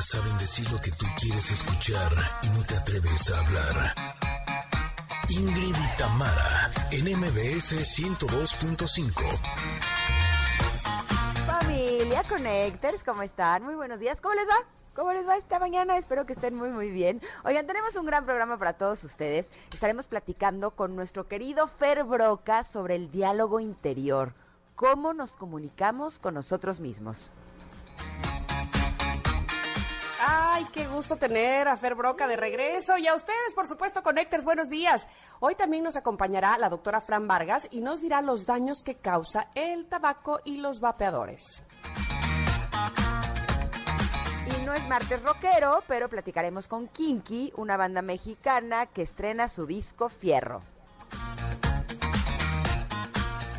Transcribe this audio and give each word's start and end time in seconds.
Saben 0.00 0.38
decir 0.38 0.70
lo 0.72 0.80
que 0.80 0.90
tú 0.92 1.04
quieres 1.20 1.50
escuchar 1.50 2.10
y 2.42 2.48
no 2.48 2.64
te 2.64 2.74
atreves 2.74 3.30
a 3.30 3.38
hablar. 3.38 3.94
Ingrid 5.28 5.76
y 5.76 5.96
Tamara, 5.98 6.70
en 6.90 7.04
MBS 7.18 7.74
102.5. 7.98 9.12
Familia 11.46 12.22
Connectors, 12.24 13.04
¿cómo 13.04 13.22
están? 13.22 13.62
Muy 13.62 13.74
buenos 13.74 14.00
días, 14.00 14.22
¿cómo 14.22 14.34
les 14.34 14.48
va? 14.48 14.56
¿Cómo 14.94 15.12
les 15.12 15.28
va 15.28 15.36
esta 15.36 15.58
mañana? 15.58 15.98
Espero 15.98 16.24
que 16.24 16.32
estén 16.32 16.54
muy, 16.54 16.70
muy 16.70 16.90
bien. 16.90 17.20
Oigan, 17.44 17.66
tenemos 17.66 17.94
un 17.96 18.06
gran 18.06 18.24
programa 18.24 18.58
para 18.58 18.72
todos 18.72 19.04
ustedes. 19.04 19.52
Estaremos 19.70 20.08
platicando 20.08 20.70
con 20.70 20.96
nuestro 20.96 21.28
querido 21.28 21.68
Fer 21.68 22.04
Broca 22.04 22.64
sobre 22.64 22.96
el 22.96 23.10
diálogo 23.10 23.60
interior. 23.60 24.32
Cómo 24.76 25.12
nos 25.12 25.36
comunicamos 25.36 26.18
con 26.18 26.32
nosotros 26.32 26.80
mismos. 26.80 27.30
Ay, 30.22 30.66
qué 30.74 30.86
gusto 30.86 31.16
tener 31.16 31.66
a 31.66 31.78
Fer 31.78 31.94
Broca 31.94 32.26
de 32.26 32.36
regreso 32.36 32.98
y 32.98 33.06
a 33.06 33.14
ustedes, 33.14 33.54
por 33.54 33.66
supuesto, 33.66 34.02
Connectors, 34.02 34.44
buenos 34.44 34.68
días. 34.68 35.08
Hoy 35.38 35.54
también 35.54 35.82
nos 35.82 35.96
acompañará 35.96 36.58
la 36.58 36.68
doctora 36.68 37.00
Fran 37.00 37.26
Vargas 37.26 37.68
y 37.70 37.80
nos 37.80 38.02
dirá 38.02 38.20
los 38.20 38.44
daños 38.44 38.82
que 38.82 38.96
causa 38.96 39.48
el 39.54 39.86
tabaco 39.86 40.40
y 40.44 40.58
los 40.58 40.80
vapeadores. 40.80 41.62
Y 44.46 44.66
no 44.66 44.74
es 44.74 44.86
martes 44.88 45.22
rockero, 45.22 45.82
pero 45.88 46.10
platicaremos 46.10 46.68
con 46.68 46.88
Kinky, 46.88 47.54
una 47.56 47.78
banda 47.78 48.02
mexicana 48.02 48.86
que 48.86 49.00
estrena 49.00 49.48
su 49.48 49.64
disco 49.64 50.10
Fierro. 50.10 50.60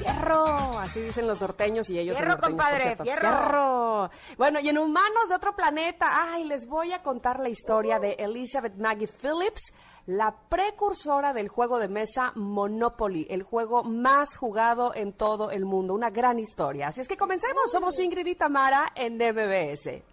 Fierro, 0.03 0.79
así 0.79 1.01
dicen 1.01 1.27
los 1.27 1.39
norteños 1.39 1.89
y 1.89 1.99
ellos 1.99 2.17
Fierro, 2.17 2.33
son 2.33 2.41
norteños, 2.41 2.65
compadre, 2.65 2.83
cierto. 2.83 3.03
fierro. 3.03 4.11
Bueno, 4.37 4.59
y 4.59 4.69
en 4.69 4.77
Humanos 4.77 5.29
de 5.29 5.35
otro 5.35 5.55
planeta, 5.55 6.09
ay, 6.11 6.43
les 6.45 6.67
voy 6.67 6.91
a 6.91 7.01
contar 7.01 7.39
la 7.39 7.49
historia 7.49 7.99
de 7.99 8.13
Elizabeth 8.13 8.75
Maggie 8.77 9.07
Phillips, 9.07 9.73
la 10.07 10.35
precursora 10.49 11.33
del 11.33 11.47
juego 11.47 11.79
de 11.79 11.87
mesa 11.87 12.31
Monopoly, 12.35 13.27
el 13.29 13.43
juego 13.43 13.83
más 13.83 14.35
jugado 14.35 14.93
en 14.95 15.13
todo 15.13 15.51
el 15.51 15.65
mundo. 15.65 15.93
Una 15.93 16.09
gran 16.09 16.39
historia. 16.39 16.87
Así 16.87 17.01
es 17.01 17.07
que 17.07 17.17
comencemos. 17.17 17.71
Somos 17.71 17.99
Ingrid 17.99 18.25
y 18.25 18.35
Tamara 18.35 18.91
en 18.95 19.15
MBS. 19.17 20.03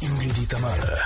Ingrid 0.00 0.36
y 0.42 0.46
Tamara, 0.46 0.98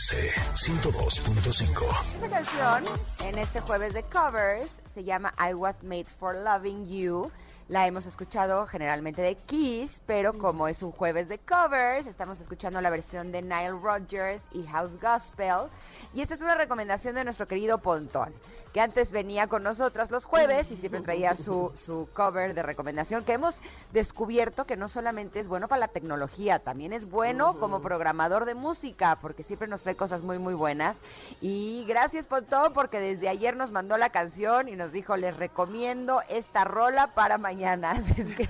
MBS 0.00 0.14
102.5. 0.54 1.84
Esta 2.14 2.28
canción, 2.30 2.84
en 3.26 3.38
este 3.38 3.60
jueves 3.60 3.92
de 3.92 4.02
covers, 4.02 4.80
se 4.86 5.04
llama 5.04 5.34
I 5.38 5.52
Was 5.52 5.82
Made 5.82 6.04
for 6.04 6.34
Loving 6.34 6.88
You. 6.88 7.30
La 7.68 7.86
hemos 7.86 8.06
escuchado 8.06 8.66
generalmente 8.66 9.20
de 9.20 9.36
Kiss, 9.36 10.00
pero 10.06 10.32
como 10.32 10.68
es 10.68 10.82
un 10.82 10.90
jueves 10.90 11.28
de 11.28 11.38
covers, 11.38 12.06
estamos 12.06 12.40
escuchando 12.40 12.80
la 12.80 12.88
versión 12.88 13.30
de 13.30 13.42
Nile 13.42 13.72
Rodgers 13.72 14.44
y 14.52 14.62
House 14.64 14.98
Gospel. 15.00 15.68
Y 16.14 16.22
esta 16.22 16.34
es 16.34 16.40
una 16.40 16.54
recomendación 16.54 17.14
de 17.14 17.24
nuestro 17.24 17.46
querido 17.46 17.78
Pontón, 17.78 18.32
que 18.72 18.80
antes 18.80 19.12
venía 19.12 19.46
con 19.46 19.62
nosotras 19.62 20.10
los 20.10 20.24
jueves 20.24 20.70
y 20.70 20.76
siempre 20.76 21.00
traía 21.00 21.34
su, 21.34 21.72
su 21.74 22.08
cover 22.12 22.54
de 22.54 22.62
recomendación, 22.62 23.24
que 23.24 23.32
hemos 23.32 23.60
descubierto 23.92 24.64
que 24.64 24.76
no 24.76 24.88
solamente 24.88 25.40
es 25.40 25.48
bueno 25.48 25.68
para 25.68 25.80
la 25.80 25.88
tecnología, 25.88 26.58
también 26.60 26.92
es 26.92 27.06
bueno 27.06 27.58
como 27.58 27.82
programador 27.82 28.44
de 28.44 28.54
música, 28.54 29.18
porque 29.20 29.42
siempre 29.42 29.68
nos 29.68 29.82
trae 29.82 29.96
cosas 29.96 30.22
muy, 30.22 30.38
muy 30.38 30.54
buenas. 30.54 31.00
Y 31.40 31.84
gracias, 31.88 32.26
Pontón, 32.26 32.72
porque 32.72 33.00
desde 33.00 33.28
ayer 33.28 33.56
nos 33.56 33.70
mandó 33.70 33.96
la 33.96 34.10
canción 34.10 34.68
y 34.68 34.76
nos 34.76 34.92
dijo, 34.92 35.16
les 35.16 35.36
recomiendo 35.36 36.22
esta 36.28 36.64
rola 36.64 37.08
para 37.08 37.38
mañana. 37.38 37.90
Así 38.00 38.22
es 38.22 38.34
que, 38.34 38.42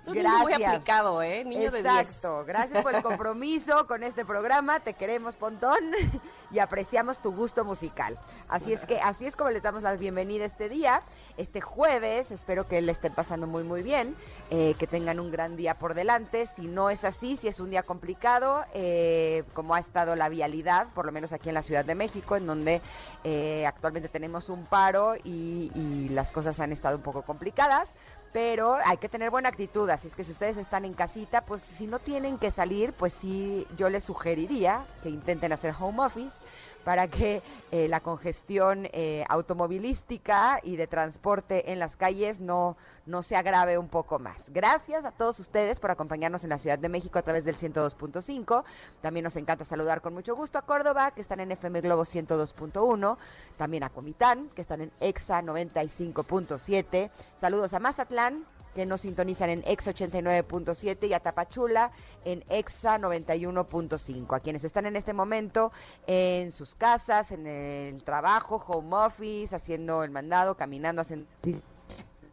Es 0.00 0.08
un 0.08 0.14
niño 0.14 0.30
gracias. 0.30 0.42
muy 0.42 0.64
aplicado, 0.64 1.22
¿eh? 1.22 1.44
Niño 1.44 1.70
de 1.70 1.82
10. 1.82 1.94
Exacto. 1.94 2.44
Gracias 2.44 2.82
por 2.82 2.94
el 2.94 3.02
compromiso 3.02 3.86
con 3.86 4.02
este 4.02 4.24
programa. 4.24 4.80
Te 4.80 4.94
queremos, 4.94 5.36
Pontón, 5.36 5.78
y 6.50 6.58
apreciamos 6.58 7.20
tu 7.20 7.32
gusto 7.32 7.64
musical. 7.64 8.18
Así 8.48 8.72
es 8.72 8.84
que 8.84 9.00
así 9.00 9.26
es 9.26 9.36
como 9.36 9.43
les 9.50 9.62
damos 9.62 9.82
la 9.82 9.94
bienvenida 9.96 10.44
este 10.44 10.68
día, 10.68 11.02
este 11.36 11.60
jueves. 11.60 12.30
Espero 12.30 12.66
que 12.66 12.80
le 12.80 12.92
estén 12.92 13.12
pasando 13.12 13.46
muy, 13.46 13.62
muy 13.62 13.82
bien, 13.82 14.14
eh, 14.50 14.74
que 14.78 14.86
tengan 14.86 15.20
un 15.20 15.30
gran 15.30 15.56
día 15.56 15.78
por 15.78 15.94
delante. 15.94 16.46
Si 16.46 16.66
no 16.66 16.90
es 16.90 17.04
así, 17.04 17.36
si 17.36 17.48
es 17.48 17.60
un 17.60 17.70
día 17.70 17.82
complicado, 17.82 18.64
eh, 18.74 19.44
como 19.52 19.74
ha 19.74 19.80
estado 19.80 20.16
la 20.16 20.28
vialidad, 20.28 20.88
por 20.94 21.06
lo 21.06 21.12
menos 21.12 21.32
aquí 21.32 21.48
en 21.48 21.54
la 21.54 21.62
Ciudad 21.62 21.84
de 21.84 21.94
México, 21.94 22.36
en 22.36 22.46
donde 22.46 22.80
eh, 23.24 23.66
actualmente 23.66 24.08
tenemos 24.08 24.48
un 24.48 24.64
paro 24.64 25.16
y, 25.16 25.70
y 25.74 26.08
las 26.10 26.32
cosas 26.32 26.58
han 26.60 26.72
estado 26.72 26.96
un 26.96 27.02
poco 27.02 27.22
complicadas 27.22 27.94
pero 28.34 28.74
hay 28.84 28.96
que 28.96 29.08
tener 29.08 29.30
buena 29.30 29.48
actitud, 29.48 29.88
así 29.90 30.08
es 30.08 30.16
que 30.16 30.24
si 30.24 30.32
ustedes 30.32 30.56
están 30.56 30.84
en 30.84 30.92
casita, 30.92 31.42
pues 31.42 31.62
si 31.62 31.86
no 31.86 32.00
tienen 32.00 32.36
que 32.36 32.50
salir, 32.50 32.92
pues 32.92 33.12
sí, 33.12 33.64
yo 33.76 33.88
les 33.88 34.02
sugeriría 34.02 34.84
que 35.04 35.08
intenten 35.08 35.52
hacer 35.52 35.72
home 35.78 36.04
office 36.04 36.42
para 36.84 37.08
que 37.08 37.42
eh, 37.72 37.88
la 37.88 38.00
congestión 38.00 38.88
eh, 38.92 39.24
automovilística 39.28 40.60
y 40.62 40.76
de 40.76 40.86
transporte 40.86 41.72
en 41.72 41.78
las 41.78 41.96
calles 41.96 42.40
no, 42.40 42.76
no 43.06 43.22
se 43.22 43.36
agrave 43.36 43.78
un 43.78 43.88
poco 43.88 44.18
más. 44.18 44.50
Gracias 44.50 45.04
a 45.04 45.12
todos 45.12 45.40
ustedes 45.40 45.80
por 45.80 45.90
acompañarnos 45.90 46.44
en 46.44 46.50
la 46.50 46.58
Ciudad 46.58 46.78
de 46.78 46.88
México 46.88 47.18
a 47.18 47.22
través 47.22 47.44
del 47.44 47.56
102.5. 47.56 48.64
También 49.00 49.24
nos 49.24 49.36
encanta 49.36 49.64
saludar 49.64 50.00
con 50.00 50.14
mucho 50.14 50.36
gusto 50.36 50.58
a 50.58 50.62
Córdoba, 50.62 51.10
que 51.12 51.20
están 51.20 51.40
en 51.40 51.52
FM 51.52 51.80
Globo 51.80 52.02
102.1. 52.02 53.16
También 53.56 53.82
a 53.82 53.90
Comitán, 53.90 54.50
que 54.54 54.62
están 54.62 54.82
en 54.82 54.92
EXA 55.00 55.42
95.7. 55.42 57.10
Saludos 57.38 57.74
a 57.74 57.80
Mazatlán, 57.80 58.44
que 58.74 58.86
nos 58.86 59.02
sintonizan 59.02 59.50
en 59.50 59.62
Exa 59.66 59.92
89.7 59.92 61.08
y 61.08 61.12
a 61.12 61.20
Tapachula 61.20 61.92
en 62.24 62.44
Exa 62.48 62.98
91.5. 62.98 64.36
A 64.36 64.40
quienes 64.40 64.64
están 64.64 64.86
en 64.86 64.96
este 64.96 65.12
momento 65.12 65.72
en 66.06 66.52
sus 66.52 66.74
casas, 66.74 67.32
en 67.32 67.46
el 67.46 68.02
trabajo, 68.02 68.56
home 68.56 68.96
office, 68.96 69.54
haciendo 69.54 70.04
el 70.04 70.10
mandado, 70.10 70.56
caminando, 70.56 71.02
haciendo 71.02 71.26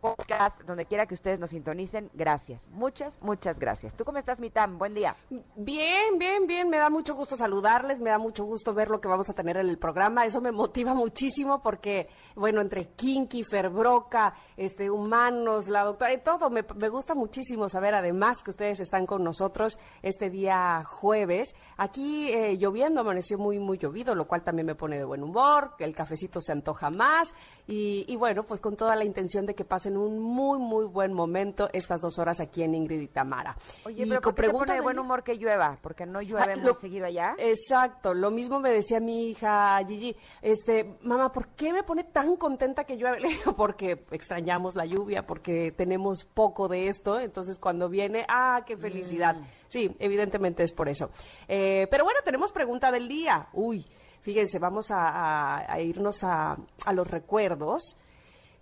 podcast, 0.01 0.59
donde 0.61 0.85
quiera 0.85 1.05
que 1.05 1.13
ustedes 1.13 1.39
nos 1.39 1.51
sintonicen, 1.51 2.09
gracias. 2.13 2.67
Muchas, 2.69 3.19
muchas 3.21 3.59
gracias. 3.59 3.95
¿Tú 3.95 4.03
cómo 4.03 4.17
estás, 4.17 4.41
Mitam? 4.41 4.77
Buen 4.77 4.95
día. 4.95 5.15
Bien, 5.55 6.17
bien, 6.17 6.47
bien. 6.47 6.69
Me 6.69 6.77
da 6.77 6.89
mucho 6.89 7.13
gusto 7.13 7.37
saludarles, 7.37 7.99
me 7.99 8.09
da 8.09 8.17
mucho 8.17 8.43
gusto 8.43 8.73
ver 8.73 8.89
lo 8.89 8.99
que 8.99 9.07
vamos 9.07 9.29
a 9.29 9.33
tener 9.33 9.57
en 9.57 9.69
el 9.69 9.77
programa. 9.77 10.25
Eso 10.25 10.41
me 10.41 10.51
motiva 10.51 10.95
muchísimo 10.95 11.61
porque, 11.61 12.09
bueno, 12.35 12.61
entre 12.61 12.89
Kinky, 12.89 13.43
Ferbroca, 13.43 14.33
este, 14.57 14.89
Humanos, 14.89 15.69
la 15.69 15.83
doctora, 15.83 16.13
y 16.13 16.17
todo, 16.17 16.49
me, 16.49 16.65
me 16.75 16.89
gusta 16.89 17.13
muchísimo 17.13 17.69
saber 17.69 17.93
además 17.93 18.41
que 18.41 18.49
ustedes 18.49 18.79
están 18.79 19.05
con 19.05 19.23
nosotros 19.23 19.77
este 20.01 20.29
día 20.29 20.83
jueves. 20.83 21.55
Aquí 21.77 22.31
eh, 22.31 22.57
lloviendo, 22.57 23.01
amaneció 23.01 23.37
muy, 23.37 23.59
muy 23.59 23.77
llovido, 23.77 24.15
lo 24.15 24.27
cual 24.27 24.43
también 24.43 24.65
me 24.65 24.75
pone 24.75 24.97
de 24.97 25.05
buen 25.05 25.21
humor, 25.21 25.75
el 25.79 25.95
cafecito 25.95 26.41
se 26.41 26.51
antoja 26.51 26.89
más 26.89 27.35
y, 27.67 28.05
y 28.07 28.15
bueno, 28.15 28.43
pues 28.43 28.59
con 28.59 28.75
toda 28.75 28.95
la 28.95 29.05
intención 29.05 29.45
de 29.45 29.53
que 29.53 29.65
pasen 29.65 29.90
un 29.97 30.19
muy, 30.19 30.59
muy 30.59 30.85
buen 30.85 31.13
momento 31.13 31.69
estas 31.73 32.01
dos 32.01 32.17
horas 32.19 32.39
aquí 32.39 32.63
en 32.63 32.73
Ingrid 32.75 33.01
y 33.01 33.07
Tamara. 33.07 33.55
Oye, 33.85 34.03
Y 34.05 34.09
pero 34.09 34.21
¿por 34.21 34.35
qué 34.35 34.41
te 34.41 34.47
pone 34.47 34.51
pregunta 34.51 34.73
de 34.73 34.81
buen 34.81 34.99
humor 34.99 35.23
que 35.23 35.35
llueva? 35.37 35.77
Porque 35.81 36.05
no 36.05 36.21
llueve 36.21 36.53
Ah, 36.53 36.55
muy 36.55 36.65
lo- 36.65 36.73
seguido 36.75 37.05
allá. 37.05 37.35
Exacto, 37.37 38.13
lo 38.13 38.31
mismo 38.31 38.59
me 38.59 38.69
decía 38.71 38.99
mi 38.99 39.29
hija 39.29 39.79
Gigi, 39.87 40.15
este, 40.41 40.97
mamá, 41.03 41.31
¿por 41.31 41.49
qué 41.49 41.73
me 41.73 41.83
pone 41.83 42.03
tan 42.03 42.35
contenta 42.35 42.83
que 42.83 42.97
llueve? 42.97 43.19
Le 43.21 43.29
digo, 43.29 43.55
porque 43.55 44.05
extrañamos 44.11 44.75
la 44.75 44.85
lluvia, 44.85 45.25
porque 45.25 45.71
tenemos 45.71 46.25
poco 46.25 46.67
de 46.67 46.87
esto, 46.87 47.19
entonces 47.19 47.59
cuando 47.59 47.89
viene, 47.89 48.25
ah, 48.27 48.63
qué 48.65 48.77
felicidad. 48.77 49.35
Sí, 49.67 49.95
evidentemente 49.99 50.63
es 50.63 50.73
por 50.73 50.89
eso. 50.89 51.09
Eh, 51.47 51.87
pero 51.89 52.03
bueno, 52.03 52.19
tenemos 52.25 52.51
pregunta 52.51 52.91
del 52.91 53.07
día. 53.07 53.47
Uy, 53.53 53.85
fíjense, 54.21 54.59
vamos 54.59 54.91
a, 54.91 55.07
a- 55.09 55.71
a 55.73 55.79
irnos 55.79 56.23
a, 56.23 56.57
a 56.85 56.93
los 56.93 57.09
recuerdos 57.09 57.95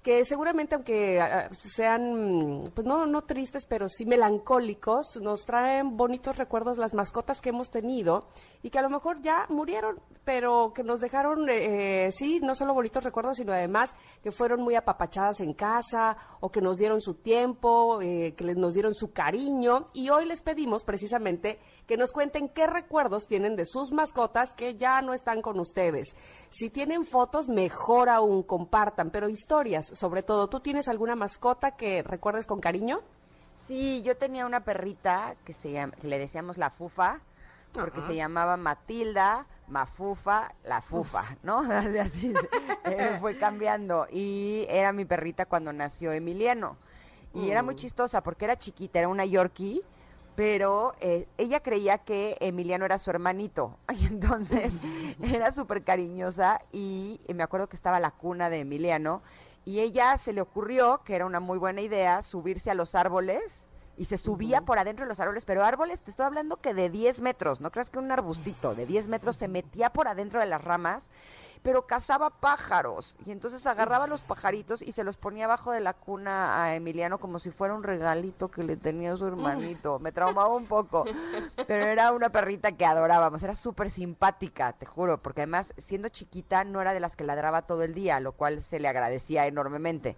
que 0.03 0.23
seguramente 0.25 0.75
aunque 0.75 1.19
ah, 1.21 1.49
sean 1.51 2.71
pues 2.73 2.87
no 2.87 3.05
no 3.05 3.23
tristes 3.23 3.65
pero 3.65 3.89
sí 3.89 4.05
melancólicos 4.05 5.19
nos 5.21 5.45
traen 5.45 5.97
bonitos 5.97 6.37
recuerdos 6.37 6.77
las 6.77 6.93
mascotas 6.93 7.41
que 7.41 7.49
hemos 7.49 7.69
tenido 7.69 8.27
y 8.63 8.69
que 8.69 8.79
a 8.79 8.81
lo 8.81 8.89
mejor 8.89 9.21
ya 9.21 9.45
murieron 9.49 9.99
pero 10.23 10.73
que 10.73 10.83
nos 10.83 11.01
dejaron 11.01 11.49
eh, 11.49 12.05
eh, 12.05 12.11
sí 12.11 12.39
no 12.41 12.55
solo 12.55 12.73
bonitos 12.73 13.03
recuerdos 13.03 13.37
sino 13.37 13.53
además 13.53 13.95
que 14.23 14.31
fueron 14.31 14.61
muy 14.61 14.75
apapachadas 14.75 15.39
en 15.41 15.53
casa 15.53 16.17
o 16.39 16.49
que 16.49 16.61
nos 16.61 16.77
dieron 16.77 17.01
su 17.01 17.15
tiempo 17.15 18.01
eh, 18.01 18.33
que 18.35 18.55
nos 18.55 18.73
dieron 18.73 18.93
su 18.93 19.11
cariño. 19.11 19.87
Y 19.93 20.09
hoy 20.09 20.25
les 20.25 20.41
pedimos 20.41 20.83
precisamente 20.83 21.59
que 21.87 21.97
nos 21.97 22.11
cuenten 22.11 22.49
qué 22.49 22.67
recuerdos 22.67 23.27
tienen 23.27 23.55
de 23.55 23.65
sus 23.65 23.91
mascotas 23.91 24.53
que 24.53 24.75
ya 24.75 25.01
no 25.01 25.13
están 25.13 25.41
con 25.41 25.59
ustedes. 25.59 26.15
Si 26.49 26.69
tienen 26.69 27.05
fotos 27.05 27.47
mejor 27.47 28.09
aún 28.09 28.43
compartan 28.43 29.11
pero 29.11 29.29
historias 29.29 29.88
sobre 29.93 30.23
todo. 30.23 30.47
¿Tú 30.47 30.59
tienes 30.59 30.87
alguna 30.87 31.15
mascota 31.15 31.71
que 31.71 32.03
recuerdes 32.03 32.47
con 32.47 32.59
cariño? 32.59 33.01
Sí, 33.67 34.01
yo 34.03 34.17
tenía 34.17 34.45
una 34.45 34.63
perrita 34.63 35.35
que 35.45 35.53
se 35.53 35.71
llama, 35.71 35.93
que 35.93 36.07
le 36.07 36.17
decíamos 36.17 36.57
la 36.57 36.69
Fufa, 36.69 37.21
porque 37.71 38.01
se 38.01 38.15
llamaba 38.15 38.57
Matilda, 38.57 39.45
Mafufa, 39.67 40.53
la 40.63 40.81
Fufa, 40.81 41.23
¿no? 41.43 41.59
Así 42.01 42.33
eh, 42.85 43.17
fue 43.19 43.37
cambiando. 43.37 44.07
Y 44.11 44.65
era 44.69 44.91
mi 44.91 45.05
perrita 45.05 45.45
cuando 45.45 45.71
nació 45.71 46.11
Emiliano. 46.11 46.77
Y 47.33 47.51
era 47.51 47.61
muy 47.61 47.75
chistosa 47.75 48.23
porque 48.23 48.45
era 48.45 48.57
chiquita, 48.57 48.97
era 48.97 49.07
una 49.07 49.23
Yorkie, 49.23 49.83
pero 50.35 50.93
eh, 50.99 51.27
ella 51.37 51.59
creía 51.59 51.99
que 51.99 52.37
Emiliano 52.39 52.85
era 52.85 52.97
su 52.97 53.11
hermanito, 53.11 53.77
y 53.93 54.07
entonces 54.07 54.73
era 55.21 55.51
súper 55.51 55.83
cariñosa 55.83 56.61
y, 56.71 57.21
y 57.27 57.33
me 57.35 57.43
acuerdo 57.43 57.67
que 57.69 57.75
estaba 57.75 57.99
la 57.99 58.11
cuna 58.11 58.49
de 58.49 58.59
Emiliano 58.59 59.21
y 59.65 59.79
ella 59.79 60.17
se 60.17 60.33
le 60.33 60.41
ocurrió, 60.41 61.01
que 61.05 61.15
era 61.15 61.25
una 61.25 61.39
muy 61.39 61.57
buena 61.57 61.81
idea, 61.81 62.21
subirse 62.21 62.71
a 62.71 62.75
los 62.75 62.95
árboles 62.95 63.68
y 63.99 64.05
se 64.05 64.17
subía 64.17 64.61
por 64.61 64.79
adentro 64.79 65.05
de 65.05 65.09
los 65.09 65.19
árboles, 65.19 65.43
pero 65.43 65.65
árboles, 65.65 66.01
te 66.01 66.09
estoy 66.09 66.25
hablando 66.25 66.55
que 66.55 66.73
de 66.73 66.89
10 66.89 67.19
metros, 67.19 67.59
no 67.59 67.69
creas 67.69 67.89
que 67.89 67.99
un 67.99 68.09
arbustito 68.09 68.73
de 68.73 68.85
10 68.85 69.09
metros 69.09 69.35
se 69.35 69.49
metía 69.49 69.91
por 69.91 70.07
adentro 70.07 70.39
de 70.39 70.45
las 70.45 70.63
ramas 70.63 71.09
pero 71.61 71.85
cazaba 71.85 72.29
pájaros 72.29 73.15
y 73.25 73.31
entonces 73.31 73.65
agarraba 73.65 74.07
los 74.07 74.21
pajaritos 74.21 74.81
y 74.81 74.91
se 74.93 75.03
los 75.03 75.17
ponía 75.17 75.45
abajo 75.45 75.71
de 75.71 75.81
la 75.81 75.93
cuna 75.93 76.63
a 76.63 76.75
Emiliano 76.75 77.19
como 77.19 77.39
si 77.39 77.51
fuera 77.51 77.73
un 77.73 77.83
regalito 77.83 78.49
que 78.49 78.63
le 78.63 78.77
tenía 78.77 79.15
su 79.17 79.25
hermanito. 79.25 79.99
Me 79.99 80.11
traumaba 80.11 80.55
un 80.55 80.67
poco, 80.67 81.05
pero 81.67 81.85
era 81.85 82.11
una 82.13 82.29
perrita 82.29 82.71
que 82.71 82.85
adorábamos, 82.85 83.43
era 83.43 83.55
súper 83.55 83.89
simpática, 83.89 84.73
te 84.73 84.85
juro, 84.85 85.21
porque 85.21 85.41
además 85.41 85.73
siendo 85.77 86.09
chiquita 86.09 86.63
no 86.63 86.81
era 86.81 86.93
de 86.93 87.01
las 87.01 87.15
que 87.15 87.25
ladraba 87.25 87.63
todo 87.63 87.83
el 87.83 87.93
día, 87.93 88.19
lo 88.19 88.31
cual 88.31 88.61
se 88.61 88.79
le 88.79 88.87
agradecía 88.87 89.45
enormemente. 89.45 90.15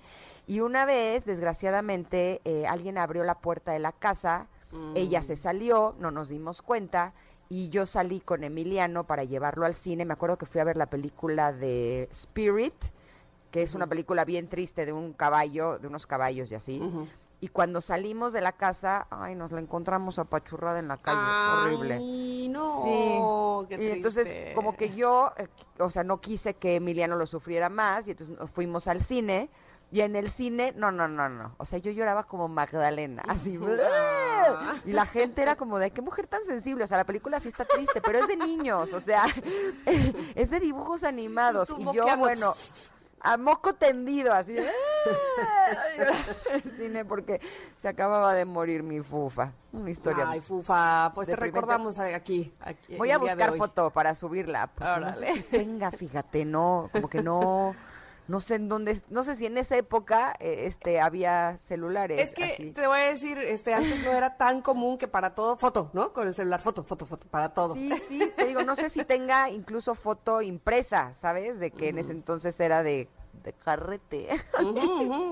Y 0.52 0.60
una 0.60 0.84
vez, 0.84 1.24
desgraciadamente, 1.24 2.42
eh, 2.44 2.68
alguien 2.68 2.98
abrió 2.98 3.24
la 3.24 3.36
puerta 3.36 3.72
de 3.72 3.80
la 3.80 3.94
casa, 3.94 4.48
ella 4.96 5.22
se 5.22 5.36
mm. 5.36 5.38
salió, 5.38 5.96
no 5.98 6.12
nos 6.12 6.28
dimos 6.28 6.62
cuenta 6.62 7.14
y 7.48 7.70
yo 7.70 7.86
salí 7.86 8.20
con 8.20 8.44
Emiliano 8.44 9.06
para 9.06 9.24
llevarlo 9.24 9.66
al 9.66 9.76
cine. 9.76 10.04
Me 10.04 10.12
acuerdo 10.12 10.38
que 10.38 10.46
fui 10.46 10.60
a 10.60 10.66
ver 10.66 10.76
la 10.76 10.88
película 10.88 11.54
de 11.54 12.10
Spirit, 12.12 12.74
que 13.50 13.62
es 13.62 13.76
una 13.76 13.88
película 13.88 14.26
bien 14.26 14.50
triste 14.50 14.86
de 14.86 14.92
un 14.92 15.14
caballo, 15.14 15.80
de 15.80 15.88
unos 15.88 16.06
caballos 16.06 16.52
y 16.52 16.56
así. 16.56 16.82
Y 17.40 17.48
cuando 17.48 17.80
salimos 17.80 18.34
de 18.34 18.42
la 18.42 18.52
casa, 18.52 19.08
ay, 19.10 19.36
nos 19.36 19.54
la 19.54 19.62
encontramos 19.62 20.20
apachurrada 20.20 20.80
en 20.80 20.90
la 20.90 20.98
calle, 20.98 21.18
ay, 21.24 21.76
horrible. 21.76 22.50
no, 22.50 23.68
sí. 23.70 23.82
y 23.82 23.88
entonces 23.88 24.54
como 24.54 24.76
que 24.76 24.94
yo, 24.94 25.32
eh, 25.38 25.48
o 25.80 25.90
sea, 25.90 26.04
no 26.04 26.20
quise 26.20 26.56
que 26.56 26.76
Emiliano 26.76 27.16
lo 27.16 27.26
sufriera 27.26 27.70
más 27.70 28.10
y 28.10 28.12
entonces 28.12 28.38
fuimos 28.52 28.90
al 28.90 29.02
cine 29.02 29.50
y 29.92 30.02
en 30.02 30.16
el 30.16 30.32
cine, 30.32 30.74
no, 30.78 30.90
no, 30.90 31.10
no, 31.10 31.28
no. 31.28 31.54
O 31.58 31.66
sea, 31.66 31.78
yo 31.78 31.92
lloraba 31.92 32.24
como 32.24 32.48
Magdalena, 32.48 33.24
así. 33.28 33.60
Y 34.86 34.94
la 34.94 35.06
gente 35.06 35.42
era 35.42 35.58
como 35.58 35.80
de, 35.80 35.92
qué 35.92 36.02
mujer 36.02 36.28
tan 36.28 36.46
sensible. 36.46 36.86
O 36.86 36.88
sea, 36.88 36.98
la 36.98 37.04
película 37.04 37.42
sí 37.42 37.50
está 37.50 37.66
triste, 37.66 38.02
pero 38.02 38.20
es 38.20 38.28
de 38.30 38.38
niños, 38.38 38.94
o 38.94 39.02
sea, 39.02 39.26
es 40.36 40.50
de 40.50 40.60
dibujos 40.62 41.04
animados. 41.04 41.74
Y 41.78 41.84
yo, 41.94 42.06
bueno, 42.18 42.56
a 43.20 43.36
moco 43.36 43.74
tendido, 43.74 44.34
así. 44.34 44.56
el 46.52 46.62
cine 46.78 47.04
porque 47.04 47.42
se 47.76 47.90
acababa 47.90 48.34
de 48.34 48.46
morir 48.46 48.84
mi 48.84 49.02
fufa. 49.02 49.52
Una 49.74 49.90
historia. 49.90 50.30
Ay, 50.30 50.40
fufa, 50.40 51.12
pues 51.14 51.28
te 51.28 51.36
recordamos 51.36 52.00
aquí. 52.00 52.54
Voy 52.98 53.12
a 53.12 53.18
buscar 53.18 53.58
foto 53.58 53.92
para 53.92 54.16
subirla. 54.16 54.70
No 54.80 55.14
sé 55.14 55.34
si 55.34 55.42
tenga, 55.42 55.92
fíjate, 55.92 56.46
no, 56.46 56.90
como 56.94 57.10
que 57.10 57.22
no 57.22 57.76
no 58.28 58.40
sé 58.40 58.56
en 58.56 58.70
dónde, 58.70 59.02
no 59.10 59.24
sé 59.24 59.36
si 59.36 59.46
en 59.46 59.58
esa 59.58 59.78
época 59.78 60.36
eh, 60.40 60.64
este 60.66 61.02
había 61.02 61.58
celulares. 61.58 62.20
Es 62.20 62.34
que 62.34 62.72
te 62.74 62.88
voy 62.88 63.00
a 63.00 63.10
decir, 63.10 63.38
este 63.38 63.74
antes 63.74 64.04
no 64.04 64.12
era 64.12 64.38
tan 64.38 64.62
común 64.62 64.98
que 64.98 65.08
para 65.08 65.36
todo 65.36 65.58
foto, 65.58 65.90
¿no? 65.94 66.14
Con 66.14 66.28
el 66.28 66.36
celular 66.36 66.62
foto, 66.62 66.84
foto, 66.84 67.06
foto, 67.06 67.28
para 67.28 67.54
todo. 67.54 67.74
Sí, 67.74 67.92
sí, 68.08 68.32
te 68.36 68.46
digo, 68.46 68.64
no 68.64 68.76
sé 68.76 68.90
si 68.90 69.04
tenga 69.04 69.50
incluso 69.50 69.96
foto 69.96 70.42
impresa, 70.42 71.14
¿sabes? 71.14 71.60
De 71.60 71.72
que 71.72 71.90
en 71.90 71.98
ese 71.98 72.12
entonces 72.12 72.60
era 72.60 72.84
de 72.84 73.10
de 73.44 73.54
carrete. 73.54 74.28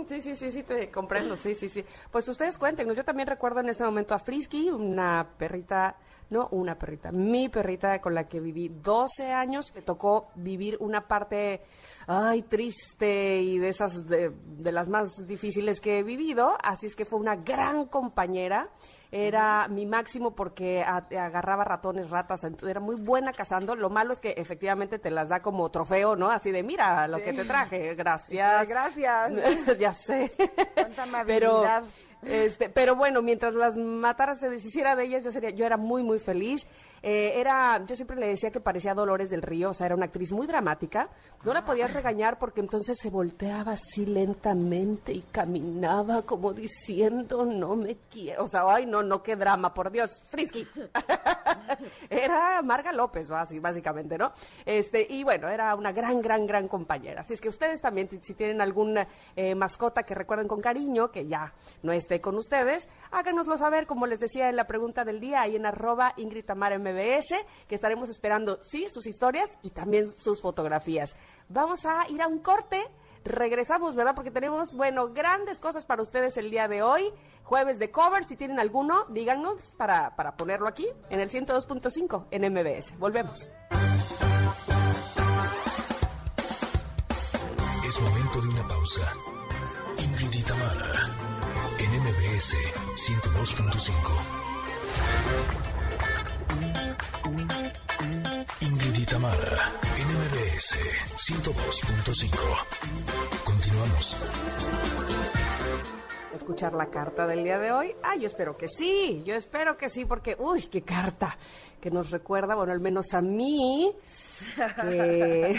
Sí, 0.07 0.21
sí, 0.21 0.35
sí, 0.35 0.51
sí, 0.51 0.63
te 0.63 0.89
comprendo, 0.89 1.35
sí, 1.35 1.53
sí, 1.53 1.69
sí. 1.69 1.85
Pues 2.11 2.27
ustedes 2.27 2.57
cuéntenos, 2.57 2.97
yo 2.97 3.05
también 3.05 3.27
recuerdo 3.27 3.59
en 3.59 3.69
este 3.69 3.83
momento 3.83 4.15
a 4.15 4.19
Frisky, 4.19 4.69
una 4.69 5.27
perrita 5.37 5.95
no 6.29 6.47
una 6.51 6.77
perrita, 6.77 7.11
mi 7.11 7.49
perrita 7.49 7.99
con 7.99 8.13
la 8.13 8.27
que 8.27 8.39
viví 8.39 8.69
12 8.69 9.31
años, 9.31 9.73
me 9.75 9.81
tocó 9.81 10.29
vivir 10.35 10.77
una 10.79 11.07
parte, 11.07 11.61
ay, 12.07 12.43
triste 12.43 13.41
y 13.41 13.57
de 13.57 13.69
esas, 13.69 14.07
de, 14.07 14.31
las 14.71 14.87
más 14.87 15.25
difíciles 15.25 15.81
que 15.81 15.99
he 15.99 16.03
vivido, 16.03 16.57
así 16.63 16.85
es 16.85 16.95
que 16.95 17.05
fue 17.05 17.19
una 17.19 17.35
gran 17.35 17.85
compañera 17.85 18.69
era 19.11 19.67
mi 19.67 19.87
máximo 19.87 20.35
porque 20.35 20.83
agarraba 20.83 21.63
ratones, 21.63 22.11
ratas, 22.11 22.41
era 22.61 22.79
muy 22.79 22.95
buena 22.95 23.31
cazando. 23.33 23.75
Lo 23.75 23.89
malo 23.89 24.13
es 24.13 24.19
que 24.19 24.35
efectivamente 24.37 24.99
te 24.99 25.09
las 25.09 25.29
da 25.29 25.41
como 25.41 25.69
trofeo, 25.71 26.15
¿no? 26.15 26.29
Así 26.29 26.51
de, 26.51 26.61
mira 26.61 27.07
lo 27.07 27.17
que 27.17 27.33
te 27.33 27.43
traje, 27.43 27.95
gracias. 27.95 28.69
Gracias. 28.69 29.31
ya 29.79 29.93
sé. 29.93 30.31
Amabilidad. 30.97 31.83
Este, 32.23 32.69
pero 32.69 32.95
bueno, 32.95 33.21
mientras 33.21 33.53
las 33.55 33.77
matara 33.77 34.35
se 34.35 34.49
deshiciera 34.49 34.95
de 34.95 35.05
ellas, 35.05 35.23
yo 35.23 35.31
sería, 35.31 35.51
yo 35.51 35.65
era 35.65 35.77
muy, 35.77 36.03
muy 36.03 36.19
feliz. 36.19 36.67
Eh, 37.01 37.33
era, 37.35 37.83
yo 37.85 37.95
siempre 37.95 38.17
le 38.17 38.27
decía 38.27 38.51
que 38.51 38.59
parecía 38.59 38.93
Dolores 38.93 39.29
del 39.29 39.41
Río, 39.41 39.69
o 39.69 39.73
sea, 39.73 39.87
era 39.87 39.95
una 39.95 40.05
actriz 40.05 40.31
muy 40.31 40.47
dramática. 40.47 41.09
No 41.43 41.53
la 41.53 41.63
podías 41.63 41.93
regañar 41.93 42.37
porque 42.37 42.59
entonces 42.59 42.97
se 42.99 43.09
volteaba 43.09 43.73
así 43.73 44.05
lentamente 44.05 45.13
y 45.13 45.21
caminaba 45.31 46.23
como 46.23 46.53
diciendo, 46.53 47.45
no 47.45 47.75
me 47.75 47.97
quiero. 48.09 48.43
O 48.43 48.47
sea, 48.47 48.63
ay, 48.67 48.85
no, 48.85 49.03
no, 49.03 49.23
qué 49.23 49.35
drama, 49.35 49.73
por 49.73 49.91
Dios, 49.91 50.21
Frisky. 50.29 50.67
era 52.09 52.61
Marga 52.61 52.91
López, 52.91 53.29
básicamente, 53.29 54.17
¿no? 54.17 54.33
Este, 54.65 55.05
y 55.09 55.23
bueno, 55.23 55.47
era 55.49 55.75
una 55.75 55.91
gran, 55.91 56.21
gran, 56.21 56.45
gran 56.45 56.67
compañera. 56.67 57.21
Así 57.21 57.33
es 57.33 57.41
que 57.41 57.49
ustedes 57.49 57.81
también, 57.81 58.09
si 58.21 58.33
tienen 58.33 58.61
alguna 58.61 59.07
eh, 59.35 59.55
mascota 59.55 60.03
que 60.03 60.15
recuerden 60.15 60.47
con 60.47 60.61
cariño, 60.61 61.11
que 61.11 61.27
ya 61.27 61.53
no 61.83 61.91
esté 61.91 62.21
con 62.21 62.35
ustedes, 62.35 62.89
háganoslo 63.11 63.57
saber, 63.57 63.87
como 63.87 64.07
les 64.07 64.19
decía 64.19 64.49
en 64.49 64.55
la 64.55 64.67
pregunta 64.67 65.05
del 65.05 65.19
día, 65.19 65.41
ahí 65.41 65.55
en 65.55 65.65
arroba 65.65 66.13
Ingrid 66.17 66.45
Tamara 66.45 66.75
MBS, 66.91 67.35
que 67.67 67.75
estaremos 67.75 68.09
esperando, 68.09 68.59
sí, 68.61 68.87
sus 68.89 69.07
historias 69.07 69.57
y 69.61 69.71
también 69.71 70.09
sus 70.09 70.41
fotografías. 70.41 71.15
Vamos 71.47 71.85
a 71.85 72.07
ir 72.09 72.21
a 72.21 72.27
un 72.27 72.39
corte. 72.39 72.83
Regresamos, 73.25 73.95
¿verdad? 73.95 74.15
Porque 74.15 74.31
tenemos, 74.31 74.73
bueno, 74.73 75.09
grandes 75.09 75.59
cosas 75.59 75.85
para 75.85 76.01
ustedes 76.01 76.37
el 76.37 76.51
día 76.51 76.67
de 76.67 76.81
hoy. 76.81 77.11
Jueves 77.43 77.79
de 77.79 77.91
cover, 77.91 78.23
si 78.23 78.37
tienen 78.37 78.59
alguno, 78.59 79.05
díganos 79.09 79.71
para, 79.77 80.15
para 80.15 80.37
ponerlo 80.37 80.67
aquí 80.67 80.87
en 81.09 81.19
el 81.19 81.29
102.5 81.29 82.27
en 82.31 82.53
MBS. 82.53 82.97
Volvemos. 82.97 83.49
Es 87.85 88.01
momento 88.01 88.41
de 88.41 88.47
una 88.49 88.67
pausa. 88.67 89.13
Ingrid 89.97 90.45
Tamara 90.45 91.09
en 91.79 92.03
MBS 92.03 92.55
102.5. 92.95 95.68
Ingrid 98.61 99.13
Mara, 99.19 99.73
NMBS 99.97 100.75
102.5. 101.15 102.37
Continuamos. 103.45 104.17
Escuchar 106.33 106.73
la 106.73 106.87
carta 106.87 107.25
del 107.27 107.45
día 107.45 107.59
de 107.59 107.71
hoy. 107.71 107.95
Ah, 108.03 108.17
yo 108.17 108.27
espero 108.27 108.57
que 108.57 108.67
sí, 108.67 109.23
yo 109.25 109.35
espero 109.35 109.77
que 109.77 109.87
sí, 109.87 110.03
porque, 110.03 110.35
uy, 110.37 110.63
qué 110.63 110.81
carta, 110.81 111.37
que 111.79 111.91
nos 111.91 112.11
recuerda, 112.11 112.55
bueno, 112.55 112.73
al 112.73 112.81
menos 112.81 113.13
a 113.13 113.21
mí, 113.21 113.95
que, 114.81 115.57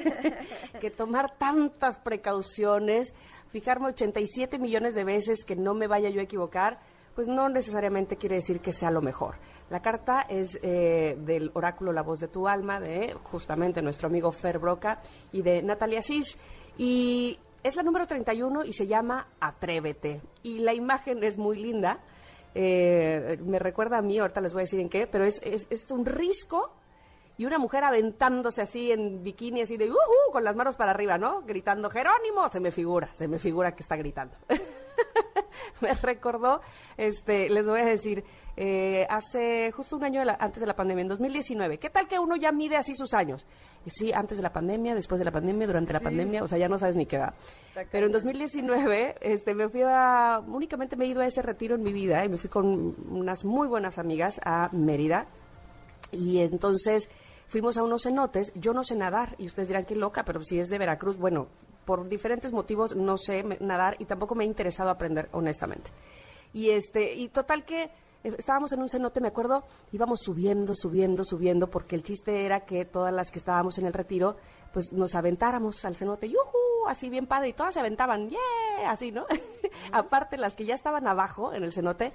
que 0.80 0.90
tomar 0.90 1.36
tantas 1.36 1.98
precauciones, 1.98 3.12
fijarme 3.50 3.88
87 3.88 4.58
millones 4.58 4.94
de 4.94 5.04
veces 5.04 5.44
que 5.44 5.54
no 5.54 5.74
me 5.74 5.86
vaya 5.86 6.08
yo 6.08 6.20
a 6.20 6.24
equivocar, 6.24 6.78
pues 7.14 7.28
no 7.28 7.48
necesariamente 7.48 8.16
quiere 8.16 8.34
decir 8.36 8.60
que 8.60 8.72
sea 8.72 8.90
lo 8.90 9.02
mejor. 9.02 9.36
La 9.74 9.82
carta 9.82 10.24
es 10.28 10.56
eh, 10.62 11.16
del 11.18 11.50
oráculo 11.52 11.92
La 11.92 12.04
voz 12.04 12.20
de 12.20 12.28
tu 12.28 12.46
alma, 12.46 12.78
de 12.78 13.12
justamente 13.24 13.82
nuestro 13.82 14.06
amigo 14.06 14.30
Fer 14.30 14.60
Broca 14.60 15.00
y 15.32 15.42
de 15.42 15.64
Natalia 15.64 16.00
Sis. 16.00 16.38
Y 16.78 17.40
es 17.60 17.74
la 17.74 17.82
número 17.82 18.06
31 18.06 18.66
y 18.66 18.72
se 18.72 18.86
llama 18.86 19.26
Atrévete. 19.40 20.20
Y 20.44 20.60
la 20.60 20.74
imagen 20.74 21.24
es 21.24 21.38
muy 21.38 21.60
linda. 21.60 21.98
Eh, 22.54 23.36
me 23.44 23.58
recuerda 23.58 23.98
a 23.98 24.02
mí, 24.02 24.16
ahorita 24.16 24.40
les 24.40 24.52
voy 24.52 24.60
a 24.60 24.62
decir 24.62 24.78
en 24.78 24.88
qué, 24.88 25.08
pero 25.08 25.24
es, 25.24 25.42
es, 25.42 25.90
un 25.90 26.06
risco 26.06 26.70
y 27.36 27.44
una 27.44 27.58
mujer 27.58 27.82
aventándose 27.82 28.62
así 28.62 28.92
en 28.92 29.24
bikini, 29.24 29.62
así 29.62 29.76
de, 29.76 29.90
uh, 29.90 29.96
con 30.30 30.44
las 30.44 30.54
manos 30.54 30.76
para 30.76 30.92
arriba, 30.92 31.18
¿no? 31.18 31.42
Gritando, 31.42 31.90
Jerónimo, 31.90 32.48
se 32.48 32.60
me 32.60 32.70
figura, 32.70 33.12
se 33.14 33.26
me 33.26 33.40
figura 33.40 33.74
que 33.74 33.82
está 33.82 33.96
gritando. 33.96 34.36
me 35.80 35.94
recordó, 35.94 36.60
este, 36.96 37.48
les 37.48 37.66
voy 37.66 37.80
a 37.80 37.84
decir, 37.84 38.24
eh, 38.56 39.06
hace 39.10 39.72
justo 39.72 39.96
un 39.96 40.04
año 40.04 40.22
antes 40.38 40.60
de 40.60 40.66
la 40.66 40.76
pandemia, 40.76 41.02
en 41.02 41.08
2019. 41.08 41.78
¿Qué 41.78 41.90
tal 41.90 42.06
que 42.06 42.18
uno 42.18 42.36
ya 42.36 42.52
mide 42.52 42.76
así 42.76 42.94
sus 42.94 43.14
años? 43.14 43.46
Sí, 43.86 44.12
antes 44.12 44.36
de 44.36 44.42
la 44.42 44.52
pandemia, 44.52 44.94
después 44.94 45.18
de 45.18 45.24
la 45.24 45.32
pandemia, 45.32 45.66
durante 45.66 45.92
la 45.92 46.00
pandemia, 46.00 46.42
o 46.42 46.48
sea, 46.48 46.58
ya 46.58 46.68
no 46.68 46.78
sabes 46.78 46.96
ni 46.96 47.06
qué 47.06 47.18
va. 47.18 47.34
Pero 47.90 48.06
en 48.06 48.12
2019, 48.12 49.16
este, 49.20 49.54
me 49.54 49.68
fui 49.68 49.82
a, 49.82 50.40
únicamente 50.46 50.96
me 50.96 51.04
he 51.04 51.08
ido 51.08 51.20
a 51.20 51.26
ese 51.26 51.42
retiro 51.42 51.74
en 51.74 51.82
mi 51.82 51.92
vida 51.92 52.24
y 52.24 52.28
me 52.28 52.36
fui 52.36 52.48
con 52.48 52.94
unas 53.10 53.44
muy 53.44 53.66
buenas 53.66 53.98
amigas 53.98 54.40
a 54.44 54.68
Mérida. 54.72 55.26
Y 56.12 56.38
entonces 56.40 57.10
fuimos 57.48 57.76
a 57.76 57.82
unos 57.82 58.02
cenotes, 58.02 58.52
yo 58.54 58.72
no 58.72 58.84
sé 58.84 58.94
nadar, 58.94 59.34
y 59.38 59.46
ustedes 59.46 59.68
dirán 59.68 59.84
que 59.84 59.96
loca, 59.96 60.24
pero 60.24 60.42
si 60.42 60.60
es 60.60 60.68
de 60.68 60.78
Veracruz, 60.78 61.18
bueno, 61.18 61.48
por 61.84 62.08
diferentes 62.08 62.52
motivos 62.52 62.96
no 62.96 63.16
sé 63.16 63.44
nadar 63.60 63.96
y 63.98 64.04
tampoco 64.04 64.34
me 64.34 64.44
ha 64.44 64.46
interesado 64.46 64.90
aprender, 64.90 65.28
honestamente. 65.32 65.90
Y 66.52 66.70
este, 66.70 67.14
y 67.14 67.28
total 67.28 67.64
que 67.64 67.90
estábamos 68.24 68.72
en 68.72 68.80
un 68.80 68.88
cenote, 68.88 69.20
me 69.20 69.28
acuerdo, 69.28 69.64
íbamos 69.92 70.20
subiendo, 70.20 70.74
subiendo, 70.74 71.24
subiendo, 71.24 71.68
porque 71.68 71.94
el 71.94 72.02
chiste 72.02 72.46
era 72.46 72.64
que 72.64 72.84
todas 72.84 73.12
las 73.12 73.30
que 73.30 73.38
estábamos 73.38 73.78
en 73.78 73.86
el 73.86 73.92
retiro, 73.92 74.36
pues 74.72 74.92
nos 74.92 75.14
aventáramos 75.14 75.84
al 75.84 75.96
cenote, 75.96 76.28
¡yuhu! 76.28 76.88
Así 76.88 77.10
bien 77.10 77.26
padre, 77.26 77.48
y 77.50 77.52
todas 77.52 77.74
se 77.74 77.80
aventaban, 77.80 78.30
¡yeah! 78.30 78.90
Así, 78.90 79.12
¿no? 79.12 79.26
Aparte, 79.92 80.36
las 80.36 80.54
que 80.54 80.64
ya 80.64 80.74
estaban 80.74 81.06
abajo 81.06 81.52
en 81.52 81.64
el 81.64 81.72
cenote, 81.72 82.12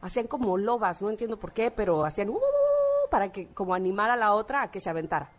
hacían 0.00 0.26
como 0.26 0.56
lobas, 0.56 1.02
no 1.02 1.10
entiendo 1.10 1.38
por 1.38 1.52
qué, 1.52 1.70
pero 1.70 2.04
hacían 2.04 2.30
¡uh! 2.30 2.38
para 3.10 3.32
que 3.32 3.48
como 3.48 3.74
animar 3.74 4.10
a 4.10 4.16
la 4.16 4.34
otra 4.34 4.62
a 4.62 4.70
que 4.70 4.80
se 4.80 4.90
aventara. 4.90 5.30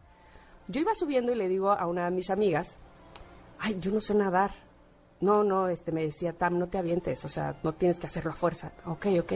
Yo 0.67 0.81
iba 0.81 0.93
subiendo 0.93 1.31
y 1.31 1.35
le 1.35 1.47
digo 1.47 1.71
a 1.71 1.87
una 1.87 2.05
de 2.05 2.11
mis 2.11 2.29
amigas, 2.29 2.77
ay, 3.61 3.77
yo 3.79 3.91
no 3.91 4.01
sé 4.01 4.13
nadar. 4.13 4.51
No, 5.21 5.43
no, 5.43 5.67
este 5.67 5.91
me 5.91 6.03
decía, 6.03 6.33
Tam, 6.33 6.57
no 6.57 6.67
te 6.67 6.79
avientes, 6.79 7.23
o 7.25 7.29
sea, 7.29 7.55
no 7.63 7.73
tienes 7.73 7.99
que 7.99 8.07
hacerlo 8.07 8.31
a 8.31 8.35
fuerza. 8.35 8.71
Ok, 8.85 9.07
ok. 9.19 9.33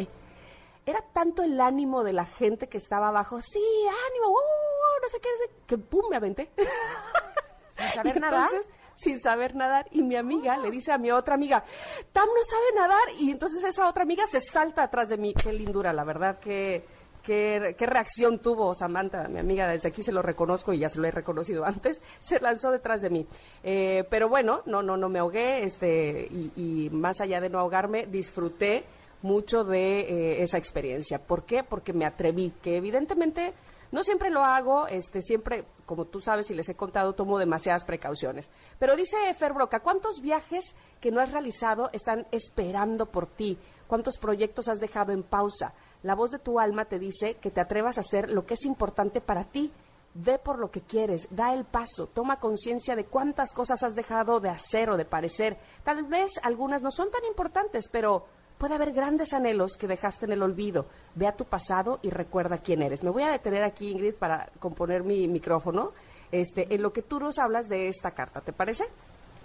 Era 0.86 1.02
tanto 1.14 1.44
el 1.44 1.60
ánimo 1.62 2.04
de 2.04 2.14
la 2.14 2.26
gente 2.26 2.68
que 2.68 2.78
estaba 2.78 3.10
abajo, 3.10 3.40
sí, 3.42 3.64
ánimo, 4.10 4.30
uh, 4.30 5.02
no 5.02 5.10
sé 5.10 5.20
qué, 5.20 5.30
que 5.68 5.78
pum, 5.78 6.10
me 6.10 6.16
aventé. 6.16 6.52
Sin 7.70 7.88
saber 7.90 8.20
nadar. 8.20 8.50
Sin 8.96 9.20
saber 9.20 9.56
nadar. 9.56 9.88
Y 9.92 10.02
mi 10.02 10.16
amiga 10.16 10.58
le 10.58 10.72
dice 10.72 10.92
a 10.92 10.98
mi 10.98 11.12
otra 11.12 11.36
amiga, 11.36 11.64
Tam 12.12 12.28
no 12.28 12.44
sabe 12.44 12.64
nadar. 12.76 13.04
Y 13.20 13.32
entonces 13.32 13.64
esa 13.64 13.88
otra 13.88 14.04
amiga 14.04 14.26
se 14.26 14.42
salta 14.42 14.84
atrás 14.84 15.10
de 15.10 15.18
mí. 15.18 15.34
Qué 15.34 15.52
lindura, 15.52 15.92
la 15.92 16.04
verdad 16.04 16.40
que 16.40 16.86
qué, 17.26 17.76
reacción 17.78 18.40
tuvo 18.40 18.74
Samantha, 18.74 19.28
mi 19.28 19.40
amiga, 19.40 19.68
desde 19.68 19.90
aquí 19.90 20.04
se 20.04 20.12
lo 20.12 20.22
reconozco 20.22 20.74
y 20.74 20.80
ya 20.80 20.90
se 20.90 21.00
lo 21.00 21.08
he 21.08 21.12
reconocido 21.12 21.66
antes, 21.66 22.02
se 22.22 22.40
lanzó 22.40 22.72
detrás 22.72 23.02
de 23.02 23.10
mí. 23.10 23.28
Eh, 23.64 24.06
pero 24.10 24.30
bueno, 24.30 24.62
no, 24.66 24.84
no, 24.84 24.96
no 24.96 25.10
me 25.10 25.20
ahogué, 25.20 25.64
este, 25.64 26.28
y, 26.32 26.90
más 26.92 27.20
allá 27.22 27.42
de 27.42 27.50
no 27.50 27.60
ahogarme, 27.60 28.06
disfruté 28.06 28.84
mucho 29.22 29.64
de 29.64 30.02
eh, 30.02 30.44
esa 30.44 30.58
experiencia. 30.58 31.20
¿Por 31.20 31.44
qué? 31.44 31.64
Porque 31.64 31.94
me 31.94 32.06
atreví, 32.06 32.54
que 32.62 32.78
evidentemente 32.78 33.54
no 33.92 34.04
siempre 34.04 34.30
lo 34.30 34.44
hago, 34.44 34.88
este, 34.88 35.22
siempre, 35.22 35.66
como 35.86 36.06
tú 36.06 36.20
sabes 36.20 36.52
y 36.52 36.54
les 36.54 36.70
he 36.70 36.76
contado, 36.76 37.14
tomo 37.14 37.40
demasiadas 37.40 37.86
precauciones. 37.86 38.50
Pero 38.78 38.96
dice 38.96 39.18
Fer 39.34 39.54
Broca, 39.54 39.80
¿cuántos 39.80 40.22
viajes 40.22 40.76
que 41.02 41.12
no 41.12 41.22
has 41.22 41.32
realizado 41.32 41.90
están 41.94 42.28
esperando 42.32 43.08
por 43.08 43.26
ti? 43.26 43.58
¿Cuántos 43.88 44.18
proyectos 44.18 44.68
has 44.68 44.80
dejado 44.80 45.12
en 45.12 45.24
pausa? 45.24 45.74
La 46.06 46.14
voz 46.14 46.30
de 46.30 46.38
tu 46.38 46.60
alma 46.60 46.86
te 46.86 47.00
dice 47.00 47.34
que 47.38 47.50
te 47.50 47.60
atrevas 47.60 47.98
a 47.98 48.02
hacer 48.02 48.30
lo 48.30 48.46
que 48.46 48.54
es 48.54 48.64
importante 48.66 49.22
para 49.22 49.44
ti. 49.44 49.72
Ve 50.14 50.38
por 50.38 50.60
lo 50.60 50.70
que 50.70 50.82
quieres, 50.82 51.30
da 51.32 51.52
el 51.52 51.66
paso, 51.66 52.06
toma 52.06 52.40
conciencia 52.40 52.96
de 52.96 53.06
cuántas 53.06 53.54
cosas 53.54 53.82
has 53.82 53.96
dejado 53.96 54.40
de 54.40 54.50
hacer 54.50 54.92
o 54.92 54.98
de 54.98 55.06
parecer. 55.06 55.58
Tal 55.84 56.04
vez 56.04 56.40
algunas 56.44 56.84
no 56.84 56.92
son 56.92 57.10
tan 57.10 57.26
importantes, 57.26 57.90
pero 57.92 58.28
puede 58.60 58.76
haber 58.76 58.92
grandes 58.92 59.34
anhelos 59.34 59.78
que 59.78 59.88
dejaste 59.88 60.26
en 60.28 60.34
el 60.34 60.44
olvido. 60.44 60.86
Ve 61.16 61.26
a 61.26 61.36
tu 61.36 61.46
pasado 61.46 61.98
y 62.04 62.12
recuerda 62.12 62.60
quién 62.60 62.84
eres. 62.84 63.02
Me 63.02 63.10
voy 63.10 63.24
a 63.24 63.32
detener 63.32 63.64
aquí, 63.64 63.90
Ingrid, 63.90 64.14
para 64.14 64.52
componer 64.60 65.04
mi 65.04 65.28
micrófono. 65.28 65.92
Este, 66.32 66.72
en 66.72 66.84
lo 66.84 66.94
que 66.94 67.02
tú 67.02 67.20
nos 67.20 67.40
hablas 67.40 67.68
de 67.68 67.88
esta 67.88 68.12
carta, 68.12 68.42
¿te 68.42 68.54
parece? 68.54 68.86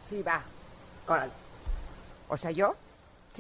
Sí, 0.07 0.23
va. 0.23 0.43
Órale. 1.09 1.33
O 2.29 2.37
sea, 2.37 2.51
yo. 2.51 2.75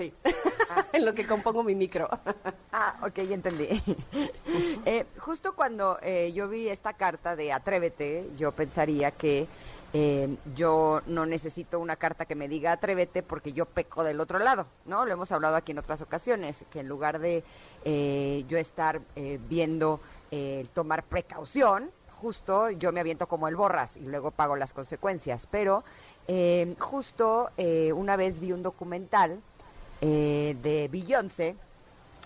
Sí, 0.00 0.14
en 0.94 1.04
lo 1.04 1.12
que 1.12 1.26
compongo 1.26 1.62
mi 1.62 1.74
micro. 1.74 2.08
ah, 2.72 2.96
ok, 3.02 3.16
ya 3.16 3.34
entendí. 3.34 3.68
Eh, 4.86 5.04
justo 5.18 5.54
cuando 5.54 5.98
eh, 6.02 6.32
yo 6.32 6.48
vi 6.48 6.68
esta 6.68 6.94
carta 6.94 7.36
de 7.36 7.52
Atrévete, 7.52 8.30
yo 8.38 8.50
pensaría 8.52 9.10
que 9.10 9.46
eh, 9.92 10.36
yo 10.54 11.02
no 11.06 11.26
necesito 11.26 11.78
una 11.78 11.96
carta 11.96 12.24
que 12.24 12.34
me 12.34 12.48
diga 12.48 12.72
Atrévete 12.72 13.22
porque 13.22 13.52
yo 13.52 13.66
peco 13.66 14.02
del 14.04 14.20
otro 14.20 14.38
lado, 14.38 14.66
¿no? 14.86 15.04
Lo 15.04 15.12
hemos 15.12 15.30
hablado 15.32 15.56
aquí 15.56 15.72
en 15.72 15.78
otras 15.78 16.00
ocasiones, 16.00 16.64
que 16.70 16.80
en 16.80 16.88
lugar 16.88 17.18
de 17.18 17.44
yo 18.48 18.56
estar 18.56 19.02
viendo 19.48 20.00
tomar 20.72 21.04
precaución, 21.04 21.90
justo 22.08 22.70
yo 22.70 22.90
me 22.92 23.00
aviento 23.00 23.28
como 23.28 23.48
el 23.48 23.56
borras 23.56 23.98
y 23.98 24.06
luego 24.06 24.30
pago 24.30 24.56
las 24.56 24.72
consecuencias. 24.72 25.46
Pero 25.46 25.84
justo 26.78 27.50
una 27.94 28.16
vez 28.16 28.40
vi 28.40 28.52
un 28.52 28.62
documental 28.62 29.42
eh, 30.00 30.56
de 30.62 30.88
Beyoncé, 30.88 31.56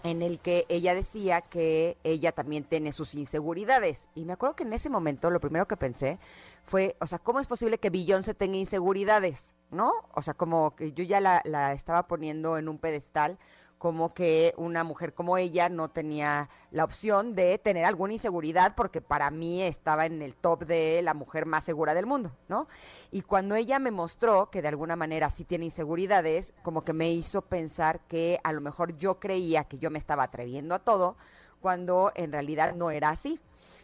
en 0.04 0.20
el 0.20 0.38
que 0.38 0.66
ella 0.68 0.94
decía 0.94 1.40
que 1.40 1.96
ella 2.04 2.30
también 2.32 2.64
tiene 2.64 2.92
sus 2.92 3.14
inseguridades. 3.14 4.10
Y 4.14 4.24
me 4.26 4.34
acuerdo 4.34 4.56
que 4.56 4.64
en 4.64 4.72
ese 4.74 4.90
momento 4.90 5.30
lo 5.30 5.40
primero 5.40 5.66
que 5.66 5.76
pensé 5.76 6.18
fue, 6.64 6.94
o 7.00 7.06
sea, 7.06 7.18
¿cómo 7.18 7.40
es 7.40 7.46
posible 7.46 7.78
que 7.78 7.90
Beyoncé 7.90 8.34
tenga 8.34 8.56
inseguridades? 8.56 9.54
¿No? 9.70 9.92
O 10.12 10.22
sea, 10.22 10.34
como 10.34 10.76
que 10.76 10.92
yo 10.92 11.02
ya 11.04 11.20
la, 11.20 11.40
la 11.44 11.72
estaba 11.72 12.06
poniendo 12.06 12.58
en 12.58 12.68
un 12.68 12.78
pedestal 12.78 13.38
como 13.84 14.14
que 14.14 14.54
una 14.56 14.82
mujer 14.82 15.12
como 15.12 15.36
ella 15.36 15.68
no 15.68 15.90
tenía 15.90 16.48
la 16.70 16.84
opción 16.84 17.34
de 17.34 17.58
tener 17.58 17.84
alguna 17.84 18.14
inseguridad 18.14 18.74
porque 18.74 19.02
para 19.02 19.30
mí 19.30 19.60
estaba 19.60 20.06
en 20.06 20.22
el 20.22 20.34
top 20.36 20.64
de 20.64 21.02
la 21.02 21.12
mujer 21.12 21.44
más 21.44 21.64
segura 21.64 21.92
del 21.92 22.06
mundo, 22.06 22.32
¿no? 22.48 22.66
Y 23.10 23.20
cuando 23.20 23.56
ella 23.56 23.78
me 23.78 23.90
mostró 23.90 24.48
que 24.48 24.62
de 24.62 24.68
alguna 24.68 24.96
manera 24.96 25.28
sí 25.28 25.44
tiene 25.44 25.66
inseguridades, 25.66 26.54
como 26.62 26.82
que 26.82 26.94
me 26.94 27.10
hizo 27.12 27.42
pensar 27.42 28.00
que 28.08 28.40
a 28.42 28.52
lo 28.52 28.62
mejor 28.62 28.96
yo 28.96 29.20
creía 29.20 29.64
que 29.64 29.78
yo 29.78 29.90
me 29.90 29.98
estaba 29.98 30.22
atreviendo 30.22 30.74
a 30.74 30.78
todo 30.78 31.18
cuando 31.60 32.10
en 32.14 32.32
realidad 32.32 32.74
no 32.74 32.90
era 32.90 33.10
así. 33.10 33.38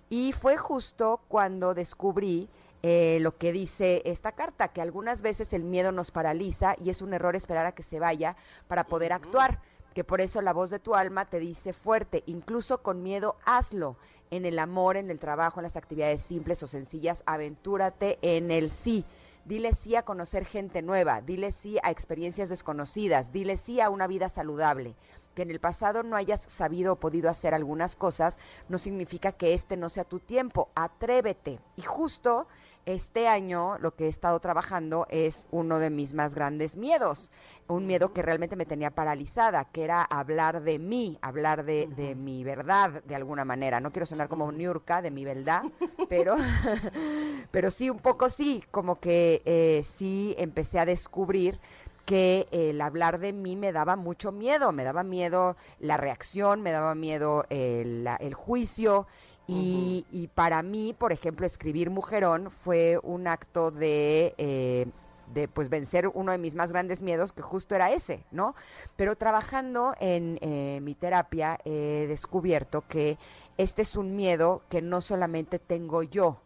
Y 0.09 0.33
fue 0.33 0.57
justo 0.57 1.21
cuando 1.29 1.75
descubrí 1.75 2.49
eh, 2.83 3.19
lo 3.21 3.37
que 3.37 3.53
dice 3.53 4.01
esta 4.07 4.33
carta, 4.33 4.69
que 4.69 4.81
algunas 4.81 5.21
veces 5.21 5.53
el 5.53 5.65
miedo 5.65 5.93
nos 5.93 6.11
paraliza 6.11 6.75
y 6.83 6.89
es 6.89 7.03
un 7.03 7.13
error 7.13 7.37
esperar 7.37 7.67
a 7.67 7.73
que 7.73 7.83
se 7.83 8.01
vaya 8.01 8.37
para 8.67 8.85
poder 8.85 9.13
actuar 9.13 9.61
que 9.95 10.05
por 10.05 10.21
eso 10.21 10.41
la 10.41 10.53
voz 10.53 10.71
de 10.71 10.79
tu 10.79 10.95
alma 10.95 11.25
te 11.25 11.39
dice 11.39 11.73
fuerte, 11.73 12.23
incluso 12.27 12.83
con 12.83 13.03
miedo, 13.03 13.37
hazlo. 13.45 13.97
En 14.31 14.45
el 14.45 14.61
amor, 14.61 14.97
en 14.97 15.11
el 15.11 15.19
trabajo, 15.19 15.59
en 15.59 15.65
las 15.65 15.77
actividades 15.77 16.21
simples 16.21 16.63
o 16.63 16.69
sencillas, 16.69 17.25
aventúrate 17.27 18.19
en 18.23 18.53
el 18.53 18.71
sí. 18.71 19.05
Dile 19.45 19.73
sí 19.73 19.97
a 19.97 20.05
conocer 20.05 20.45
gente 20.45 20.83
nueva, 20.83 21.23
dile 21.23 21.51
sí 21.51 21.79
a 21.83 21.91
experiencias 21.91 22.51
desconocidas, 22.51 23.33
dile 23.33 23.57
sí 23.57 23.81
a 23.81 23.91
una 23.91 24.07
vida 24.07 24.29
saludable. 24.29 24.95
Que 25.35 25.43
en 25.43 25.51
el 25.51 25.59
pasado 25.61 26.03
no 26.03 26.15
hayas 26.15 26.43
sabido 26.43 26.93
o 26.93 27.01
podido 27.01 27.31
hacer 27.31 27.55
algunas 27.55 27.97
cosas 27.97 28.39
no 28.69 28.79
significa 28.79 29.33
que 29.33 29.55
este 29.55 29.77
no 29.77 29.89
sea 29.89 30.05
tu 30.05 30.21
tiempo. 30.21 30.69
Atrévete. 30.75 31.59
Y 31.77 31.83
justo 31.83 32.47
este 32.87 33.29
año 33.29 33.79
lo 33.79 33.95
que 33.95 34.07
he 34.07 34.09
estado 34.09 34.41
trabajando 34.41 35.07
es 35.11 35.47
uno 35.51 35.79
de 35.79 35.91
mis 35.91 36.15
más 36.15 36.35
grandes 36.35 36.77
miedos, 36.77 37.31
un 37.69 37.87
miedo 37.87 38.13
que 38.13 38.23
realmente 38.23 38.57
me 38.57 38.67
tenía 38.67 38.91
paralizada, 38.91 39.65
que 39.67 39.85
era 39.85 40.03
hablar 40.03 40.63
de 40.63 40.79
mí, 40.79 41.19
hablar 41.23 41.65
de, 41.65 42.17
mi 42.17 42.43
verdad 42.45 43.03
de 43.05 43.15
alguna 43.15 43.45
manera. 43.45 43.81
No 43.81 43.93
quiero 43.93 44.07
sonar 44.07 44.29
como 44.29 44.51
Niurka, 44.51 45.03
de 45.03 45.11
mi 45.11 45.25
verdad, 45.25 45.63
pero, 46.09 46.37
pero 47.51 47.71
sí, 47.71 47.91
un 47.91 47.99
poco 47.99 48.29
sí, 48.29 48.65
como 48.71 48.99
que 48.99 49.43
eh, 49.45 49.83
sí 49.85 50.35
empecé 50.39 50.79
a 50.79 50.87
descubrir 50.87 51.61
que 52.05 52.49
el 52.51 52.81
hablar 52.81 53.21
de 53.21 53.33
mí 53.33 53.55
me 53.55 53.71
daba 53.71 53.95
mucho 53.95 54.33
miedo, 54.33 54.73
me 54.73 54.83
daba 54.83 55.05
miedo 55.05 55.57
la 55.79 55.97
reacción, 55.97 56.61
me 56.61 56.73
daba 56.73 56.97
miedo 56.97 57.45
el, 57.51 58.09
el 58.19 58.35
juicio 58.35 59.07
y, 59.53 60.29
para 60.35 60.63
mí, 60.63 60.95
por 60.97 61.13
ejemplo, 61.13 61.47
escribir 61.47 61.91
Mujerón 61.91 62.51
fue 62.51 62.99
un 63.03 63.27
acto 63.27 63.71
de, 63.71 64.35
eh, 64.39 64.87
de 65.35 65.49
pues 65.49 65.69
vencer 65.69 66.09
uno 66.09 66.33
de 66.33 66.39
mis 66.39 66.55
más 66.55 66.73
grandes 66.73 67.03
miedos, 67.03 67.33
que 67.33 67.43
justo 67.43 67.75
era 67.75 67.91
ese, 67.93 68.25
¿no? 68.31 68.55
Pero 68.97 69.17
trabajando 69.17 69.95
en 70.01 70.39
eh, 70.41 70.81
mi 70.83 70.95
terapia 70.95 71.59
he 71.65 72.07
descubierto 72.09 72.85
que 72.89 73.19
este 73.59 73.83
es 73.83 73.97
un 73.97 74.17
miedo 74.17 74.63
que 74.69 74.83
no 74.83 75.01
solamente 75.01 75.59
tengo 75.59 76.03
yo, 76.03 76.41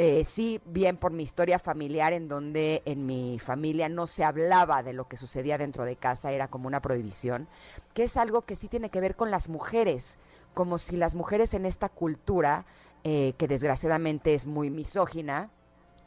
eh, 0.00 0.22
sí, 0.22 0.60
bien 0.64 0.96
por 0.96 1.10
mi 1.10 1.24
historia 1.24 1.58
familiar, 1.58 2.12
en 2.12 2.28
donde 2.28 2.82
en 2.84 3.04
mi 3.04 3.40
familia 3.40 3.88
no 3.88 4.06
se 4.06 4.22
hablaba 4.22 4.84
de 4.84 4.92
lo 4.92 5.08
que 5.08 5.16
sucedía 5.16 5.58
dentro 5.58 5.84
de 5.84 5.96
casa, 5.96 6.30
era 6.30 6.46
como 6.46 6.68
una 6.68 6.80
prohibición, 6.80 7.48
que 7.94 8.04
es 8.04 8.16
algo 8.16 8.42
que 8.42 8.54
sí 8.54 8.68
tiene 8.68 8.90
que 8.90 9.00
ver 9.00 9.16
con 9.16 9.32
las 9.32 9.48
mujeres 9.48 10.16
como 10.58 10.78
si 10.78 10.96
las 10.96 11.14
mujeres 11.14 11.54
en 11.54 11.66
esta 11.66 11.88
cultura, 11.88 12.66
eh, 13.04 13.34
que 13.38 13.46
desgraciadamente 13.46 14.34
es 14.34 14.44
muy 14.44 14.70
misógina, 14.70 15.50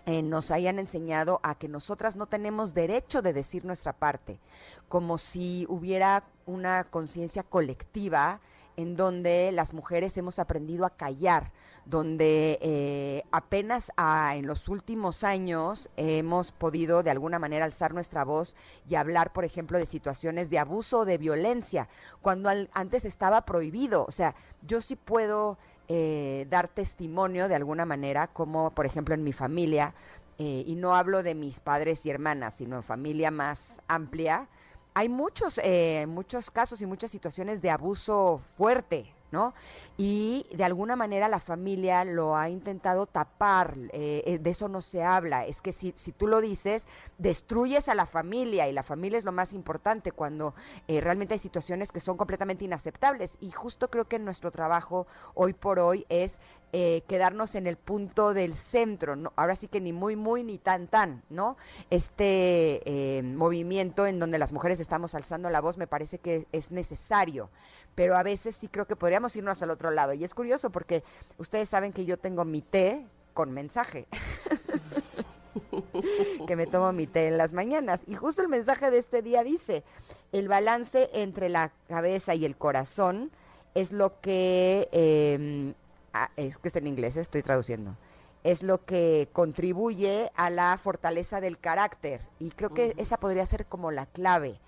eh, 0.05 0.23
nos 0.23 0.51
hayan 0.51 0.77
enseñado 0.77 1.39
a 1.41 1.55
que 1.55 1.69
nosotras 1.69 2.17
no 2.17 2.25
tenemos 2.25 2.73
derecho 2.73 3.21
de 3.21 3.31
decir 3.31 3.63
nuestra 3.63 3.93
parte, 3.93 4.41
como 4.89 5.17
si 5.17 5.65
hubiera 5.69 6.25
una 6.45 6.83
conciencia 6.83 7.43
colectiva 7.43 8.41
en 8.77 8.95
donde 8.95 9.51
las 9.51 9.73
mujeres 9.73 10.17
hemos 10.17 10.39
aprendido 10.39 10.85
a 10.85 10.89
callar, 10.89 11.51
donde 11.85 12.59
eh, 12.61 13.23
apenas 13.31 13.91
en 14.33 14.47
los 14.47 14.67
últimos 14.69 15.23
años 15.23 15.89
hemos 15.97 16.51
podido 16.51 17.03
de 17.03 17.11
alguna 17.11 17.39
manera 17.39 17.65
alzar 17.65 17.93
nuestra 17.93 18.23
voz 18.23 18.55
y 18.87 18.95
hablar, 18.95 19.33
por 19.33 19.45
ejemplo, 19.45 19.77
de 19.77 19.85
situaciones 19.85 20.49
de 20.49 20.59
abuso 20.59 20.99
o 20.99 21.05
de 21.05 21.17
violencia, 21.17 21.89
cuando 22.21 22.49
antes 22.73 23.05
estaba 23.05 23.45
prohibido. 23.45 24.05
O 24.07 24.11
sea, 24.11 24.35
yo 24.67 24.81
sí 24.81 24.95
puedo 24.95 25.57
eh, 25.87 26.47
dar 26.49 26.67
testimonio 26.69 27.47
de 27.47 27.55
alguna 27.55 27.85
manera, 27.85 28.27
como 28.27 28.71
por 28.71 28.85
ejemplo 28.85 29.13
en 29.13 29.23
mi 29.23 29.33
familia, 29.33 29.93
eh, 30.37 30.63
y 30.65 30.75
no 30.75 30.95
hablo 30.95 31.21
de 31.21 31.35
mis 31.35 31.59
padres 31.59 32.05
y 32.05 32.09
hermanas, 32.09 32.55
sino 32.55 32.77
en 32.77 32.83
familia 32.83 33.29
más 33.29 33.81
amplia, 33.87 34.47
hay 34.93 35.09
muchos, 35.09 35.59
eh, 35.63 36.05
muchos 36.07 36.51
casos 36.51 36.81
y 36.81 36.85
muchas 36.85 37.11
situaciones 37.11 37.61
de 37.61 37.69
abuso 37.69 38.41
fuerte, 38.49 39.13
¿no? 39.31 39.53
Y 39.97 40.45
de 40.53 40.63
alguna 40.63 40.95
manera 40.95 41.27
la 41.27 41.39
familia 41.39 42.03
lo 42.03 42.35
ha 42.35 42.49
intentado 42.49 43.05
tapar, 43.05 43.77
eh, 43.91 44.23
eh, 44.25 44.39
de 44.39 44.49
eso 44.49 44.67
no 44.67 44.81
se 44.81 45.03
habla, 45.03 45.45
es 45.45 45.61
que 45.61 45.71
si, 45.71 45.93
si, 45.95 46.11
tú 46.11 46.27
lo 46.27 46.41
dices, 46.41 46.87
destruyes 47.17 47.89
a 47.89 47.95
la 47.95 48.05
familia 48.05 48.67
y 48.67 48.73
la 48.73 48.83
familia 48.83 49.17
es 49.17 49.25
lo 49.25 49.31
más 49.31 49.53
importante 49.53 50.11
cuando 50.11 50.53
realmente 50.87 51.35
hay 51.35 51.39
situaciones 51.39 51.91
que 51.91 51.99
son 51.99 52.17
completamente 52.17 52.65
inaceptables 52.65 53.37
y 53.39 53.51
justo 53.51 53.89
creo 53.89 54.05
que 54.05 54.19
nuestro 54.19 54.51
trabajo 54.51 55.07
hoy 55.33 55.53
por 55.53 55.79
hoy 55.79 56.05
es 56.09 56.39
eh, 56.73 57.03
quedarnos 57.09 57.55
en 57.55 57.67
el 57.67 57.75
punto 57.75 58.33
del 58.33 58.53
centro, 58.53 59.17
¿no? 59.17 59.33
ahora 59.35 59.57
sí 59.57 59.67
que 59.67 59.81
ni 59.81 59.91
muy, 59.91 60.15
muy, 60.15 60.41
ni 60.41 60.57
tan, 60.57 60.87
tan, 60.87 61.21
¿no? 61.29 61.57
Este 61.89 62.81
eh, 62.85 63.23
movimiento 63.23 64.07
en 64.07 64.19
donde 64.19 64.39
las 64.39 64.53
mujeres 64.53 64.79
estamos 64.79 65.13
alzando 65.13 65.49
la 65.49 65.59
voz 65.59 65.75
me 65.75 65.85
parece 65.85 66.19
que 66.19 66.47
es 66.53 66.71
necesario, 66.71 67.49
pero 67.95 68.17
a 68.17 68.23
veces 68.23 68.55
sí 68.55 68.67
creo 68.67 68.87
que 68.87 68.95
podríamos 68.95 69.35
irnos 69.35 69.61
al 69.61 69.71
otro 69.71 69.91
lado. 69.91 70.13
Y 70.13 70.23
es 70.23 70.33
curioso 70.33 70.69
porque 70.69 71.03
ustedes 71.37 71.69
saben 71.69 71.93
que 71.93 72.05
yo 72.05 72.17
tengo 72.17 72.45
mi 72.45 72.61
té 72.61 73.05
con 73.33 73.51
mensaje. 73.51 74.07
que 76.47 76.55
me 76.55 76.67
tomo 76.67 76.91
mi 76.93 77.07
té 77.07 77.27
en 77.27 77.37
las 77.37 77.53
mañanas. 77.53 78.03
Y 78.07 78.15
justo 78.15 78.41
el 78.41 78.49
mensaje 78.49 78.91
de 78.91 78.97
este 78.97 79.21
día 79.21 79.43
dice, 79.43 79.83
el 80.31 80.47
balance 80.47 81.09
entre 81.13 81.49
la 81.49 81.71
cabeza 81.87 82.35
y 82.35 82.45
el 82.45 82.57
corazón 82.57 83.31
es 83.73 83.91
lo 83.91 84.19
que 84.19 84.89
eh, 84.91 85.73
Ah, 86.13 86.29
es 86.35 86.57
que 86.57 86.67
está 86.67 86.79
en 86.79 86.87
inglés, 86.87 87.15
estoy 87.15 87.41
traduciendo, 87.41 87.95
es 88.43 88.63
lo 88.63 88.83
que 88.83 89.29
contribuye 89.31 90.29
a 90.35 90.49
la 90.49 90.77
fortaleza 90.77 91.39
del 91.39 91.57
carácter. 91.57 92.27
Y 92.37 92.51
creo 92.51 92.73
que 92.73 92.93
esa 92.97 93.17
podría 93.17 93.45
ser 93.45 93.65
como 93.65 93.91
la 93.91 94.07
clave 94.07 94.59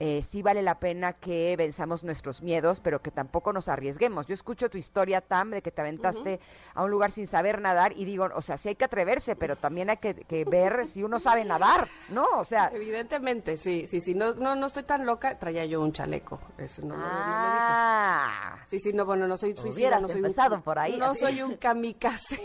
eh, 0.00 0.22
sí 0.22 0.42
vale 0.42 0.62
la 0.62 0.78
pena 0.78 1.12
que 1.12 1.56
venzamos 1.56 2.04
nuestros 2.04 2.42
miedos, 2.42 2.80
pero 2.80 3.02
que 3.02 3.10
tampoco 3.10 3.52
nos 3.52 3.68
arriesguemos. 3.68 4.26
Yo 4.26 4.34
escucho 4.34 4.70
tu 4.70 4.78
historia, 4.78 5.20
Tam, 5.20 5.50
de 5.50 5.62
que 5.62 5.70
te 5.70 5.80
aventaste 5.80 6.40
a 6.74 6.84
un 6.84 6.90
lugar 6.90 7.10
sin 7.10 7.26
saber 7.26 7.60
nadar 7.60 7.92
y 7.96 8.04
digo, 8.04 8.28
o 8.34 8.42
sea, 8.42 8.56
sí 8.56 8.68
hay 8.68 8.74
que 8.76 8.84
atreverse, 8.84 9.34
pero 9.34 9.56
también 9.56 9.90
hay 9.90 9.96
que, 9.96 10.44
ver 10.48 10.86
si 10.86 11.02
uno 11.02 11.18
sabe 11.18 11.44
nadar, 11.44 11.88
¿no? 12.10 12.26
O 12.36 12.44
sea... 12.44 12.70
Evidentemente, 12.72 13.56
sí, 13.56 13.86
sí, 13.86 14.00
sí, 14.00 14.14
no, 14.14 14.34
no, 14.34 14.54
no 14.54 14.66
estoy 14.66 14.84
tan 14.84 15.04
loca, 15.04 15.38
traía 15.38 15.64
yo 15.66 15.80
un 15.80 15.92
chaleco, 15.92 16.40
eso 16.56 16.82
no, 16.82 16.94
ah, 16.96 18.56
Sí, 18.66 18.78
sí, 18.78 18.92
no, 18.92 19.04
bueno, 19.04 19.26
no 19.26 19.36
soy 19.36 19.56
suicida, 19.56 20.00
no 20.00 20.08
soy 20.08 20.22
un, 20.22 20.62
por 20.62 20.78
ahí. 20.78 20.96
No 20.96 21.14
soy 21.14 21.42
un 21.42 21.56
kamikaze. 21.56 22.38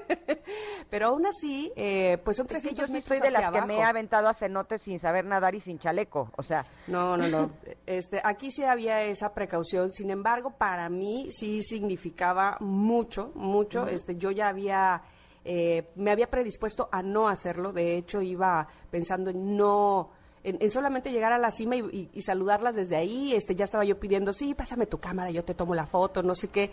pero 0.90 1.08
aún 1.08 1.26
así, 1.26 1.72
eh, 1.76 2.18
pues 2.24 2.36
son 2.36 2.46
300 2.46 2.86
sí, 2.86 2.92
yo 2.92 3.00
sí 3.00 3.06
soy 3.06 3.20
de 3.20 3.30
las 3.30 3.50
que 3.50 3.62
me 3.62 3.78
he 3.78 3.82
aventado 3.82 4.28
a 4.28 4.34
cenotes 4.34 4.82
sin 4.82 4.98
saber 4.98 5.24
nadar 5.24 5.54
y 5.54 5.60
sin 5.60 5.78
chaleco, 5.78 6.30
o 6.36 6.42
sea... 6.42 6.66
No, 6.86 7.16
no, 7.16 7.28
no. 7.28 7.50
Este, 7.86 8.20
aquí 8.24 8.50
sí 8.50 8.64
había 8.64 9.02
esa 9.02 9.34
precaución. 9.34 9.90
Sin 9.90 10.10
embargo, 10.10 10.50
para 10.56 10.88
mí 10.88 11.28
sí 11.30 11.62
significaba 11.62 12.56
mucho, 12.60 13.32
mucho. 13.34 13.86
Este, 13.86 14.16
yo 14.16 14.30
ya 14.30 14.48
había, 14.48 15.02
eh, 15.44 15.90
me 15.96 16.10
había 16.10 16.30
predispuesto 16.30 16.88
a 16.92 17.02
no 17.02 17.28
hacerlo. 17.28 17.72
De 17.72 17.96
hecho, 17.96 18.22
iba 18.22 18.66
pensando 18.90 19.30
en 19.30 19.56
no, 19.56 20.10
en, 20.44 20.70
solamente 20.70 21.12
llegar 21.12 21.32
a 21.32 21.38
la 21.38 21.50
cima 21.50 21.76
y, 21.76 22.08
saludarlas 22.22 22.74
desde 22.74 22.96
ahí. 22.96 23.34
Este, 23.34 23.54
ya 23.54 23.64
estaba 23.64 23.84
yo 23.84 23.98
pidiendo, 23.98 24.32
sí, 24.32 24.54
pásame 24.54 24.86
tu 24.86 24.98
cámara, 24.98 25.30
yo 25.30 25.44
te 25.44 25.54
tomo 25.54 25.74
la 25.74 25.86
foto, 25.86 26.22
no 26.22 26.34
sé 26.34 26.48
qué. 26.48 26.70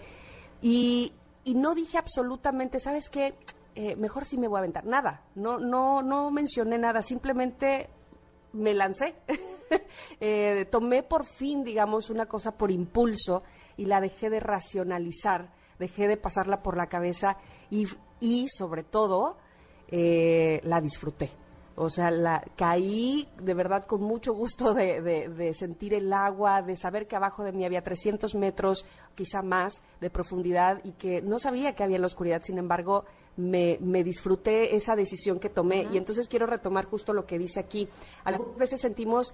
Y, 0.62 1.14
y 1.44 1.56
no 1.56 1.76
dije 1.76 1.98
absolutamente, 1.98 2.80
¿sabes 2.80 3.10
qué? 3.10 3.36
Eh, 3.76 3.96
mejor 3.96 4.26
sí 4.26 4.38
me 4.38 4.48
voy 4.48 4.58
a 4.58 4.60
aventar. 4.60 4.86
Nada, 4.86 5.24
no, 5.36 5.58
no, 5.58 6.02
no 6.02 6.32
mencioné 6.32 6.78
nada, 6.78 7.02
simplemente 7.02 7.90
me 8.54 8.74
lancé. 8.74 9.16
Eh, 10.20 10.66
tomé 10.72 11.04
por 11.04 11.26
fin, 11.26 11.64
digamos, 11.64 12.10
una 12.10 12.26
cosa 12.26 12.58
por 12.58 12.72
impulso 12.72 13.44
y 13.78 13.86
la 13.86 14.02
dejé 14.02 14.32
de 14.32 14.40
racionalizar, 14.40 15.54
dejé 15.78 16.08
de 16.08 16.18
pasarla 16.18 16.64
por 16.64 16.76
la 16.76 16.88
cabeza 16.88 17.38
y, 17.70 17.88
y 18.20 18.48
sobre 18.50 18.84
todo, 18.84 19.38
eh, 19.88 20.60
la 20.64 20.82
disfruté. 20.82 21.30
O 21.82 21.90
sea, 21.90 22.12
la, 22.12 22.44
caí 22.58 23.30
de 23.42 23.54
verdad 23.54 23.86
con 23.86 24.02
mucho 24.02 24.34
gusto 24.34 24.74
de, 24.74 25.02
de, 25.02 25.54
sentir 25.54 25.94
el 25.94 26.12
agua, 26.12 26.62
de 26.62 26.76
saber 26.76 27.08
que 27.08 27.16
abajo 27.16 27.46
de 27.46 27.54
mí 27.54 27.64
había 27.64 27.82
300 27.82 28.36
metros, 28.36 28.86
quizá 29.16 29.42
más, 29.42 29.82
de 30.02 30.10
profundidad 30.10 30.82
y 30.84 30.92
que 30.92 31.22
no 31.22 31.40
sabía 31.40 31.76
que 31.76 31.84
había 31.84 31.96
en 31.96 32.02
la 32.02 32.08
oscuridad. 32.08 32.42
Sin 32.44 32.58
embargo, 32.58 33.06
me, 33.38 33.78
me 33.80 34.04
disfruté 34.04 34.76
esa 34.76 34.98
decisión 34.98 35.40
que 35.40 35.50
tomé. 35.50 35.88
Y 35.92 35.98
entonces 35.98 36.28
quiero 36.28 36.46
retomar 36.46 36.84
justo 36.86 37.14
lo 37.14 37.26
que 37.26 37.40
dice 37.40 37.62
aquí. 37.62 37.88
Algunas 38.26 38.58
veces 38.58 38.82
sentimos, 38.82 39.34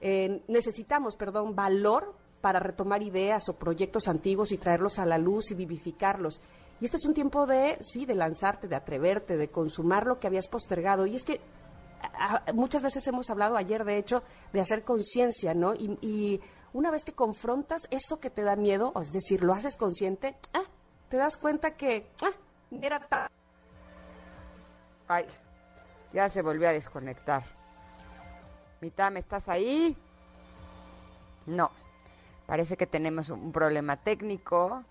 eh, 0.00 0.42
necesitamos, 0.48 1.14
perdón, 1.14 1.54
valor 1.54 2.12
para 2.40 2.58
retomar 2.58 3.04
ideas 3.04 3.48
o 3.48 3.56
proyectos 3.56 4.08
antiguos 4.08 4.50
y 4.50 4.58
traerlos 4.58 4.98
a 4.98 5.06
la 5.06 5.16
luz 5.16 5.52
y 5.52 5.54
vivificarlos. 5.54 6.40
Y 6.80 6.84
este 6.84 6.96
es 6.96 7.06
un 7.06 7.14
tiempo 7.14 7.46
de, 7.46 7.76
sí, 7.80 8.04
de 8.04 8.16
lanzarte, 8.16 8.66
de 8.66 8.76
atreverte, 8.76 9.36
de 9.36 9.48
consumar 9.48 10.06
lo 10.06 10.18
que 10.18 10.26
habías 10.26 10.48
postergado. 10.48 11.06
Y 11.06 11.16
es 11.16 11.24
que 11.24 11.40
muchas 12.54 12.82
veces 12.82 13.06
hemos 13.06 13.30
hablado 13.30 13.56
ayer, 13.56 13.84
de 13.84 13.98
hecho, 13.98 14.22
de 14.52 14.60
hacer 14.60 14.84
conciencia, 14.84 15.54
¿no? 15.54 15.74
Y, 15.74 16.40
una 16.74 16.90
vez 16.90 17.04
que 17.04 17.14
confrontas 17.14 17.88
eso 17.90 18.20
que 18.20 18.28
te 18.28 18.42
da 18.42 18.54
miedo, 18.54 18.92
es 19.00 19.10
decir, 19.10 19.42
lo 19.42 19.54
haces 19.54 19.78
consciente, 19.78 20.36
ah, 20.52 20.64
te 21.08 21.16
das 21.16 21.38
cuenta 21.38 21.76
que 21.76 22.10
ah, 22.20 22.30
era 22.82 23.00
Ay, 25.08 25.24
ya 26.12 26.28
se 26.28 26.42
volvió 26.42 26.68
a 26.68 26.72
desconectar. 26.72 27.42
Mitam, 28.82 29.16
¿estás 29.16 29.48
ahí? 29.48 29.96
No, 31.46 31.70
parece 32.46 32.76
que 32.76 32.86
tenemos 32.86 33.30
un 33.30 33.50
problema 33.50 33.96
técnico. 33.96 34.84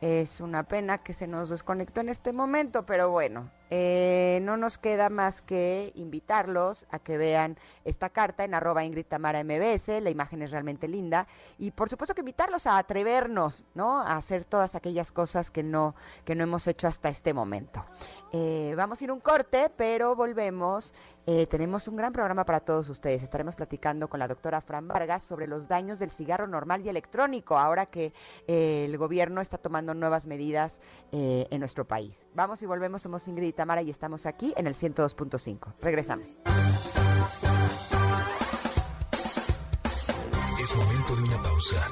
Es 0.00 0.40
una 0.40 0.62
pena 0.62 0.98
que 0.98 1.12
se 1.12 1.26
nos 1.26 1.48
desconectó 1.48 2.00
en 2.00 2.10
este 2.10 2.32
momento, 2.32 2.86
pero 2.86 3.10
bueno, 3.10 3.50
eh, 3.70 4.40
no 4.42 4.56
nos 4.56 4.78
queda 4.78 5.10
más 5.10 5.42
que 5.42 5.92
invitarlos 5.94 6.86
a 6.90 6.98
que 6.98 7.18
vean 7.18 7.58
esta 7.84 8.10
carta 8.10 8.44
en 8.44 8.54
arroba 8.54 8.84
Ingrid 8.84 9.06
MBS, 9.10 10.00
la 10.02 10.10
imagen 10.10 10.42
es 10.42 10.50
realmente 10.50 10.88
linda, 10.88 11.26
y 11.58 11.70
por 11.70 11.88
supuesto 11.88 12.14
que 12.14 12.20
invitarlos 12.20 12.66
a 12.66 12.78
atrevernos, 12.78 13.64
¿no? 13.74 14.00
A 14.00 14.16
hacer 14.16 14.44
todas 14.44 14.74
aquellas 14.74 15.10
cosas 15.10 15.50
que 15.50 15.62
no, 15.62 15.94
que 16.24 16.34
no 16.34 16.44
hemos 16.44 16.66
hecho 16.66 16.86
hasta 16.86 17.08
este 17.08 17.34
momento. 17.34 17.84
Eh, 18.38 18.74
vamos 18.76 19.00
a 19.00 19.04
ir 19.04 19.10
un 19.10 19.20
corte, 19.20 19.70
pero 19.74 20.14
volvemos. 20.14 20.92
Eh, 21.26 21.46
tenemos 21.46 21.88
un 21.88 21.96
gran 21.96 22.12
programa 22.12 22.44
para 22.44 22.60
todos 22.60 22.86
ustedes. 22.90 23.22
Estaremos 23.22 23.56
platicando 23.56 24.08
con 24.08 24.20
la 24.20 24.28
doctora 24.28 24.60
Fran 24.60 24.86
Vargas 24.86 25.22
sobre 25.22 25.46
los 25.46 25.68
daños 25.68 25.98
del 25.98 26.10
cigarro 26.10 26.46
normal 26.46 26.84
y 26.84 26.90
electrónico, 26.90 27.56
ahora 27.56 27.86
que 27.86 28.12
el 28.46 28.96
gobierno 28.98 29.40
está 29.40 29.56
tomando 29.56 29.94
nuevas 29.94 30.26
medidas 30.26 30.82
en 31.10 31.58
nuestro 31.58 31.86
país. 31.86 32.26
Vamos 32.34 32.62
y 32.62 32.66
volvemos, 32.66 33.02
somos 33.02 33.26
Ingrid 33.26 33.54
Tamara 33.54 33.80
y 33.80 33.90
estamos 33.90 34.26
aquí 34.26 34.52
en 34.56 34.66
el 34.66 34.74
102.5. 34.74 35.72
Regresamos. 35.80 36.28
Es 40.60 40.76
momento 40.76 41.16
de 41.16 41.22
una 41.22 41.42
pausa. 41.42 41.88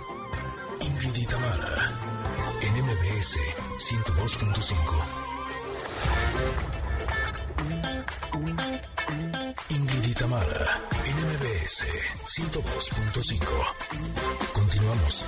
Ingrid 0.80 1.16
y 1.16 1.26
Tamara 1.26 2.14
en 2.60 2.84
MBS 2.84 3.38
102.5. 3.78 5.33
Ingrid 9.70 10.04
y 10.04 10.14
Tamara 10.14 10.80
en 11.06 11.16
MBS 11.16 11.84
102.5. 12.24 14.52
Continuamos. 14.52 15.24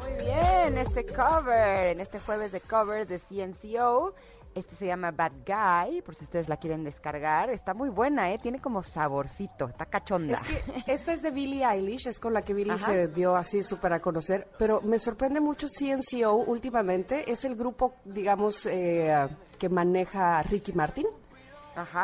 Muy 0.00 0.12
bien, 0.24 0.78
este 0.78 1.04
cover, 1.06 1.88
en 1.88 2.00
este 2.00 2.20
jueves 2.20 2.52
de 2.52 2.60
cover 2.60 3.06
de 3.06 3.18
CNCO 3.18 4.14
este 4.54 4.74
se 4.74 4.86
llama 4.86 5.10
Bad 5.10 5.32
Guy, 5.46 6.02
por 6.02 6.14
si 6.14 6.24
ustedes 6.24 6.48
la 6.48 6.56
quieren 6.56 6.84
descargar. 6.84 7.50
Está 7.50 7.74
muy 7.74 7.88
buena, 7.88 8.32
¿eh? 8.32 8.38
Tiene 8.38 8.60
como 8.60 8.82
saborcito, 8.82 9.68
está 9.68 9.86
cachonda. 9.86 10.42
esta 10.86 11.12
es 11.12 11.22
de 11.22 11.30
Billie 11.30 11.64
Eilish, 11.64 12.08
es 12.08 12.18
con 12.18 12.32
la 12.32 12.42
que 12.42 12.54
Billie 12.54 12.76
se 12.78 13.08
dio 13.08 13.36
así 13.36 13.62
súper 13.62 13.92
a 13.92 14.00
conocer. 14.00 14.48
Pero 14.58 14.80
me 14.82 14.98
sorprende 14.98 15.40
mucho 15.40 15.66
CNCO 15.66 16.34
últimamente. 16.34 17.30
Es 17.30 17.44
el 17.44 17.56
grupo, 17.56 17.94
digamos, 18.04 18.66
eh, 18.66 19.28
que 19.58 19.68
maneja 19.68 20.42
Ricky 20.42 20.72
Martin. 20.72 21.06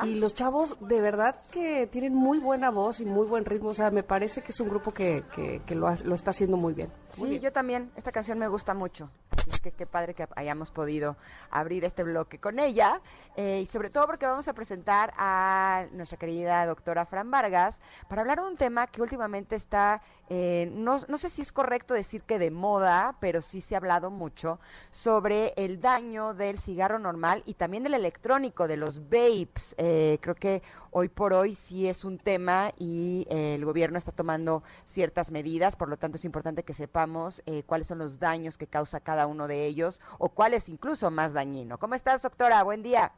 Y 0.05 0.15
los 0.15 0.35
chavos 0.35 0.77
de 0.81 1.01
verdad 1.01 1.37
que 1.51 1.87
tienen 1.87 2.15
muy 2.15 2.39
buena 2.39 2.71
voz 2.71 3.01
y 3.01 3.05
muy 3.05 3.27
buen 3.27 3.45
ritmo. 3.45 3.71
O 3.71 3.75
sea, 3.75 3.91
me 3.91 4.03
parece 4.03 4.43
que 4.43 4.53
es 4.53 4.61
un 4.61 4.69
grupo 4.69 4.93
que, 4.93 5.25
que, 5.67 5.75
lo, 5.75 5.93
lo, 6.05 6.15
está 6.15 6.31
haciendo 6.31 6.57
muy 6.57 6.75
bien. 6.75 6.91
Sí, 7.09 7.39
yo 7.41 7.53
también. 7.53 7.91
Esta 7.97 8.13
canción 8.13 8.39
me 8.39 8.49
gusta 8.49 8.75
mucho. 8.75 9.11
Así 9.31 9.61
que 9.61 9.73
qué 9.73 9.87
padre 9.87 10.15
que 10.15 10.27
hayamos 10.37 10.71
podido 10.71 11.17
abrir 11.51 11.85
este 11.85 12.03
bloque 12.03 12.39
con 12.39 12.59
ella. 12.59 13.01
Eh, 13.37 13.61
y 13.63 13.67
sobre 13.67 13.91
todo 13.91 14.07
porque 14.07 14.27
vamos 14.27 14.49
a 14.49 14.53
presentar 14.53 15.13
a 15.17 15.87
nuestra 15.93 16.19
querida 16.19 16.65
doctora 16.67 17.07
Fran 17.07 17.31
Vargas 17.31 17.81
para 18.09 18.23
hablar 18.23 18.41
de 18.41 18.49
un 18.49 18.57
tema 18.57 18.87
que 18.87 19.03
últimamente 19.03 19.57
está, 19.57 20.03
eh, 20.29 20.71
no, 20.75 20.99
no 21.09 21.19
sé 21.19 21.29
si 21.29 21.43
es 21.43 21.53
correcto 21.53 21.95
decir 21.95 22.23
que 22.23 22.39
de 22.39 22.51
moda, 22.51 23.17
pero 23.21 23.41
sí 23.41 23.61
se 23.61 23.75
ha 23.75 23.79
hablado 23.79 24.11
mucho 24.11 24.61
sobre 24.91 25.53
el 25.57 25.81
daño 25.81 26.35
del 26.35 26.59
cigarro 26.59 26.99
normal 26.99 27.43
y 27.47 27.55
también 27.55 27.83
del 27.83 27.95
electrónico, 27.95 28.69
de 28.69 28.77
los 28.77 29.05
vape 29.05 29.58
Eh, 29.79 30.19
creo 30.21 30.35
que 30.35 30.63
hoy 30.91 31.09
por 31.09 31.33
hoy 31.33 31.55
sí 31.55 31.89
es 31.89 32.05
un 32.05 32.19
tema 32.19 32.73
y 32.79 33.27
eh, 33.31 33.55
el 33.55 33.65
gobierno 33.65 33.99
está 33.99 34.13
tomando 34.13 34.63
ciertas 34.85 35.31
medidas, 35.31 35.77
por 35.77 35.89
lo 35.89 35.97
tanto 35.97 36.17
es 36.17 36.25
importante 36.25 36.63
que 36.63 36.73
sepamos 36.73 37.43
eh, 37.47 37.63
cuáles 37.65 37.87
son 37.87 37.99
los 37.99 38.19
daños 38.19 38.59
que 38.59 38.67
causa 38.67 39.01
cada 39.01 39.27
uno 39.27 39.49
de 39.49 39.67
ellos 39.67 40.01
o 40.19 40.29
cuál 40.29 40.55
es 40.55 40.69
incluso 40.69 41.11
más 41.11 41.33
dañino. 41.33 41.79
¿Cómo 41.79 41.95
estás, 41.95 42.23
doctora? 42.23 42.63
Buen 42.63 42.83
día. 42.83 43.13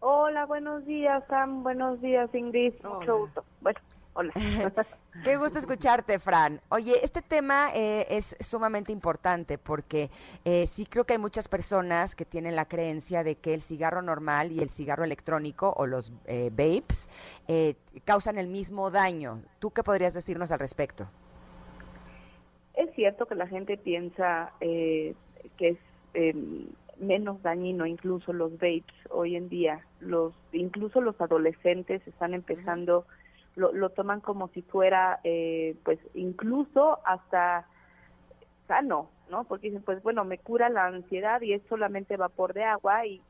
Hola, 0.00 0.46
buenos 0.46 0.84
días, 0.84 1.22
Sam. 1.28 1.62
Buenos 1.62 2.00
días, 2.00 2.28
Ingrid. 2.34 2.74
Mucho 2.82 3.18
gusto. 3.18 3.44
Bueno, 3.60 3.78
hola. 4.14 4.32
Qué 5.24 5.36
gusto 5.36 5.58
escucharte, 5.58 6.18
Fran. 6.18 6.60
Oye, 6.70 6.94
este 7.02 7.22
tema 7.22 7.70
eh, 7.74 8.06
es 8.10 8.36
sumamente 8.40 8.92
importante 8.92 9.58
porque 9.58 10.10
eh, 10.44 10.66
sí 10.66 10.86
creo 10.86 11.04
que 11.04 11.14
hay 11.14 11.18
muchas 11.18 11.48
personas 11.48 12.14
que 12.14 12.24
tienen 12.24 12.56
la 12.56 12.66
creencia 12.66 13.22
de 13.22 13.36
que 13.36 13.54
el 13.54 13.60
cigarro 13.60 14.02
normal 14.02 14.52
y 14.52 14.60
el 14.60 14.70
cigarro 14.70 15.04
electrónico 15.04 15.72
o 15.76 15.86
los 15.86 16.12
eh, 16.26 16.50
vapes 16.50 17.08
causan 18.04 18.38
el 18.38 18.48
mismo 18.48 18.90
daño. 18.90 19.42
¿Tú 19.58 19.70
qué 19.70 19.82
podrías 19.82 20.14
decirnos 20.14 20.50
al 20.50 20.58
respecto? 20.58 21.08
Es 22.74 22.94
cierto 22.94 23.26
que 23.26 23.34
la 23.34 23.46
gente 23.46 23.76
piensa 23.76 24.52
que 24.60 25.14
es 25.58 25.78
em, 26.14 26.68
menos 26.98 27.42
dañino 27.42 27.84
incluso 27.84 28.32
los 28.32 28.52
vapes 28.52 28.84
hoy 29.10 29.36
en 29.36 29.48
día. 29.48 29.86
Los 30.00 30.32
incluso 30.52 31.00
los 31.00 31.20
adolescentes 31.20 32.06
están 32.06 32.32
empezando 32.32 33.04
lo, 33.56 33.72
lo 33.72 33.90
toman 33.90 34.20
como 34.20 34.48
si 34.48 34.62
fuera 34.62 35.20
eh, 35.24 35.76
pues 35.84 35.98
incluso 36.14 36.98
hasta 37.04 37.66
sano, 38.66 39.10
¿no? 39.30 39.44
Porque 39.44 39.68
dicen, 39.68 39.82
pues 39.82 40.02
bueno, 40.02 40.24
me 40.24 40.38
cura 40.38 40.68
la 40.68 40.86
ansiedad 40.86 41.40
y 41.42 41.52
es 41.52 41.62
solamente 41.68 42.16
vapor 42.16 42.54
de 42.54 42.64
agua 42.64 43.06
y 43.06 43.20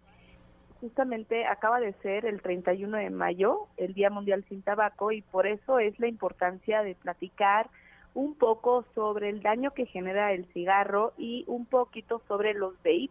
justamente 0.80 1.46
acaba 1.46 1.80
de 1.80 1.92
ser 1.94 2.26
el 2.26 2.42
31 2.42 2.96
de 2.98 3.10
mayo, 3.10 3.68
el 3.76 3.94
Día 3.94 4.10
Mundial 4.10 4.44
sin 4.48 4.62
Tabaco 4.62 5.12
y 5.12 5.22
por 5.22 5.46
eso 5.46 5.78
es 5.78 5.98
la 6.00 6.08
importancia 6.08 6.82
de 6.82 6.94
platicar 6.94 7.70
un 8.14 8.34
poco 8.34 8.84
sobre 8.94 9.30
el 9.30 9.42
daño 9.42 9.70
que 9.70 9.86
genera 9.86 10.32
el 10.32 10.44
cigarro 10.52 11.12
y 11.16 11.44
un 11.46 11.66
poquito 11.66 12.20
sobre 12.28 12.52
los 12.52 12.74
vapes 12.78 13.10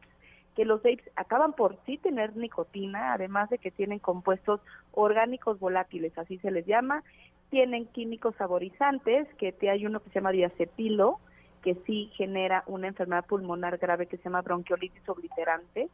que 0.56 0.66
los 0.66 0.84
vapes 0.84 1.10
acaban 1.16 1.54
por 1.54 1.78
sí 1.86 1.98
tener 1.98 2.36
nicotina, 2.36 3.14
además 3.14 3.50
de 3.50 3.58
que 3.58 3.72
tienen 3.72 4.00
compuestos 4.00 4.60
orgánicos 4.94 5.60
volátiles, 5.60 6.18
así 6.18 6.38
se 6.40 6.52
les 6.52 6.66
llama, 6.66 7.04
tienen 7.50 7.86
químicos 7.88 8.36
saborizantes, 8.36 9.28
que 9.36 9.54
hay 9.70 9.86
uno 9.86 10.00
que 10.00 10.10
se 10.10 10.16
llama 10.16 10.32
diacetilo, 10.32 11.20
que 11.62 11.76
sí 11.86 12.10
genera 12.16 12.64
una 12.66 12.88
enfermedad 12.88 13.26
pulmonar 13.26 13.78
grave 13.78 14.08
que 14.08 14.18
se 14.18 14.24
llama 14.24 14.42
bronquiolitis 14.42 15.08
obliterante, 15.08 15.90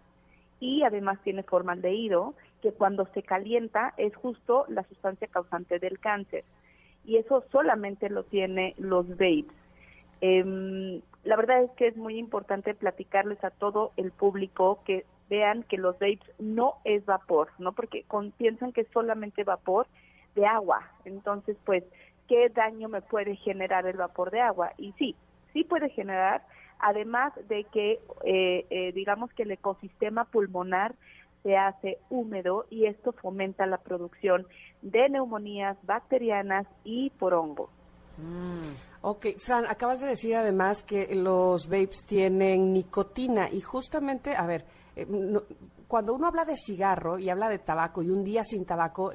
y 0.59 0.83
además 0.83 1.19
tiene 1.23 1.43
formaldehído, 1.43 2.33
que 2.61 2.71
cuando 2.71 3.05
se 3.13 3.23
calienta 3.23 3.93
es 3.97 4.15
justo 4.15 4.65
la 4.69 4.83
sustancia 4.83 5.27
causante 5.27 5.79
del 5.79 5.99
cáncer. 5.99 6.43
Y 7.05 7.17
eso 7.17 7.43
solamente 7.51 8.09
lo 8.09 8.23
tiene 8.23 8.73
los 8.77 9.07
vapes. 9.09 9.45
Eh, 10.21 11.01
la 11.23 11.35
verdad 11.35 11.63
es 11.63 11.71
que 11.71 11.87
es 11.87 11.97
muy 11.97 12.17
importante 12.17 12.73
platicarles 12.73 13.43
a 13.43 13.51
todo 13.51 13.91
el 13.97 14.11
público 14.11 14.79
que 14.85 15.05
vean 15.29 15.63
que 15.63 15.77
los 15.77 15.93
vapes 15.99 16.31
no 16.39 16.75
es 16.83 17.05
vapor, 17.05 17.49
¿no? 17.59 17.73
Porque 17.73 18.05
piensan 18.37 18.71
que 18.71 18.81
es 18.81 18.87
solamente 18.93 19.43
vapor 19.43 19.87
de 20.35 20.45
agua. 20.45 20.89
Entonces, 21.05 21.57
pues, 21.65 21.83
¿qué 22.27 22.49
daño 22.49 22.89
me 22.89 23.01
puede 23.01 23.35
generar 23.35 23.85
el 23.85 23.97
vapor 23.97 24.31
de 24.31 24.41
agua? 24.41 24.71
Y 24.77 24.93
sí, 24.93 25.15
sí 25.53 25.63
puede 25.63 25.89
generar, 25.89 26.43
además 26.79 27.33
de 27.47 27.65
que, 27.65 27.99
eh, 28.23 28.65
eh, 28.69 28.91
digamos 28.93 29.31
que 29.33 29.43
el 29.43 29.51
ecosistema 29.51 30.25
pulmonar 30.25 30.95
se 31.43 31.55
hace 31.55 31.97
húmedo 32.09 32.65
y 32.69 32.85
esto 32.85 33.13
fomenta 33.13 33.65
la 33.65 33.77
producción 33.77 34.45
de 34.81 35.09
neumonías 35.09 35.77
bacterianas 35.83 36.67
y 36.83 37.09
por 37.11 37.33
hongo. 37.33 37.69
Mm. 38.17 38.87
Ok, 39.01 39.27
Fran, 39.37 39.65
acabas 39.67 40.01
de 40.01 40.07
decir 40.07 40.35
además 40.35 40.83
que 40.83 41.07
los 41.15 41.67
vapes 41.67 42.05
tienen 42.07 42.73
nicotina 42.73 43.47
y 43.49 43.61
justamente, 43.61 44.35
a 44.35 44.45
ver, 44.45 44.65
eh, 44.97 45.07
cuando 45.87 46.13
uno 46.13 46.27
habla 46.27 46.43
de 46.43 46.55
cigarro 46.55 47.17
y 47.17 47.29
habla 47.29 47.47
de 47.49 47.59
tabaco 47.59 48.01
y 48.03 48.09
un 48.09 48.23
día 48.23 48.43
sin 48.43 48.65
tabaco, 48.65 49.11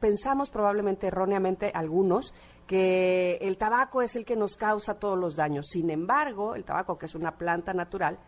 pensamos 0.00 0.50
probablemente 0.50 1.08
erróneamente 1.08 1.70
algunos 1.74 2.32
que 2.66 3.36
el 3.42 3.58
tabaco 3.58 4.00
es 4.00 4.16
el 4.16 4.24
que 4.24 4.36
nos 4.36 4.56
causa 4.56 4.98
todos 4.98 5.18
los 5.18 5.36
daños. 5.36 5.66
Sin 5.68 5.90
embargo, 5.90 6.54
el 6.54 6.64
tabaco, 6.64 6.96
que 6.96 7.06
es 7.06 7.14
una 7.14 7.36
planta 7.36 7.74
natural, 7.74 8.18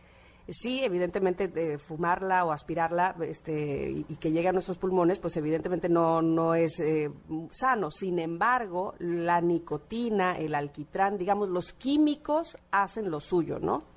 sí, 0.48 0.83
evidentemente, 0.83 1.48
de 1.48 1.79
fumarla 1.79 2.44
o 2.44 2.52
aspirarla 2.52 3.16
este, 3.22 3.90
y, 3.90 4.16
que 4.16 4.33
llegue 4.33 4.48
a 4.48 4.52
nuestros 4.52 4.76
pulmones, 4.76 5.18
pues 5.18 5.37
evidentemente 5.37 5.88
no, 5.88 6.20
no 6.20 6.55
es 6.55 6.79
eh, 6.81 7.11
sano. 7.50 7.90
Sin 7.90 8.18
embargo, 8.18 8.94
la 8.98 9.40
nicotina, 9.40 10.37
el 10.37 10.55
alquitrán, 10.55 11.16
digamos, 11.16 11.48
los 11.48 11.72
químicos 11.72 12.59
hacen 12.70 13.11
lo 13.11 13.20
suyo, 13.20 13.59
¿no? 13.59 13.95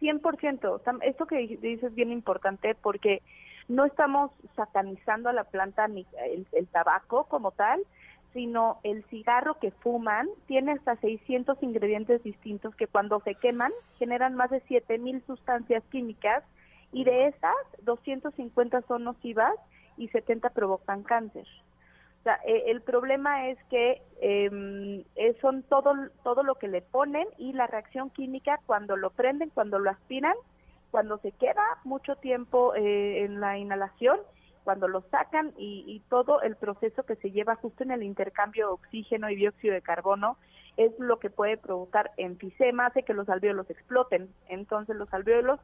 100%. 0.00 1.00
Esto 1.02 1.26
que 1.26 1.36
dices 1.36 1.84
es 1.84 1.94
bien 1.94 2.12
importante 2.12 2.74
porque 2.74 3.22
no 3.68 3.84
estamos 3.84 4.30
satanizando 4.54 5.28
a 5.28 5.32
la 5.32 5.44
planta 5.44 5.88
ni 5.88 6.06
el 6.52 6.66
tabaco 6.68 7.24
como 7.24 7.50
tal, 7.50 7.82
sino 8.36 8.80
el 8.82 9.02
cigarro 9.04 9.58
que 9.58 9.70
fuman 9.70 10.28
tiene 10.46 10.72
hasta 10.72 10.96
600 10.96 11.62
ingredientes 11.62 12.22
distintos 12.22 12.76
que 12.76 12.86
cuando 12.86 13.18
se 13.20 13.34
queman 13.34 13.72
generan 13.98 14.34
más 14.34 14.50
de 14.50 14.60
7000 14.60 15.22
sustancias 15.26 15.82
químicas 15.90 16.44
y 16.92 17.04
de 17.04 17.28
esas 17.28 17.54
250 17.82 18.82
son 18.82 19.04
nocivas 19.04 19.54
y 19.96 20.08
70 20.08 20.50
provocan 20.50 21.02
cáncer. 21.02 21.46
Eh, 22.44 22.64
el 22.66 22.80
problema 22.82 23.48
es 23.48 23.58
que 23.70 24.02
em, 24.20 25.04
son 25.40 25.62
todo, 25.64 25.94
todo 26.22 26.42
lo 26.42 26.56
que 26.56 26.68
le 26.68 26.82
ponen 26.82 27.26
y 27.38 27.52
la 27.52 27.66
reacción 27.66 28.10
química 28.10 28.60
cuando 28.66 28.96
lo 28.96 29.10
prenden, 29.10 29.50
cuando 29.50 29.78
lo 29.78 29.90
aspiran, 29.90 30.34
cuando 30.90 31.18
se 31.18 31.32
queda 31.32 31.62
mucho 31.84 32.16
tiempo 32.16 32.74
eh, 32.74 33.24
en 33.24 33.40
la 33.40 33.58
inhalación 33.58 34.18
cuando 34.66 34.88
lo 34.88 35.02
sacan 35.12 35.52
y, 35.56 36.02
todo 36.08 36.42
el 36.42 36.56
proceso 36.56 37.04
que 37.04 37.14
se 37.14 37.30
lleva 37.30 37.54
justo 37.54 37.84
en 37.84 37.92
el 37.92 38.02
intercambio 38.02 38.66
de 38.66 38.72
oxígeno 38.72 39.30
y 39.30 39.36
dióxido 39.36 39.74
de 39.74 39.80
carbono 39.80 40.38
es 40.76 40.90
lo 40.98 41.20
que 41.20 41.30
puede 41.30 41.56
provocar 41.56 42.10
enfisema, 42.16 42.86
hace 42.86 43.04
que 43.04 43.14
los 43.14 43.28
alvéolos 43.28 43.70
exploten. 43.70 44.28
Entonces 44.48 44.96
los 44.96 45.14
alvéolos 45.14 45.60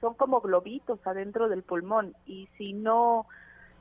son 0.00 0.14
como 0.14 0.40
globitos 0.40 1.06
adentro 1.06 1.50
del 1.50 1.64
pulmón 1.64 2.14
y 2.24 2.48
si 2.56 2.72
no, 2.72 3.26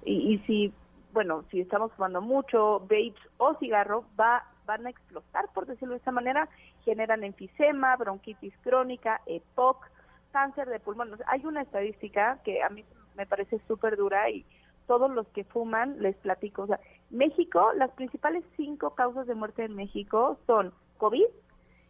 y, 0.03 0.39
si, 0.39 0.73
bueno, 1.15 1.45
si 1.49 1.61
estamos 1.61 1.93
fumando 1.93 2.19
mucho, 2.19 2.81
vapes 2.81 3.15
o 3.37 3.55
cigarro, 3.55 4.03
va, 4.19 4.43
van 4.65 4.85
a 4.85 4.89
explotar, 4.89 5.47
por 5.53 5.65
decirlo 5.65 5.93
de 5.93 5.99
esta 5.99 6.11
manera, 6.11 6.49
generan 6.83 7.23
enfisema, 7.23 7.95
bronquitis 7.95 8.53
crónica, 8.61 9.21
EPOC, 9.25 9.89
cáncer 10.33 10.67
de 10.67 10.81
pulmón. 10.81 11.17
hay 11.27 11.45
una 11.45 11.61
estadística 11.61 12.39
que 12.43 12.61
a 12.61 12.67
mí 12.67 12.83
me 13.15 13.25
parece 13.25 13.61
súper 13.65 13.95
dura 13.95 14.29
y 14.29 14.45
todos 14.87 15.09
los 15.09 15.25
que 15.29 15.45
fuman, 15.45 16.01
les 16.01 16.17
platico. 16.17 16.63
O 16.63 16.67
sea, 16.67 16.81
México, 17.09 17.71
las 17.77 17.91
principales 17.91 18.43
cinco 18.57 18.93
causas 18.93 19.25
de 19.25 19.35
muerte 19.35 19.63
en 19.63 19.73
México 19.73 20.37
son 20.45 20.73
COVID, 20.97 21.27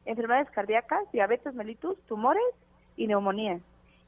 enfermedades 0.05 0.51
cardíacas, 0.51 1.11
diabetes 1.11 1.55
mellitus, 1.55 1.97
tumores 2.03 2.43
y 2.95 3.07
neumonía. 3.07 3.59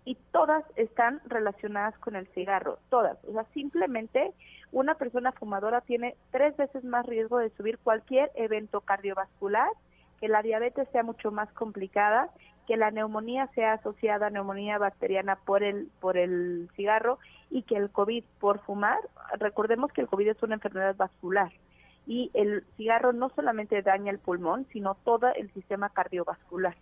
Y 0.08 0.16
todas 0.32 0.64
están 0.78 1.20
relacionadas 1.26 1.98
con 2.00 2.16
el 2.16 2.28
cigarro, 2.28 2.80
todas. 2.90 3.18
O 3.28 3.34
sea, 3.34 3.44
simplemente 3.54 4.32
una 4.72 4.96
persona 4.96 5.34
fumadora 5.34 5.82
tiene 5.82 6.16
tres 6.32 6.56
veces 6.56 6.86
más 6.86 7.06
riesgo 7.06 7.40
de 7.40 7.50
subir 7.58 7.78
cualquier 7.78 8.32
evento 8.36 8.80
cardiovascular, 8.80 9.68
que 10.22 10.30
la 10.30 10.42
diabetes 10.44 10.88
sea 10.94 11.04
mucho 11.04 11.30
más 11.32 11.52
complicada 11.52 12.30
que 12.68 12.78
la 12.78 12.92
neumonía 12.92 13.48
sea 13.56 13.74
asociada 13.74 14.28
a 14.28 14.30
neumonía 14.30 14.78
bacteriana 14.78 15.38
por 15.38 15.64
el, 15.64 15.90
por 16.02 16.18
el 16.18 16.70
cigarro 16.76 17.18
y 17.50 17.64
que 17.64 17.78
el 17.78 17.90
COVID 17.90 18.24
por 18.40 18.60
fumar, 18.60 19.00
recordemos 19.40 19.92
que 19.94 20.02
el 20.02 20.08
COVID 20.08 20.28
es 20.28 20.44
una 20.44 20.56
enfermedad 20.56 20.96
vascular 20.96 21.52
y 22.06 22.30
el 22.34 22.66
cigarro 22.76 23.14
no 23.14 23.30
solamente 23.30 23.82
daña 23.82 24.12
el 24.12 24.20
pulmón, 24.20 24.68
sino 24.72 24.96
todo 24.96 25.28
el 25.34 25.52
sistema 25.54 25.90
cardiovascular. 25.90 26.76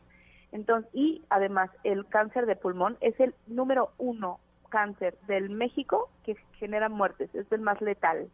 Entonces, 0.55 0.89
y 0.93 1.21
además 1.29 1.69
el 1.83 2.07
cáncer 2.07 2.45
de 2.45 2.55
pulmón 2.55 2.97
es 3.01 3.19
el 3.19 3.35
número 3.45 3.91
uno 3.97 4.39
cáncer 4.69 5.17
del 5.27 5.49
México 5.49 6.09
que 6.23 6.37
genera 6.59 6.87
muertes, 6.87 7.33
es 7.35 7.51
el 7.51 7.59
más 7.59 7.81
letal. 7.81 8.29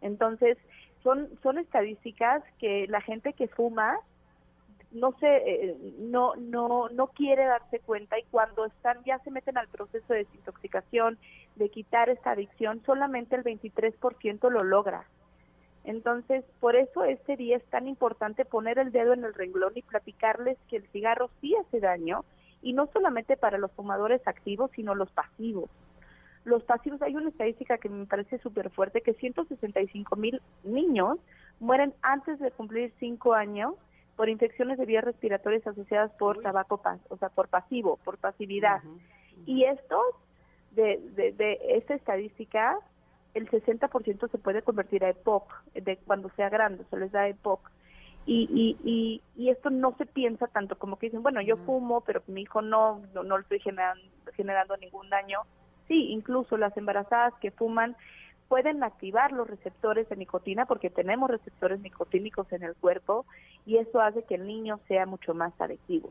Entonces, 0.00 0.56
son, 1.02 1.28
son 1.42 1.58
estadísticas 1.58 2.42
que 2.58 2.86
la 2.88 3.02
gente 3.02 3.34
que 3.34 3.46
fuma 3.46 3.98
no 4.90 5.12
se 5.20 5.26
eh, 5.26 5.76
no 5.98 6.34
no 6.36 6.88
no 6.88 7.08
quiere 7.08 7.44
darse 7.44 7.78
cuenta 7.80 8.18
y 8.18 8.24
cuando 8.30 8.64
están 8.64 9.04
ya 9.04 9.18
se 9.18 9.30
meten 9.30 9.58
al 9.58 9.68
proceso 9.68 10.14
de 10.14 10.24
desintoxicación 10.24 11.16
de 11.56 11.68
quitar 11.68 12.08
esta 12.08 12.32
adicción 12.32 12.82
solamente 12.84 13.36
el 13.36 13.44
23% 13.44 14.50
lo 14.50 14.64
logra 14.64 15.04
entonces 15.84 16.44
por 16.60 16.76
eso 16.76 17.04
este 17.04 17.36
día 17.36 17.56
es 17.56 17.64
tan 17.66 17.86
importante 17.86 18.44
poner 18.44 18.78
el 18.78 18.92
dedo 18.92 19.12
en 19.12 19.24
el 19.24 19.34
renglón 19.34 19.72
y 19.74 19.82
platicarles 19.82 20.58
que 20.68 20.76
el 20.76 20.86
cigarro 20.88 21.30
sí 21.40 21.54
hace 21.56 21.80
daño 21.80 22.24
y 22.62 22.72
no 22.72 22.88
solamente 22.92 23.36
para 23.36 23.58
los 23.58 23.72
fumadores 23.72 24.26
activos 24.26 24.70
sino 24.74 24.94
los 24.94 25.10
pasivos. 25.12 25.70
Los 26.44 26.62
pasivos, 26.64 27.02
hay 27.02 27.16
una 27.16 27.28
estadística 27.28 27.76
que 27.76 27.90
me 27.90 28.06
parece 28.06 28.38
súper 28.38 28.70
fuerte, 28.70 29.02
que 29.02 29.12
165 29.12 30.16
mil 30.16 30.40
niños 30.64 31.18
mueren 31.58 31.94
antes 32.00 32.38
de 32.38 32.50
cumplir 32.50 32.92
cinco 32.98 33.34
años 33.34 33.74
por 34.16 34.28
infecciones 34.28 34.78
de 34.78 34.86
vías 34.86 35.04
respiratorias 35.04 35.66
asociadas 35.66 36.10
por 36.12 36.40
tabaco, 36.40 36.80
o 37.08 37.16
sea, 37.18 37.28
por 37.28 37.48
pasivo, 37.48 37.98
por 38.04 38.18
pasividad. 38.18 38.82
Y 39.46 39.64
estos, 39.64 40.04
de, 40.72 40.98
de, 41.14 41.32
de 41.32 41.58
esta 41.76 41.94
estadística, 41.94 42.78
el 43.34 43.48
60% 43.48 44.30
se 44.30 44.38
puede 44.38 44.62
convertir 44.62 45.04
a 45.04 45.10
EPOC, 45.10 45.52
de 45.74 45.96
cuando 45.98 46.30
sea 46.30 46.48
grande, 46.48 46.84
se 46.90 46.96
les 46.96 47.12
da 47.12 47.28
EPOC. 47.28 47.70
Y, 48.26 48.48
y, 48.52 48.76
y, 48.88 49.22
y, 49.34 49.48
esto 49.48 49.70
no 49.70 49.96
se 49.96 50.04
piensa 50.04 50.46
tanto 50.46 50.78
como 50.78 50.98
que 50.98 51.06
dicen, 51.06 51.22
bueno, 51.22 51.40
yo 51.40 51.56
fumo, 51.56 52.02
pero 52.02 52.22
mi 52.26 52.42
hijo 52.42 52.60
no, 52.60 53.02
no, 53.14 53.22
no 53.22 53.38
le 53.38 53.42
estoy 53.42 53.60
generando, 53.60 54.02
generando 54.34 54.76
ningún 54.76 55.08
daño. 55.08 55.40
Sí, 55.88 56.12
incluso 56.12 56.56
las 56.56 56.76
embarazadas 56.76 57.32
que 57.40 57.50
fuman 57.50 57.96
pueden 58.48 58.84
activar 58.84 59.32
los 59.32 59.48
receptores 59.48 60.08
de 60.08 60.16
nicotina 60.16 60.66
porque 60.66 60.90
tenemos 60.90 61.30
receptores 61.30 61.80
nicotínicos 61.80 62.52
en 62.52 62.62
el 62.62 62.74
cuerpo 62.74 63.24
y 63.64 63.78
eso 63.78 64.00
hace 64.00 64.22
que 64.24 64.34
el 64.34 64.46
niño 64.46 64.80
sea 64.86 65.06
mucho 65.06 65.34
más 65.34 65.58
adictivo. 65.60 66.10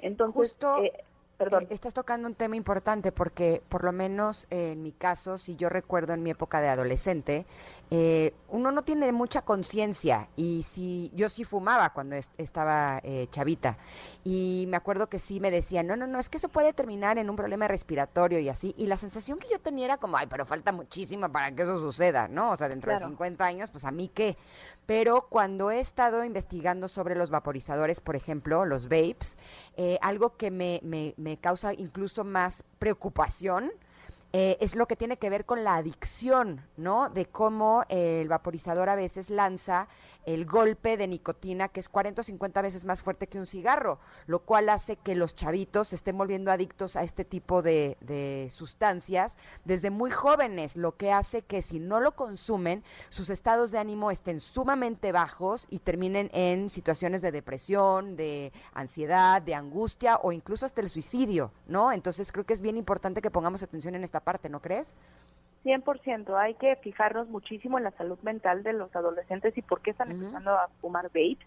Entonces, 0.00 0.52
Justo... 0.52 0.82
Eh, 0.82 0.92
Perdón. 1.38 1.64
Eh, 1.64 1.66
estás 1.70 1.92
tocando 1.92 2.28
un 2.28 2.34
tema 2.34 2.56
importante 2.56 3.12
porque, 3.12 3.62
por 3.68 3.84
lo 3.84 3.92
menos 3.92 4.46
en 4.50 4.82
mi 4.82 4.92
caso, 4.92 5.38
si 5.38 5.56
yo 5.56 5.68
recuerdo 5.68 6.14
en 6.14 6.22
mi 6.22 6.30
época 6.30 6.60
de 6.60 6.68
adolescente, 6.68 7.46
eh, 7.90 8.32
uno 8.48 8.72
no 8.72 8.82
tiene 8.82 9.12
mucha 9.12 9.42
conciencia 9.42 10.28
y 10.36 10.62
si 10.62 11.10
yo 11.14 11.28
sí 11.28 11.44
fumaba 11.44 11.92
cuando 11.92 12.16
estaba 12.38 13.00
eh, 13.02 13.26
chavita 13.30 13.76
y 14.24 14.64
me 14.68 14.76
acuerdo 14.76 15.08
que 15.08 15.18
sí 15.18 15.40
me 15.40 15.50
decían, 15.50 15.86
no, 15.86 15.96
no, 15.96 16.06
no, 16.06 16.18
es 16.18 16.28
que 16.28 16.38
eso 16.38 16.48
puede 16.48 16.72
terminar 16.72 17.18
en 17.18 17.28
un 17.28 17.36
problema 17.36 17.68
respiratorio 17.68 18.38
y 18.38 18.48
así, 18.48 18.74
y 18.78 18.86
la 18.86 18.96
sensación 18.96 19.38
que 19.38 19.48
yo 19.48 19.60
tenía 19.60 19.84
era 19.84 19.96
como, 19.98 20.16
ay, 20.16 20.26
pero 20.28 20.46
falta 20.46 20.72
muchísimo 20.72 21.30
para 21.30 21.54
que 21.54 21.62
eso 21.62 21.80
suceda, 21.80 22.28
¿no? 22.28 22.50
O 22.50 22.56
sea, 22.56 22.68
dentro 22.68 22.92
de 22.92 22.98
50 22.98 23.44
años, 23.44 23.70
pues 23.70 23.84
a 23.84 23.90
mí 23.90 24.10
qué. 24.12 24.36
Pero 24.86 25.26
cuando 25.28 25.70
he 25.70 25.80
estado 25.80 26.24
investigando 26.24 26.88
sobre 26.88 27.16
los 27.16 27.30
vaporizadores, 27.30 28.00
por 28.00 28.16
ejemplo, 28.16 28.64
los 28.64 28.88
vapes, 28.88 29.36
algo 30.00 30.36
que 30.36 30.50
me, 30.50 30.80
me 30.82 31.14
me 31.16 31.36
causa 31.38 31.74
incluso 31.74 32.24
más 32.24 32.64
preocupación 32.78 33.72
eh, 34.32 34.58
es 34.60 34.74
lo 34.74 34.86
que 34.86 34.96
tiene 34.96 35.16
que 35.16 35.30
ver 35.30 35.44
con 35.44 35.64
la 35.64 35.76
adicción, 35.76 36.62
¿no? 36.76 37.08
De 37.08 37.26
cómo 37.26 37.84
el 37.88 38.28
vaporizador 38.28 38.88
a 38.88 38.96
veces 38.96 39.30
lanza 39.30 39.88
el 40.24 40.44
golpe 40.44 40.96
de 40.96 41.06
nicotina 41.06 41.68
que 41.68 41.80
es 41.80 41.88
40 41.88 42.20
o 42.20 42.24
50 42.24 42.62
veces 42.62 42.84
más 42.84 43.02
fuerte 43.02 43.28
que 43.28 43.38
un 43.38 43.46
cigarro, 43.46 43.98
lo 44.26 44.40
cual 44.40 44.68
hace 44.68 44.96
que 44.96 45.14
los 45.14 45.36
chavitos 45.36 45.88
se 45.88 45.96
estén 45.96 46.18
volviendo 46.18 46.50
adictos 46.50 46.96
a 46.96 47.02
este 47.02 47.24
tipo 47.24 47.62
de, 47.62 47.96
de 48.00 48.48
sustancias 48.50 49.38
desde 49.64 49.90
muy 49.90 50.10
jóvenes, 50.10 50.76
lo 50.76 50.96
que 50.96 51.12
hace 51.12 51.42
que 51.42 51.62
si 51.62 51.78
no 51.78 52.00
lo 52.00 52.16
consumen, 52.16 52.82
sus 53.08 53.30
estados 53.30 53.70
de 53.70 53.78
ánimo 53.78 54.10
estén 54.10 54.40
sumamente 54.40 55.12
bajos 55.12 55.66
y 55.70 55.78
terminen 55.78 56.30
en 56.32 56.68
situaciones 56.68 57.22
de 57.22 57.32
depresión, 57.32 58.16
de 58.16 58.52
ansiedad, 58.74 59.40
de 59.42 59.54
angustia 59.54 60.18
o 60.22 60.32
incluso 60.32 60.66
hasta 60.66 60.80
el 60.80 60.90
suicidio, 60.90 61.52
¿no? 61.66 61.92
Entonces 61.92 62.32
creo 62.32 62.44
que 62.44 62.52
es 62.52 62.60
bien 62.60 62.76
importante 62.76 63.22
que 63.22 63.30
pongamos 63.30 63.62
atención 63.62 63.94
en 63.94 64.04
esta 64.04 64.15
parte, 64.20 64.48
¿no 64.48 64.60
crees? 64.60 64.94
100%, 65.64 66.38
hay 66.38 66.54
que 66.54 66.76
fijarnos 66.76 67.28
muchísimo 67.28 67.76
en 67.76 67.84
la 67.84 67.90
salud 67.92 68.18
mental 68.22 68.62
de 68.62 68.72
los 68.72 68.94
adolescentes 68.94 69.56
y 69.58 69.62
por 69.62 69.80
qué 69.80 69.90
están 69.90 70.12
empezando 70.12 70.52
a 70.52 70.68
fumar 70.80 71.06
vapes. 71.06 71.46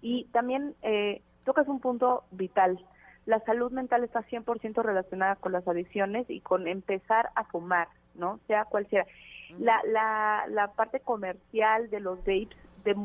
Y 0.00 0.24
también 0.32 0.74
eh, 0.82 1.20
tocas 1.44 1.68
un 1.68 1.80
punto 1.80 2.24
vital. 2.30 2.82
La 3.26 3.40
salud 3.40 3.70
mental 3.70 4.02
está 4.02 4.22
100% 4.22 4.82
relacionada 4.82 5.36
con 5.36 5.52
las 5.52 5.68
adicciones 5.68 6.28
y 6.30 6.40
con 6.40 6.68
empezar 6.68 7.28
a 7.34 7.44
fumar, 7.44 7.88
¿no? 8.14 8.40
Sea 8.46 8.64
cual 8.64 8.88
sea. 8.88 9.04
La, 9.58 9.80
la, 9.84 10.44
la 10.48 10.68
parte 10.68 11.00
comercial 11.00 11.90
de 11.90 12.00
los 12.00 12.18
vapes 12.20 12.56
de, 12.84 12.96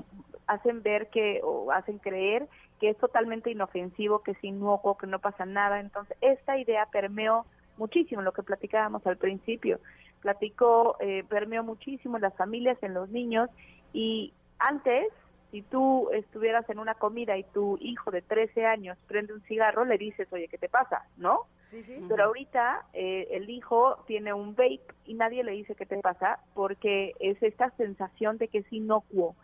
hacen 0.48 0.84
ver 0.84 1.10
que 1.10 1.42
o 1.44 1.72
hacen 1.72 1.98
creer 1.98 2.48
que 2.80 2.90
es 2.90 2.98
totalmente 2.98 3.52
inofensivo, 3.52 4.22
que 4.22 4.32
es 4.32 4.44
inocuo, 4.44 4.98
que 4.98 5.08
no 5.08 5.20
pasa 5.20 5.46
nada. 5.46 5.80
Entonces, 5.80 6.18
esta 6.22 6.58
idea 6.58 6.88
permeó 6.92 7.46
muchísimo 7.78 8.22
lo 8.22 8.34
que 8.34 8.44
platicábamos 8.44 9.06
al 9.08 9.18
principio. 9.18 9.80
Platicó, 10.22 10.98
eh, 11.00 11.24
permeó 11.28 11.64
muchísimo 11.64 12.18
en 12.18 12.24
las 12.24 12.36
familias, 12.36 12.78
en 12.82 12.94
los 12.94 13.10
niños 13.10 13.50
y 13.94 14.34
antes, 14.60 15.08
si 15.52 15.62
tú 15.62 16.10
estuvieras 16.12 16.70
en 16.70 16.80
una 16.80 16.96
comida 16.96 17.38
y 17.38 17.44
tu 17.44 17.78
hijo 17.80 18.12
de 18.12 18.22
13 18.22 18.66
años 18.66 18.98
prende 19.08 19.34
un 19.34 19.42
cigarro, 19.44 19.86
le 19.86 19.98
dices, 19.98 20.28
oye, 20.32 20.48
¿qué 20.48 20.58
te 20.58 20.70
pasa? 20.70 21.06
¿No? 21.18 21.42
Sí, 21.60 21.84
sí. 21.84 22.04
Pero 22.10 22.26
ahorita 22.26 22.86
eh, 22.94 23.28
el 23.32 23.50
hijo 23.50 24.04
tiene 24.08 24.34
un 24.34 24.56
vape 24.56 24.82
y 25.06 25.14
nadie 25.14 25.44
le 25.44 25.52
dice 25.52 25.76
qué 25.76 25.86
te 25.86 25.98
pasa 26.00 26.40
porque 26.54 27.14
es 27.20 27.42
esta 27.42 27.70
sensación 27.78 28.38
de 28.38 28.48
que 28.48 28.60
es 28.60 28.74
inocuo 28.74 29.36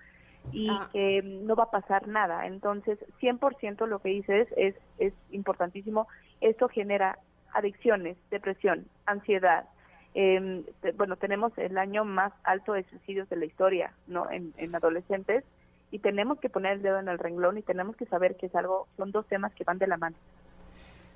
y 0.51 0.69
ah. 0.69 0.89
que 0.91 1.21
no 1.21 1.55
va 1.55 1.65
a 1.65 1.71
pasar 1.71 2.07
nada. 2.07 2.47
Entonces, 2.47 2.99
100% 3.21 3.85
lo 3.87 3.99
que 3.99 4.09
dices 4.09 4.47
es, 4.57 4.75
es 4.97 5.13
importantísimo. 5.31 6.07
Esto 6.41 6.67
genera 6.67 7.19
adicciones, 7.53 8.17
depresión, 8.29 8.85
ansiedad. 9.05 9.65
Eh, 10.13 10.63
bueno, 10.97 11.15
tenemos 11.15 11.57
el 11.57 11.77
año 11.77 12.03
más 12.03 12.33
alto 12.43 12.73
de 12.73 12.83
suicidios 12.83 13.29
de 13.29 13.37
la 13.37 13.45
historia, 13.45 13.93
¿no? 14.07 14.29
En, 14.29 14.75
adolescentes 14.75 15.43
y 15.89 15.99
tenemos 15.99 16.39
que 16.39 16.49
poner 16.49 16.73
el 16.73 16.81
dedo 16.81 16.99
en 16.99 17.07
el 17.07 17.19
renglón 17.19 17.57
y 17.57 17.61
tenemos 17.61 17.95
que 17.95 18.05
saber 18.05 18.35
que 18.35 18.45
es 18.47 18.55
algo, 18.55 18.87
son 18.97 19.11
dos 19.11 19.25
temas 19.27 19.53
que 19.53 19.63
van 19.63 19.77
de 19.77 19.87
la 19.87 19.97
mano. 19.97 20.15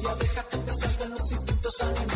Ya 0.03 0.14
deja 0.14 0.42
que 0.48 0.57
te 0.59 0.72
salgan 0.72 1.11
los 1.11 1.33
instintos 1.33 1.81
animales. 1.81 2.12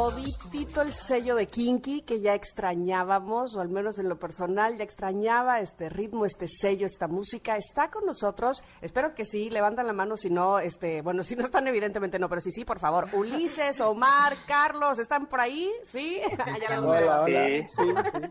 Toditito 0.00 0.80
el 0.80 0.94
sello 0.94 1.34
de 1.34 1.46
Kinky 1.46 2.00
que 2.00 2.22
ya 2.22 2.32
extrañábamos, 2.32 3.54
o 3.54 3.60
al 3.60 3.68
menos 3.68 3.98
en 3.98 4.08
lo 4.08 4.18
personal 4.18 4.78
ya 4.78 4.84
extrañaba 4.84 5.60
este 5.60 5.90
ritmo, 5.90 6.24
este 6.24 6.48
sello, 6.48 6.86
esta 6.86 7.06
música. 7.06 7.58
Está 7.58 7.90
con 7.90 8.06
nosotros, 8.06 8.62
espero 8.80 9.14
que 9.14 9.26
sí, 9.26 9.50
levantan 9.50 9.86
la 9.86 9.92
mano 9.92 10.16
si 10.16 10.30
no, 10.30 10.58
este, 10.58 11.02
bueno, 11.02 11.22
si 11.22 11.36
no 11.36 11.44
están 11.44 11.68
evidentemente 11.68 12.18
no, 12.18 12.30
pero 12.30 12.40
sí, 12.40 12.50
sí, 12.50 12.64
por 12.64 12.78
favor. 12.78 13.08
Ulises, 13.12 13.78
Omar, 13.82 14.36
Carlos, 14.46 14.98
¿están 14.98 15.26
por 15.26 15.38
ahí? 15.38 15.70
¿Sí? 15.82 16.22
hola, 16.86 17.20
hola. 17.20 17.48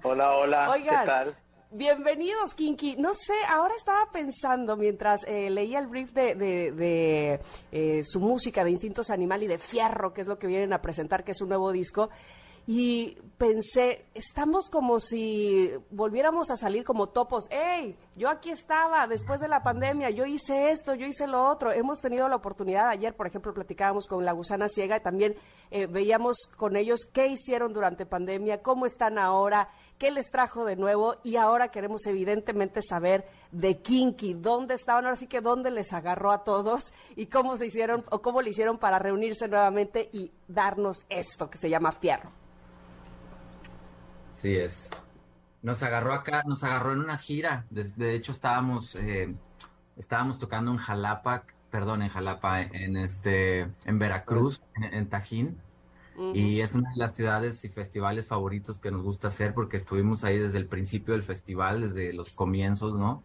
Hola, 0.01 0.38
hola. 0.38 0.75
¿Qué 0.75 1.05
tal? 1.05 1.38
Bienvenidos, 1.71 2.55
Kinky. 2.55 2.95
No 2.95 3.13
sé, 3.13 3.36
ahora 3.47 3.75
estaba 3.75 4.12
pensando 4.12 4.75
mientras 4.75 5.23
eh, 5.27 5.51
leía 5.51 5.77
el 5.77 5.86
brief 5.86 6.12
de, 6.13 7.39
eh, 7.71 8.01
su 8.03 8.19
música 8.19 8.63
de 8.63 8.71
Instintos 8.71 9.12
Animal 9.12 9.43
y 9.43 9.47
de 9.47 9.60
Fierro, 9.60 10.12
que 10.12 10.21
es 10.21 10.27
lo 10.27 10.39
que 10.39 10.47
vienen 10.47 10.73
a 10.73 10.82
presentar, 10.82 11.23
que 11.23 11.29
es 11.29 11.41
un 11.41 11.49
nuevo 11.49 11.71
disco 11.71 12.10
y 12.65 13.19
pensé, 13.39 14.06
estamos 14.13 14.69
como 14.69 14.99
si 14.99 15.71
volviéramos 15.91 16.52
a 16.52 16.58
salir 16.58 16.84
como 16.84 17.08
topos. 17.08 17.47
¡Ey! 17.49 17.95
Yo 18.17 18.28
aquí 18.28 18.49
estaba 18.49 19.08
después 19.08 19.39
de 19.39 19.47
la 19.47 19.63
pandemia, 19.63 20.10
yo 20.10 20.25
hice 20.25 20.71
esto, 20.71 20.93
yo 20.93 21.08
hice 21.08 21.25
lo 21.25 21.47
otro. 21.47 21.71
Hemos 21.71 22.02
tenido 22.02 22.28
la 22.28 22.36
oportunidad, 22.36 22.89
ayer 22.89 23.15
por 23.15 23.28
ejemplo 23.28 23.54
platicábamos 23.54 24.08
con 24.08 24.25
la 24.25 24.34
gusana 24.34 24.67
ciega 24.67 24.97
y 24.97 24.99
también 24.99 25.36
eh, 25.71 25.88
veíamos 25.88 26.49
con 26.58 26.75
ellos 26.75 27.08
qué 27.12 27.28
hicieron 27.28 27.71
durante 27.71 28.06
pandemia, 28.06 28.62
cómo 28.62 28.86
están 28.86 29.17
ahora, 29.17 29.69
qué 29.97 30.12
les 30.12 30.30
trajo 30.30 30.65
de 30.65 30.75
nuevo 30.75 31.15
y 31.23 31.38
ahora 31.38 31.71
queremos 31.71 32.06
evidentemente 32.08 32.82
saber 32.82 33.25
de 33.54 33.78
Kinky, 33.78 34.34
dónde 34.34 34.73
estaban, 34.73 35.06
ahora 35.06 35.15
sí 35.15 35.28
que 35.28 35.39
dónde 35.39 35.71
les 35.71 35.93
agarró 35.93 36.32
a 36.32 36.43
todos 36.43 36.93
y 37.15 37.28
cómo 37.28 37.56
se 37.56 37.67
hicieron 37.67 38.04
o 38.12 38.21
cómo 38.21 38.41
le 38.41 38.49
hicieron 38.49 38.78
para 38.80 38.99
reunirse 38.99 39.47
nuevamente 39.47 40.10
y 40.12 40.30
darnos 40.49 41.06
esto 41.08 41.49
que 41.49 41.58
se 41.58 41.69
llama 41.69 41.93
fierro. 41.93 42.32
Sí 44.39 44.56
es. 44.56 44.89
Nos 45.62 45.84
agarró 45.84 46.13
acá, 46.13 46.43
nos 46.47 46.63
agarró 46.63 46.93
en 46.93 46.99
una 46.99 47.17
gira. 47.17 47.65
De, 47.69 48.15
hecho, 48.15 48.32
estábamos, 48.32 48.95
eh, 48.95 49.36
estábamos 49.97 50.39
tocando 50.39 50.71
en 50.71 50.78
Jalapa, 50.78 51.43
perdón, 51.69 52.04
en 52.04 52.08
Jalapa, 52.08 52.62
en 52.62 52.95
este, 52.95 53.67
en 53.84 53.99
Veracruz, 53.99 54.62
en, 54.75 55.10
Tajín. 55.10 55.58
Y 56.34 56.62
es 56.62 56.73
una 56.73 56.89
de 56.89 56.97
las 56.97 57.15
ciudades 57.15 57.63
y 57.65 57.69
festivales 57.69 58.28
favoritos 58.28 58.80
que 58.80 58.91
nos 58.91 59.04
gusta 59.04 59.30
hacer 59.30 59.54
porque 59.54 59.78
estuvimos 59.78 60.23
ahí 60.23 60.38
desde 60.38 60.58
el 60.58 60.67
principio 60.67 61.13
del 61.13 61.23
festival, 61.23 61.82
desde 61.82 62.13
los 62.13 62.32
comienzos, 62.32 62.93
¿no? 62.93 63.23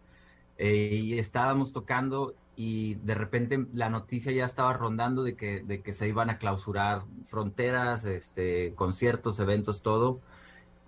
Eh, 0.57 0.99
y 1.01 1.19
estábamos 1.19 1.73
tocando 1.73 2.35
y 2.55 2.95
de 2.95 3.15
repente 3.15 3.67
la 3.73 3.89
noticia 3.89 4.31
ya 4.31 4.45
estaba 4.45 4.71
rondando 4.71 5.23
de 5.23 5.35
que, 5.35 5.61
de 5.61 5.81
que 5.81 5.91
se 5.91 6.07
iban 6.07 6.29
a 6.29 6.37
clausurar 6.37 7.03
fronteras, 7.25 8.05
este, 8.05 8.73
conciertos, 8.75 9.39
eventos, 9.41 9.81
todo 9.81 10.21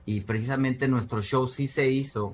y 0.07 0.21
precisamente 0.21 0.87
nuestro 0.87 1.21
show 1.21 1.49
sí 1.49 1.67
se 1.67 1.89
hizo. 1.89 2.33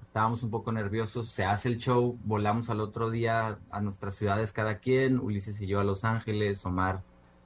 Estábamos 0.00 0.42
un 0.42 0.50
poco 0.50 0.72
nerviosos, 0.72 1.28
se 1.28 1.44
hace 1.44 1.68
el 1.68 1.76
show, 1.76 2.18
volamos 2.24 2.70
al 2.70 2.80
otro 2.80 3.10
día 3.10 3.58
a 3.70 3.80
nuestras 3.82 4.14
ciudades 4.14 4.52
cada 4.52 4.78
quien, 4.78 5.18
Ulises 5.20 5.60
y 5.60 5.66
yo 5.66 5.80
a 5.80 5.84
Los 5.84 6.04
Ángeles, 6.04 6.64
Omar 6.64 7.02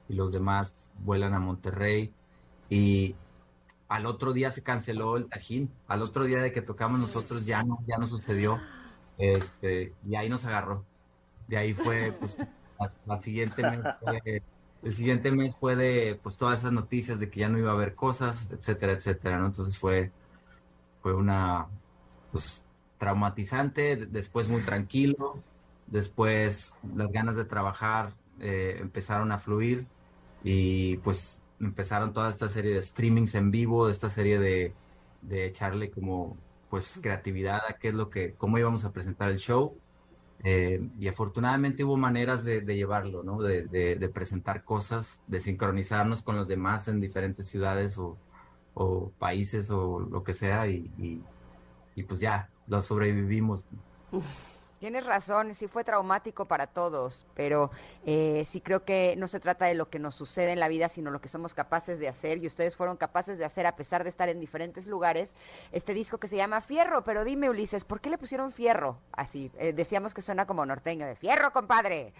y 0.07 0.13
los 0.13 0.31
demás 0.31 0.89
vuelan 0.99 1.33
a 1.33 1.41
Monterrey 1.41 2.13
y 2.69 3.15
al 3.89 4.05
otro 4.05 4.31
día 4.31 4.49
se 4.49 4.63
canceló 4.63 5.17
el 5.17 5.27
Tajín, 5.27 5.69
al 5.89 6.03
otro 6.03 6.23
día 6.23 6.41
de 6.41 6.53
que 6.53 6.61
tocamos 6.61 6.97
nosotros 6.97 7.45
ya 7.45 7.61
no, 7.61 7.79
ya 7.85 7.97
no 7.97 8.07
sucedió 8.07 8.61
este, 9.17 9.93
y 10.07 10.15
ahí 10.15 10.29
nos 10.29 10.45
agarró. 10.45 10.85
De 11.49 11.57
ahí 11.57 11.73
fue 11.73 12.13
pues, 12.17 12.37
la, 13.05 13.21
siguiente 13.21 13.61
el 14.83 14.95
siguiente 14.95 15.31
mes 15.31 15.55
fue 15.59 15.75
de 15.75 16.19
pues 16.21 16.37
todas 16.37 16.59
esas 16.59 16.71
noticias 16.71 17.19
de 17.19 17.29
que 17.29 17.41
ya 17.41 17.49
no 17.49 17.57
iba 17.57 17.71
a 17.71 17.73
haber 17.73 17.95
cosas, 17.95 18.49
etcétera, 18.51 18.93
etcétera, 18.93 19.39
¿no? 19.39 19.47
Entonces 19.47 19.77
fue, 19.77 20.11
fue 21.01 21.13
una 21.13 21.67
pues 22.31 22.63
traumatizante, 22.97 23.95
después 24.07 24.49
muy 24.49 24.61
tranquilo, 24.63 25.41
después 25.87 26.75
las 26.95 27.11
ganas 27.11 27.35
de 27.35 27.45
trabajar 27.45 28.13
eh, 28.39 28.77
empezaron 28.79 29.31
a 29.31 29.39
fluir 29.39 29.85
y 30.43 30.97
pues 30.97 31.43
empezaron 31.59 32.13
toda 32.13 32.29
esta 32.29 32.49
serie 32.49 32.73
de 32.73 32.81
streamings 32.81 33.35
en 33.35 33.51
vivo, 33.51 33.89
esta 33.89 34.09
serie 34.09 34.39
de, 34.39 34.73
de 35.21 35.45
echarle 35.47 35.91
como 35.91 36.37
pues 36.69 36.99
creatividad 37.01 37.61
a 37.67 37.73
qué 37.73 37.89
es 37.89 37.95
lo 37.95 38.09
que, 38.09 38.33
cómo 38.35 38.57
íbamos 38.57 38.85
a 38.85 38.93
presentar 38.93 39.31
el 39.31 39.39
show 39.39 39.75
eh, 40.43 40.81
y 40.99 41.07
afortunadamente 41.07 41.83
hubo 41.83 41.97
maneras 41.97 42.43
de, 42.43 42.61
llevarlo, 42.61 43.23
¿no? 43.23 43.41
De, 43.41 44.11
presentar 44.13 44.63
cosas, 44.63 45.21
de 45.27 45.39
sincronizarnos 45.39 46.21
con 46.21 46.35
los 46.35 46.47
demás 46.47 46.87
en 46.87 46.99
diferentes 46.99 47.47
ciudades 47.47 47.97
o, 47.97 48.17
países 49.19 49.71
o 49.71 49.99
lo 49.99 50.23
que 50.23 50.33
sea 50.33 50.67
y, 50.67 50.89
y 51.95 52.03
pues 52.03 52.21
ya, 52.21 52.49
lo 52.67 52.81
sobrevivimos. 52.81 53.65
Tienes 54.79 55.05
razón, 55.05 55.53
sí 55.53 55.67
fue 55.67 55.83
traumático 55.83 56.45
para 56.45 56.67
todos, 56.67 57.25
pero 57.35 57.69
eh, 58.05 58.43
sí 58.45 58.61
creo 58.61 58.85
que 58.85 59.15
no 59.17 59.27
se 59.27 59.41
trata 59.41 59.65
de 59.65 59.75
lo 59.75 59.89
que 59.89 59.99
nos 59.99 60.15
sucede 60.15 60.53
en 60.53 60.59
la 60.59 60.69
vida, 60.69 60.87
sino 60.87 61.11
lo 61.11 61.19
que 61.19 61.27
somos 61.27 61.53
capaces 61.53 61.99
de 61.99 62.07
hacer, 62.07 62.37
y 62.37 62.47
ustedes 62.47 62.77
fueron 62.77 62.95
capaces 62.95 63.37
de 63.37 63.43
hacer 63.43 63.65
a 63.65 63.75
pesar 63.75 64.03
de 64.03 64.09
estar 64.09 64.29
en 64.29 64.39
diferentes 64.39 64.87
lugares, 64.87 65.35
este 65.73 65.93
disco 65.93 66.17
que 66.17 66.27
se 66.27 66.37
llama 66.37 66.61
Fierro, 66.61 67.03
pero 67.03 67.25
dime 67.25 67.49
Ulises, 67.49 67.83
¿por 67.83 67.99
qué 67.99 68.09
le 68.09 68.17
pusieron 68.17 68.53
Fierro? 68.53 68.97
Así, 69.11 69.51
eh, 69.57 69.73
decíamos 69.73 70.13
que 70.13 70.21
suena 70.21 70.45
como 70.45 70.65
norteño, 70.65 71.05
de 71.05 71.15
Fierro, 71.15 71.51
compadre. 71.51 72.13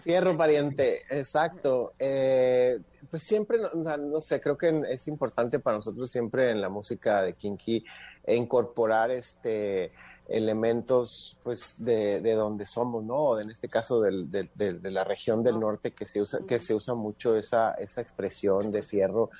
Fierro, 0.00 0.36
pariente, 0.36 1.02
exacto. 1.10 1.94
Eh, 2.00 2.80
pues 3.10 3.22
siempre, 3.22 3.58
no, 3.58 3.96
no 3.96 4.20
sé, 4.20 4.40
creo 4.40 4.56
que 4.56 4.82
es 4.90 5.08
importante 5.08 5.58
para 5.58 5.78
nosotros 5.78 6.10
siempre 6.10 6.50
en 6.50 6.60
la 6.60 6.68
música 6.68 7.22
de 7.22 7.34
Kinky 7.34 7.84
incorporar 8.28 9.10
este 9.10 9.92
elementos 10.28 11.38
pues 11.42 11.76
de, 11.78 12.20
de, 12.20 12.32
donde 12.34 12.66
somos, 12.66 13.04
¿no? 13.04 13.38
En 13.38 13.50
este 13.50 13.68
caso 13.68 14.00
del, 14.00 14.28
de, 14.28 14.48
de, 14.54 14.90
la 14.90 15.04
región 15.04 15.42
del 15.44 15.60
norte 15.60 15.92
que 15.92 16.06
se 16.06 16.20
usa, 16.20 16.40
que 16.46 16.58
se 16.58 16.74
usa 16.74 16.94
mucho 16.94 17.36
esa, 17.36 17.72
esa 17.74 18.00
expresión 18.00 18.72
de 18.72 18.82
fierro 18.82 19.30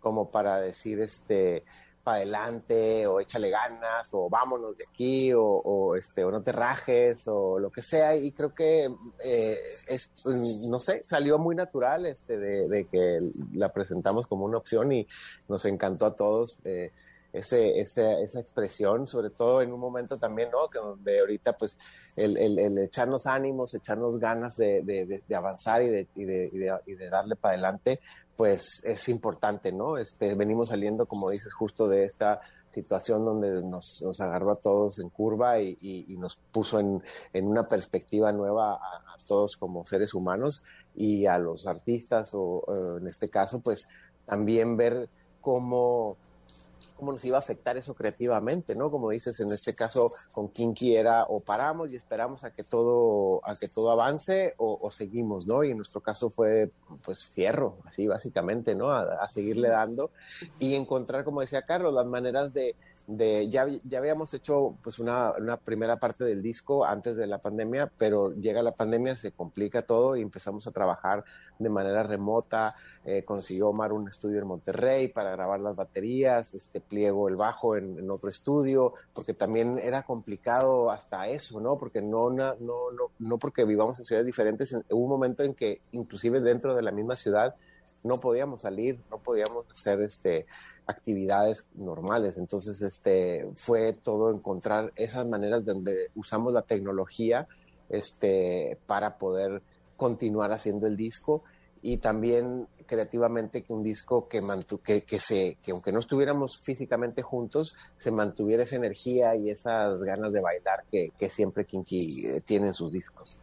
como 0.00 0.30
para 0.30 0.60
decir 0.60 1.00
este 1.00 1.64
para 2.04 2.18
adelante 2.18 3.06
o 3.06 3.18
échale 3.18 3.48
ganas 3.48 4.10
o 4.12 4.28
vámonos 4.28 4.76
de 4.76 4.84
aquí 4.84 5.32
o, 5.34 5.96
este 5.96 6.22
o 6.22 6.30
no 6.30 6.42
te 6.42 6.52
rajes 6.52 7.26
o 7.26 7.58
lo 7.58 7.70
que 7.70 7.82
sea 7.82 8.14
y 8.14 8.30
creo 8.32 8.54
que 8.54 8.94
eh, 9.24 9.58
es 9.86 10.10
no 10.24 10.78
sé 10.78 11.02
salió 11.08 11.38
muy 11.38 11.56
natural 11.56 12.06
este 12.06 12.38
de, 12.38 12.86
que 12.86 13.20
la 13.54 13.72
presentamos 13.72 14.26
como 14.26 14.44
una 14.44 14.58
opción 14.58 14.92
y 14.92 15.08
nos 15.48 15.64
encantó 15.64 16.04
a 16.04 16.14
todos 16.14 16.58
eh, 16.64 16.92
ese, 17.34 17.80
esa 17.80 18.40
expresión, 18.40 19.08
sobre 19.08 19.30
todo 19.30 19.60
en 19.60 19.72
un 19.72 19.80
momento 19.80 20.16
también, 20.16 20.50
¿no? 20.52 20.68
Que 20.70 20.78
donde 20.78 21.18
ahorita 21.18 21.54
pues 21.54 21.80
el, 22.14 22.36
el, 22.38 22.78
echarnos 22.78 23.26
ánimos, 23.26 23.74
echarnos 23.74 24.20
ganas 24.20 24.56
de, 24.56 24.82
de, 24.84 25.34
avanzar 25.34 25.82
y 25.82 25.88
de, 25.88 26.06
y 26.14 26.22
y 26.22 26.94
de 26.94 27.08
darle 27.10 27.34
para 27.34 27.54
adelante, 27.54 28.00
pues 28.36 28.82
es 28.84 29.08
importante, 29.08 29.72
¿no? 29.72 29.98
Este, 29.98 30.34
venimos 30.34 30.70
saliendo, 30.70 31.06
como 31.06 31.30
dices, 31.30 31.52
justo 31.52 31.88
de 31.88 32.04
esta 32.04 32.40
situación 32.72 33.24
donde 33.24 33.62
nos, 33.62 34.02
nos 34.02 34.20
agarró 34.20 34.52
a 34.52 34.56
todos 34.56 34.98
en 34.98 35.08
curva 35.08 35.60
y, 35.60 36.04
nos 36.18 36.36
puso 36.36 36.80
en, 36.80 37.02
una 37.32 37.68
perspectiva 37.68 38.32
nueva 38.32 38.74
a, 38.74 38.76
a, 38.76 39.16
todos 39.26 39.56
como 39.56 39.84
seres 39.84 40.12
humanos 40.12 40.64
y 40.96 41.26
a 41.26 41.38
los 41.38 41.66
artistas 41.66 42.32
o 42.34 42.98
en 42.98 43.06
este 43.06 43.28
caso 43.28 43.60
pues 43.60 43.88
también 44.26 44.76
ver 44.76 45.08
cómo 45.40 46.16
cómo 46.94 47.12
nos 47.12 47.24
iba 47.24 47.36
a 47.36 47.40
afectar 47.40 47.76
eso 47.76 47.94
creativamente, 47.94 48.74
¿no? 48.74 48.90
Como 48.90 49.10
dices, 49.10 49.38
en 49.40 49.52
este 49.52 49.74
caso 49.74 50.08
con 50.32 50.48
Kinky 50.48 50.96
era 50.96 51.24
o 51.24 51.40
paramos 51.40 51.90
y 51.90 51.96
esperamos 51.96 52.44
a 52.44 52.52
que 52.52 52.62
todo, 52.62 53.40
a 53.44 53.54
que 53.56 53.68
todo 53.68 53.90
avance 53.90 54.54
o, 54.58 54.90
seguimos, 54.90 55.46
¿no? 55.46 55.64
Y 55.64 55.70
en 55.70 55.78
nuestro 55.78 56.00
caso 56.00 56.30
fue 56.30 56.70
pues 57.02 57.24
fierro, 57.24 57.78
así 57.84 58.06
básicamente, 58.06 58.74
¿no? 58.74 58.90
A, 58.90 59.28
seguirle 59.28 59.68
dando 59.68 60.10
y 60.58 60.74
encontrar, 60.74 61.24
como 61.24 61.40
decía 61.40 61.62
Carlos, 61.62 61.92
las 61.92 62.06
maneras 62.06 62.54
de, 62.54 62.76
de 63.06 63.48
ya, 63.48 63.66
ya 63.84 63.98
habíamos 63.98 64.32
hecho 64.34 64.76
pues 64.82 64.98
una, 64.98 65.32
una, 65.32 65.56
primera 65.56 65.96
parte 65.96 66.24
del 66.24 66.42
disco 66.42 66.84
antes 66.84 67.16
de 67.16 67.26
la 67.26 67.38
pandemia, 67.38 67.90
pero 67.98 68.32
llega 68.34 68.62
la 68.62 68.74
pandemia, 68.74 69.16
se 69.16 69.32
complica 69.32 69.82
todo 69.82 70.16
y 70.16 70.22
empezamos 70.22 70.66
a 70.66 70.72
trabajar 70.72 71.24
de 71.58 71.68
manera 71.68 72.02
remota, 72.02 72.76
eh, 73.06 73.22
consiguió 73.22 73.68
Omar 73.68 73.92
un 73.92 74.08
estudio 74.08 74.40
en 74.40 74.46
Monterrey 74.46 75.08
para 75.08 75.30
grabar 75.32 75.60
las 75.60 75.76
baterías, 75.76 76.54
este 76.54 76.80
pliego 76.80 77.28
el 77.28 77.36
bajo 77.36 77.76
en, 77.76 78.10
otro 78.10 78.30
estudio, 78.30 78.94
porque 79.12 79.34
también 79.34 79.78
era 79.78 80.04
complicado 80.04 80.90
hasta 80.90 81.28
eso, 81.28 81.60
¿no? 81.60 81.76
Porque 81.76 82.00
no, 82.00 82.30
no, 82.30 82.54
no, 83.18 83.38
porque 83.38 83.64
vivamos 83.64 83.98
en 83.98 84.06
ciudades 84.06 84.24
diferentes, 84.24 84.74
hubo 84.88 85.04
un 85.04 85.10
momento 85.10 85.42
en 85.42 85.52
que 85.52 85.82
inclusive 85.92 86.40
dentro 86.40 86.74
de 86.74 86.82
la 86.82 86.92
misma 86.92 87.14
ciudad 87.14 87.54
no 88.02 88.20
podíamos 88.20 88.62
salir, 88.62 88.98
no 89.10 89.18
podíamos 89.18 89.66
hacer 89.70 90.00
este 90.00 90.46
actividades 90.86 91.66
normales. 91.74 92.38
Entonces, 92.38 92.82
este 92.82 93.48
fue 93.54 93.92
todo 93.92 94.30
encontrar 94.30 94.92
esas 94.96 95.26
maneras 95.26 95.64
donde 95.64 96.10
usamos 96.14 96.52
la 96.52 96.62
tecnología 96.62 97.46
este, 97.88 98.78
para 98.86 99.18
poder 99.18 99.62
continuar 99.96 100.52
haciendo 100.52 100.86
el 100.86 100.96
disco 100.96 101.42
y 101.84 101.98
también 101.98 102.66
creativamente 102.86 103.62
que 103.62 103.72
un 103.72 103.82
disco 103.82 104.28
que, 104.28 104.40
mantu 104.40 104.78
que, 104.78 105.02
que, 105.02 105.18
se, 105.18 105.56
que 105.62 105.72
aunque 105.72 105.92
no 105.92 106.00
estuviéramos 106.00 106.60
físicamente 106.62 107.22
juntos, 107.22 107.76
se 107.96 108.10
mantuviera 108.10 108.62
esa 108.62 108.76
energía 108.76 109.36
y 109.36 109.50
esas 109.50 110.02
ganas 110.02 110.32
de 110.32 110.40
bailar 110.40 110.84
que, 110.90 111.10
que 111.18 111.30
siempre 111.30 111.64
Kinky 111.64 112.26
eh, 112.26 112.40
tiene 112.40 112.68
en 112.68 112.74
sus 112.74 112.92
discos. 112.92 113.38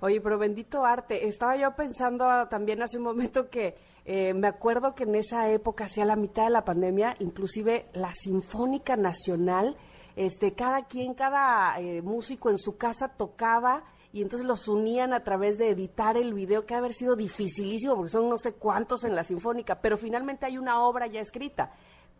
Oye, 0.00 0.20
pero 0.20 0.38
bendito 0.38 0.84
arte. 0.84 1.26
Estaba 1.26 1.56
yo 1.56 1.74
pensando 1.74 2.26
también 2.48 2.82
hace 2.82 2.98
un 2.98 3.04
momento 3.04 3.48
que 3.48 3.74
eh, 4.04 4.34
me 4.34 4.46
acuerdo 4.46 4.94
que 4.94 5.04
en 5.04 5.14
esa 5.14 5.50
época, 5.50 5.86
hacia 5.86 6.04
la 6.04 6.16
mitad 6.16 6.44
de 6.44 6.50
la 6.50 6.64
pandemia, 6.64 7.16
inclusive 7.18 7.86
la 7.92 8.12
Sinfónica 8.12 8.96
Nacional, 8.96 9.76
este, 10.16 10.54
cada 10.54 10.86
quien, 10.86 11.14
cada 11.14 11.78
eh, 11.78 12.02
músico 12.02 12.50
en 12.50 12.58
su 12.58 12.76
casa 12.76 13.08
tocaba 13.08 13.84
y 14.12 14.22
entonces 14.22 14.46
los 14.46 14.66
unían 14.66 15.12
a 15.12 15.22
través 15.22 15.58
de 15.58 15.68
editar 15.68 16.16
el 16.16 16.32
video, 16.32 16.64
que 16.64 16.74
ha 16.74 16.78
haber 16.78 16.94
sido 16.94 17.16
dificilísimo 17.16 17.94
porque 17.94 18.10
son 18.10 18.30
no 18.30 18.38
sé 18.38 18.54
cuántos 18.54 19.04
en 19.04 19.14
la 19.14 19.24
Sinfónica, 19.24 19.80
pero 19.82 19.98
finalmente 19.98 20.46
hay 20.46 20.56
una 20.56 20.80
obra 20.80 21.06
ya 21.06 21.20
escrita. 21.20 21.72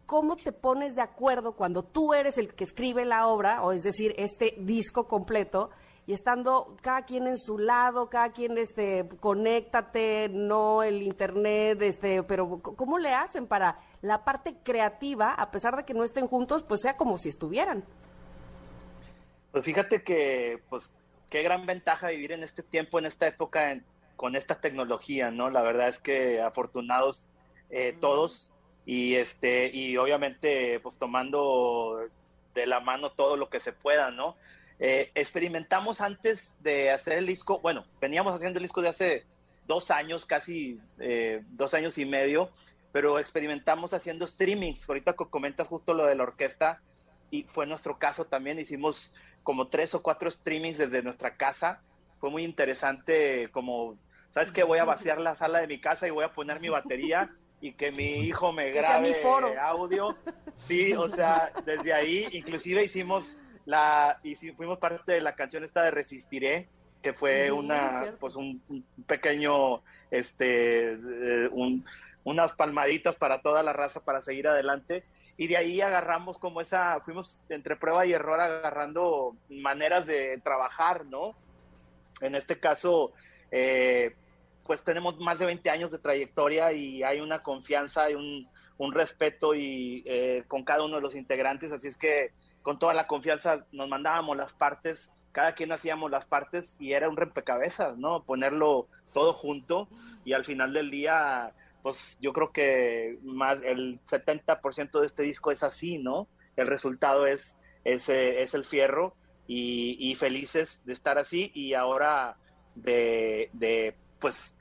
¿Cómo 0.05 0.37
te 0.37 0.53
pones 0.53 0.95
de 0.95 1.01
acuerdo 1.01 1.53
cuando 1.53 1.83
tú 1.83 2.13
eres 2.13 2.37
el 2.37 2.55
que 2.55 2.65
escribe 2.65 3.07
la 3.07 3.27
obra, 3.27 3.63
o 3.63 3.73
es 3.73 3.83
decir, 3.83 4.15
este 4.19 4.55
disco 4.59 5.09
completo, 5.09 5.71
y 6.07 6.13
estando 6.13 6.77
cada 6.83 7.05
quien 7.05 7.27
en 7.27 7.37
su 7.37 7.59
lado, 7.59 8.09
cada 8.09 8.31
quien 8.31 8.57
este 8.59 9.09
conéctate, 9.19 10.29
no 10.29 10.85
el 10.85 11.03
internet, 11.03 11.83
este, 11.83 12.23
pero 12.23 12.61
¿cómo 12.63 12.99
le 12.99 13.13
hacen 13.13 13.47
para 13.47 13.81
la 14.03 14.25
parte 14.25 14.55
creativa, 14.63 15.35
a 15.35 15.51
pesar 15.51 15.77
de 15.77 15.85
que 15.85 15.95
no 15.95 16.05
estén 16.05 16.29
juntos, 16.29 16.63
pues 16.63 16.83
sea 16.83 16.97
como 16.97 17.19
si 17.19 17.29
estuvieran? 17.29 17.85
Pues 19.51 19.65
fíjate 19.65 20.05
que 20.05 20.63
pues 20.69 20.93
qué 21.29 21.43
gran 21.43 21.67
ventaja 21.67 22.09
vivir 22.09 22.31
en 22.33 22.45
este 22.45 22.63
tiempo, 22.63 22.99
en 23.01 23.07
esta 23.07 23.27
época 23.27 23.81
con 24.15 24.37
esta 24.37 24.61
tecnología, 24.61 25.33
¿no? 25.33 25.51
La 25.51 25.63
verdad 25.63 25.89
es 25.89 25.99
que 25.99 26.41
afortunados 26.41 27.29
eh, 27.71 27.97
todos 28.01 28.53
y 28.85 29.17
este 29.17 29.69
y 29.75 29.97
obviamente 29.97 30.79
pues 30.81 30.97
tomando 30.99 31.99
de 32.55 32.67
la 32.67 32.79
mano 32.79 33.11
todo 33.11 33.37
lo 33.37 33.49
que 33.49 33.59
se 33.59 33.73
pueda, 33.73 34.13
¿no? 34.13 34.37
Eh, 34.79 35.11
experimentamos 35.15 36.01
antes 36.01 36.55
de 36.61 36.91
hacer 36.91 37.19
el 37.19 37.27
disco, 37.27 37.61
bueno, 37.61 37.87
veníamos 38.01 38.35
haciendo 38.35 38.59
el 38.59 38.65
disco 38.65 38.83
de 38.83 38.89
hace 38.89 39.27
dos 39.67 39.91
años, 39.91 40.27
casi 40.27 40.79
eh, 40.99 41.43
dos 41.51 41.75
años 41.75 41.99
y 41.99 42.05
medio, 42.05 42.51
pero 42.93 43.19
experimentamos 43.19 43.95
haciendo 43.95 44.27
streamings. 44.27 44.89
Ahorita 44.89 45.15
comentas 45.15 45.67
justo 45.69 45.95
lo 45.95 46.07
de 46.07 46.15
la 46.15 46.25
orquesta 46.25 46.81
y 47.31 47.43
fue 47.45 47.67
nuestro 47.67 47.99
caso 47.99 48.27
también. 48.27 48.59
Hicimos 48.59 49.13
como 49.43 49.69
tres 49.69 49.95
o 49.95 50.03
cuatro 50.03 50.31
streamings 50.31 50.79
desde 50.79 51.03
nuestra 51.03 51.37
casa. 51.37 51.83
Fue 52.19 52.31
muy 52.31 52.45
interesante 52.45 53.49
como, 53.53 53.99
¿sabes 54.31 54.53
qué? 54.53 54.63
Voy 54.63 54.79
a 54.79 54.85
vaciar 54.85 55.21
la 55.21 55.37
sala 55.37 55.61
de 55.61 55.67
mi 55.67 55.81
casa 55.81 56.07
y 56.07 56.11
voy 56.11 56.25
a 56.25 56.33
poner 56.33 56.61
mi 56.61 56.69
batería 56.69 57.31
y 57.61 57.73
que 57.73 57.91
mi 57.93 58.27
hijo 58.27 58.53
me 58.53 58.71
grabe 58.71 59.15
audio. 59.59 60.17
Sí, 60.57 60.93
o 60.95 61.09
sea, 61.09 61.53
desde 61.65 61.93
ahí 61.93 62.29
inclusive 62.33 62.85
hicimos 62.85 63.37
la, 63.67 64.21
y 64.23 64.37
si 64.37 64.53
fuimos 64.53 64.79
parte 64.79 65.13
de 65.13 65.21
la 65.21 65.35
canción 65.35 65.65
esta 65.65 65.83
de 65.83 65.91
Resistiré, 65.91 66.69
que 67.03 67.13
fue 67.13 67.53
una, 67.53 68.15
pues 68.19 68.37
un, 68.37 68.63
pequeño, 69.07 69.83
este, 70.11 70.95
eh, 70.95 71.51
unas 72.25 72.55
palmaditas 72.55 73.17
para 73.17 73.43
toda 73.43 73.63
la 73.63 73.73
raza 73.73 74.01
para 74.01 74.23
seguir 74.23 74.49
adelante. 74.49 75.05
Y 75.37 75.49
de 75.49 75.57
ahí 75.57 75.81
agarramos 75.81 76.39
como 76.39 76.61
esa, 76.61 77.01
fuimos 77.01 77.39
entre 77.49 77.77
prueba 77.77 78.07
y 78.07 78.13
error 78.13 78.41
agarrando 78.41 79.37
maneras 79.51 80.07
de 80.07 80.41
trabajar, 80.43 81.05
¿no? 81.05 81.37
En 82.21 82.35
este 82.35 82.59
caso, 82.59 83.13
eh, 83.51 84.15
pues 84.65 84.83
tenemos 84.83 85.19
más 85.19 85.39
de 85.39 85.47
20 85.47 85.69
años 85.71 85.91
de 85.91 85.99
trayectoria 85.99 86.73
y 86.73 87.03
hay 87.03 87.21
una 87.21 87.43
confianza 87.43 88.11
y 88.11 88.15
un, 88.15 88.49
un 88.79 88.93
respeto 88.93 89.55
y 89.55 90.03
eh, 90.07 90.45
con 90.49 90.65
cada 90.65 90.85
uno 90.85 90.97
de 90.97 91.03
los 91.03 91.15
integrantes, 91.15 91.73
así 91.73 91.89
es 91.89 91.97
que 91.97 92.33
con 92.67 92.81
toda 92.81 92.95
la 92.95 93.07
confianza 93.07 93.65
nos 93.71 93.89
mandábamos 93.89 94.37
las 94.37 94.53
partes, 94.53 95.13
cada 95.31 95.55
quien 95.55 95.71
hacíamos 95.71 96.11
las 96.11 96.25
partes 96.25 96.75
y 96.81 96.95
era 96.95 97.09
un 97.09 97.17
rompecabezas, 97.17 97.97
¿no? 97.97 98.25
Ponerlo 98.25 98.89
todo 99.15 99.33
junto 99.33 99.89
y 100.25 100.33
al 100.33 100.45
final 100.45 100.73
del 100.73 100.91
día, 100.91 101.53
pues 101.85 102.19
yo 102.21 102.33
creo 102.33 102.51
que 102.51 103.21
más 103.23 103.63
el 103.63 104.01
70% 104.01 104.99
de 104.99 105.07
este 105.07 105.23
disco 105.23 105.53
es 105.53 105.63
así, 105.63 105.99
¿no? 105.99 106.27
El 106.57 106.67
resultado 106.67 107.29
es, 107.29 107.55
es, 107.85 108.09
es 108.09 108.53
el 108.53 108.65
fierro 108.65 109.15
y, 109.47 110.13
felices 110.17 110.81
de 110.85 110.93
estar 110.93 111.19
así 111.19 111.53
y 111.55 111.75
ahora 111.75 112.37
de, 112.75 113.49
de, 113.53 113.95
pues, 114.19 114.57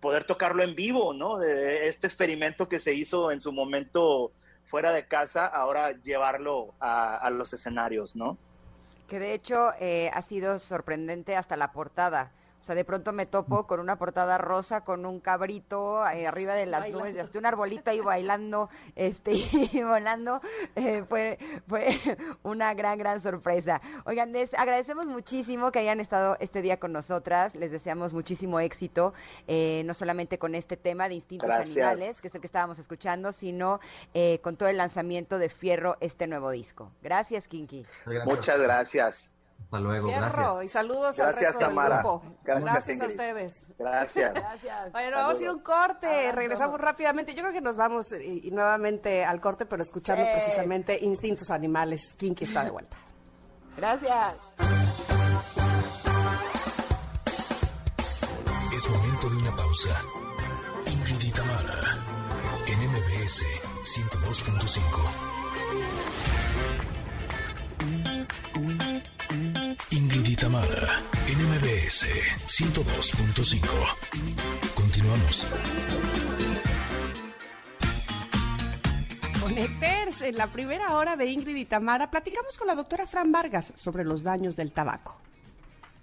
poder 0.00 0.24
tocarlo 0.24 0.64
en 0.64 0.74
vivo, 0.74 1.14
¿no? 1.14 1.38
De 1.38 1.86
este 1.86 2.08
experimento 2.08 2.68
que 2.68 2.80
se 2.80 2.94
hizo 2.94 3.30
en 3.30 3.40
su 3.40 3.52
momento 3.52 4.32
fuera 4.64 4.92
de 4.92 5.06
casa, 5.06 5.46
ahora 5.46 5.92
llevarlo 5.92 6.74
a, 6.80 7.28
los 7.30 7.52
escenarios, 7.52 8.16
¿no? 8.16 8.38
Que 9.08 9.18
de 9.18 9.34
hecho 9.34 9.72
eh, 9.78 10.10
ha 10.14 10.22
sido 10.22 10.58
sorprendente 10.58 11.36
hasta 11.36 11.56
la 11.56 11.72
portada. 11.72 12.32
O 12.64 12.66
sea, 12.66 12.74
de 12.74 12.86
pronto 12.86 13.12
me 13.12 13.26
topo 13.26 13.66
con 13.66 13.78
una 13.78 13.98
portada 13.98 14.38
rosa 14.38 14.84
con 14.84 15.04
un 15.04 15.20
cabrito 15.20 16.02
eh, 16.08 16.26
arriba 16.26 16.54
de 16.54 16.64
las 16.64 16.88
nubes 16.88 17.14
y 17.14 17.18
hasta 17.18 17.38
un 17.38 17.44
arbolito 17.44 17.90
ahí 17.90 18.00
bailando 18.00 18.70
este, 18.96 19.32
y 19.72 19.82
volando. 19.82 20.40
Eh, 20.74 21.04
fue, 21.06 21.38
fue 21.68 21.88
una 22.42 22.72
gran, 22.72 22.96
gran 22.96 23.20
sorpresa. 23.20 23.82
Oigan, 24.06 24.32
les 24.32 24.54
agradecemos 24.54 25.04
muchísimo 25.04 25.72
que 25.72 25.80
hayan 25.80 26.00
estado 26.00 26.38
este 26.40 26.62
día 26.62 26.80
con 26.80 26.90
nosotras. 26.90 27.54
Les 27.54 27.70
deseamos 27.70 28.14
muchísimo 28.14 28.58
éxito, 28.60 29.12
eh, 29.46 29.82
no 29.84 29.92
solamente 29.92 30.38
con 30.38 30.54
este 30.54 30.78
tema 30.78 31.10
de 31.10 31.16
instintos 31.16 31.50
animales, 31.50 32.22
que 32.22 32.28
es 32.28 32.34
el 32.34 32.40
que 32.40 32.46
estábamos 32.46 32.78
escuchando, 32.78 33.30
sino 33.32 33.78
con 34.40 34.56
todo 34.56 34.70
el 34.70 34.78
lanzamiento 34.78 35.36
de 35.36 35.50
Fierro, 35.50 35.98
este 36.00 36.26
nuevo 36.26 36.48
disco. 36.48 36.90
Gracias, 37.02 37.46
Kinky. 37.46 37.84
Muchas 38.24 38.58
gracias. 38.58 39.33
Hasta 39.62 39.78
luego, 39.80 40.08
gracias. 40.08 40.64
Y 40.64 40.68
saludos 40.68 41.16
gracias, 41.16 41.28
al 41.28 41.34
resto 41.34 41.58
Tamara. 41.58 41.98
grupo. 41.98 42.22
Gracias, 42.44 43.00
a 43.00 43.06
ustedes. 43.06 43.64
Gracias. 43.78 44.32
Bueno, 44.92 45.16
vamos 45.16 45.38
a 45.38 45.40
ir 45.40 45.48
a 45.48 45.52
un 45.52 45.58
corte. 45.60 46.30
Regresamos 46.32 46.80
rápidamente. 46.80 47.34
Yo 47.34 47.42
creo 47.42 47.52
que 47.52 47.60
nos 47.60 47.76
vamos 47.76 48.12
y, 48.12 48.50
nuevamente 48.52 49.24
al 49.24 49.40
corte, 49.40 49.66
pero 49.66 49.82
escuchando 49.82 50.24
precisamente 50.32 50.96
Instintos 51.02 51.50
Animales. 51.50 52.14
Kinky 52.16 52.44
está 52.44 52.62
de 52.64 52.70
vuelta. 52.70 52.96
Gracias. 53.76 54.36
Es 58.76 58.88
momento 58.90 59.28
de 59.30 59.36
una 59.38 59.56
pausa. 59.56 60.00
Ingrid 60.86 61.32
Tamara, 61.34 61.80
en 62.68 62.78
MBS 62.90 63.42
102.5. 63.82 65.34
Ingrid 69.90 70.28
y 70.28 70.36
Tamara, 70.36 71.02
NMBS 71.26 72.06
102.5. 72.46 73.66
Continuamos. 74.74 75.46
Conecters, 79.40 80.22
en 80.22 80.36
la 80.36 80.46
primera 80.46 80.94
hora 80.94 81.16
de 81.16 81.26
Ingrid 81.26 81.56
y 81.56 81.64
Tamara, 81.64 82.12
platicamos 82.12 82.56
con 82.56 82.68
la 82.68 82.76
doctora 82.76 83.08
Fran 83.08 83.32
Vargas 83.32 83.72
sobre 83.74 84.04
los 84.04 84.22
daños 84.22 84.54
del 84.54 84.70
tabaco. 84.70 85.23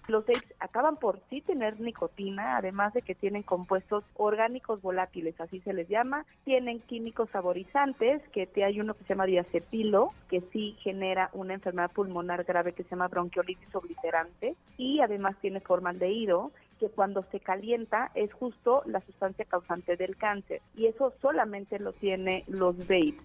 Los 0.08 0.26
vapes 0.26 0.54
acaban 0.60 0.98
por 0.98 1.20
sí 1.30 1.42
tener 1.42 1.80
nicotina, 1.80 2.58
además 2.58 2.94
de 2.94 3.02
que 3.02 3.16
tienen 3.16 3.44
compuestos 3.44 4.04
orgánicos 4.16 4.82
volátiles, 4.82 5.40
así 5.40 5.60
se 5.62 5.74
les 5.74 5.88
llama. 5.88 6.26
Tienen 6.44 6.80
químicos 6.80 7.30
saborizantes, 7.30 8.22
que 8.30 8.48
te 8.48 8.64
hay 8.64 8.80
uno 8.80 8.94
que 8.94 9.04
se 9.04 9.10
llama 9.10 9.26
diacepilo, 9.26 10.12
que 10.30 10.42
sí 10.52 10.76
genera 10.80 11.30
una 11.34 11.54
enfermedad 11.54 11.92
pulmonar 11.92 12.44
grave 12.44 12.74
que 12.74 12.84
se 12.84 12.90
llama 12.90 13.08
bronquiolitis 13.08 13.74
obliterante. 13.76 14.56
Y 14.78 15.02
además 15.02 15.36
tiene 15.40 15.60
formaldehído, 15.60 16.52
que 16.80 16.90
cuando 16.90 17.24
se 17.32 17.40
calienta 17.40 18.12
es 18.16 18.34
justo 18.34 18.82
la 18.88 19.02
sustancia 19.02 19.46
causante 19.46 19.98
del 19.98 20.18
cáncer. 20.18 20.62
Y 20.76 20.88
eso 20.88 21.14
solamente 21.22 21.78
lo 21.78 21.94
tiene 21.94 22.44
los 22.48 22.76
vapes. 22.80 23.22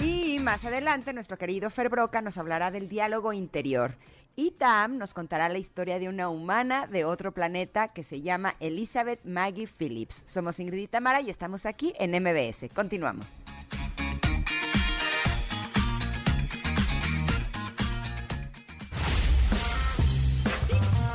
Y 0.00 0.38
más 0.38 0.64
adelante 0.64 1.12
nuestro 1.12 1.36
querido 1.36 1.70
Fer 1.70 1.90
Broca 1.90 2.22
nos 2.22 2.38
hablará 2.38 2.70
del 2.70 2.88
diálogo 2.88 3.32
interior. 3.32 3.92
Y 4.36 4.52
Tam 4.52 4.96
nos 4.98 5.12
contará 5.14 5.48
la 5.48 5.58
historia 5.58 6.00
de 6.00 6.08
una 6.08 6.28
humana 6.28 6.88
de 6.88 7.04
otro 7.04 7.32
planeta 7.32 7.88
que 7.88 8.02
se 8.02 8.20
llama 8.20 8.56
Elizabeth 8.58 9.24
Maggie 9.24 9.68
Phillips. 9.68 10.24
Somos 10.26 10.58
Ingrid 10.58 10.82
y 10.82 10.88
Tamara 10.88 11.20
y 11.20 11.30
estamos 11.30 11.66
aquí 11.66 11.94
en 11.98 12.20
MBS. 12.20 12.68
Continuamos. 12.74 13.38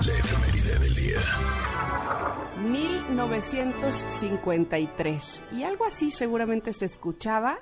La 0.06 0.14
efeméride 0.14 0.80
del 0.80 0.96
día. 0.96 1.20
1953. 2.72 5.44
Y 5.52 5.64
algo 5.64 5.86
así 5.86 6.10
seguramente 6.10 6.72
se 6.72 6.86
escuchaba 6.86 7.60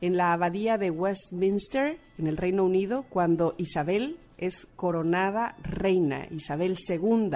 en 0.00 0.16
la 0.16 0.32
abadía 0.32 0.78
de 0.78 0.90
Westminster, 0.90 2.00
en 2.18 2.26
el 2.26 2.36
Reino 2.36 2.64
Unido, 2.64 3.04
cuando 3.08 3.54
Isabel 3.56 4.18
es 4.40 4.66
coronada 4.74 5.54
reina, 5.62 6.26
Isabel 6.30 6.76
II. 6.88 7.30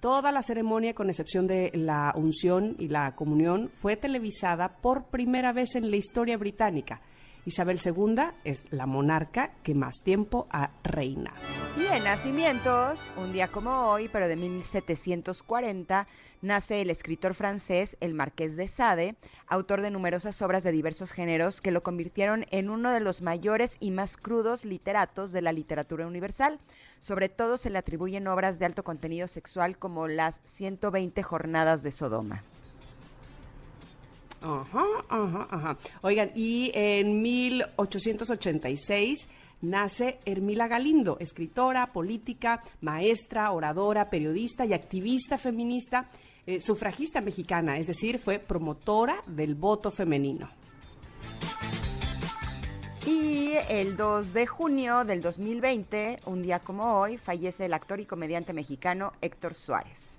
Toda 0.00 0.32
la 0.32 0.42
ceremonia, 0.42 0.94
con 0.94 1.10
excepción 1.10 1.46
de 1.46 1.70
la 1.74 2.12
unción 2.16 2.74
y 2.78 2.88
la 2.88 3.14
comunión, 3.14 3.68
fue 3.68 3.96
televisada 3.96 4.78
por 4.80 5.04
primera 5.04 5.52
vez 5.52 5.74
en 5.76 5.90
la 5.90 5.96
historia 5.98 6.38
británica. 6.38 7.02
Isabel 7.46 7.80
II 7.84 8.16
es 8.44 8.70
la 8.70 8.86
monarca 8.86 9.52
que 9.62 9.74
más 9.74 10.02
tiempo 10.02 10.46
ha 10.50 10.70
reinado. 10.84 11.38
Y 11.76 11.86
en 11.86 12.04
nacimientos, 12.04 13.10
un 13.16 13.32
día 13.32 13.48
como 13.48 13.88
hoy, 13.88 14.08
pero 14.08 14.28
de 14.28 14.36
1740, 14.36 16.06
nace 16.42 16.82
el 16.82 16.90
escritor 16.90 17.32
francés 17.34 17.96
el 18.00 18.12
Marqués 18.12 18.56
de 18.56 18.66
Sade, 18.66 19.16
autor 19.46 19.80
de 19.80 19.90
numerosas 19.90 20.42
obras 20.42 20.64
de 20.64 20.72
diversos 20.72 21.12
géneros 21.12 21.60
que 21.60 21.70
lo 21.70 21.82
convirtieron 21.82 22.44
en 22.50 22.68
uno 22.68 22.90
de 22.90 23.00
los 23.00 23.22
mayores 23.22 23.76
y 23.80 23.90
más 23.90 24.16
crudos 24.16 24.64
literatos 24.64 25.32
de 25.32 25.42
la 25.42 25.52
literatura 25.52 26.06
universal. 26.06 26.58
Sobre 26.98 27.30
todo 27.30 27.56
se 27.56 27.70
le 27.70 27.78
atribuyen 27.78 28.28
obras 28.28 28.58
de 28.58 28.66
alto 28.66 28.84
contenido 28.84 29.26
sexual 29.28 29.78
como 29.78 30.08
las 30.08 30.42
120 30.44 31.22
jornadas 31.22 31.82
de 31.82 31.92
Sodoma. 31.92 32.44
Ajá, 34.40 34.84
ajá, 35.08 35.48
ajá. 35.50 35.76
Oigan, 36.02 36.30
y 36.34 36.70
en 36.74 37.20
1886 37.20 39.28
nace 39.62 40.18
Hermila 40.24 40.66
Galindo, 40.66 41.18
escritora, 41.20 41.92
política, 41.92 42.62
maestra, 42.80 43.50
oradora, 43.50 44.08
periodista 44.08 44.64
y 44.64 44.72
activista 44.72 45.36
feminista, 45.36 46.08
eh, 46.46 46.58
sufragista 46.58 47.20
mexicana, 47.20 47.76
es 47.76 47.86
decir, 47.86 48.18
fue 48.18 48.38
promotora 48.38 49.22
del 49.26 49.54
voto 49.54 49.90
femenino. 49.90 50.48
Y 53.06 53.52
el 53.68 53.96
2 53.96 54.32
de 54.32 54.46
junio 54.46 55.04
del 55.04 55.20
2020, 55.20 56.20
un 56.26 56.42
día 56.42 56.60
como 56.60 56.98
hoy, 56.98 57.18
fallece 57.18 57.66
el 57.66 57.74
actor 57.74 58.00
y 58.00 58.06
comediante 58.06 58.52
mexicano 58.52 59.12
Héctor 59.20 59.54
Suárez. 59.54 60.18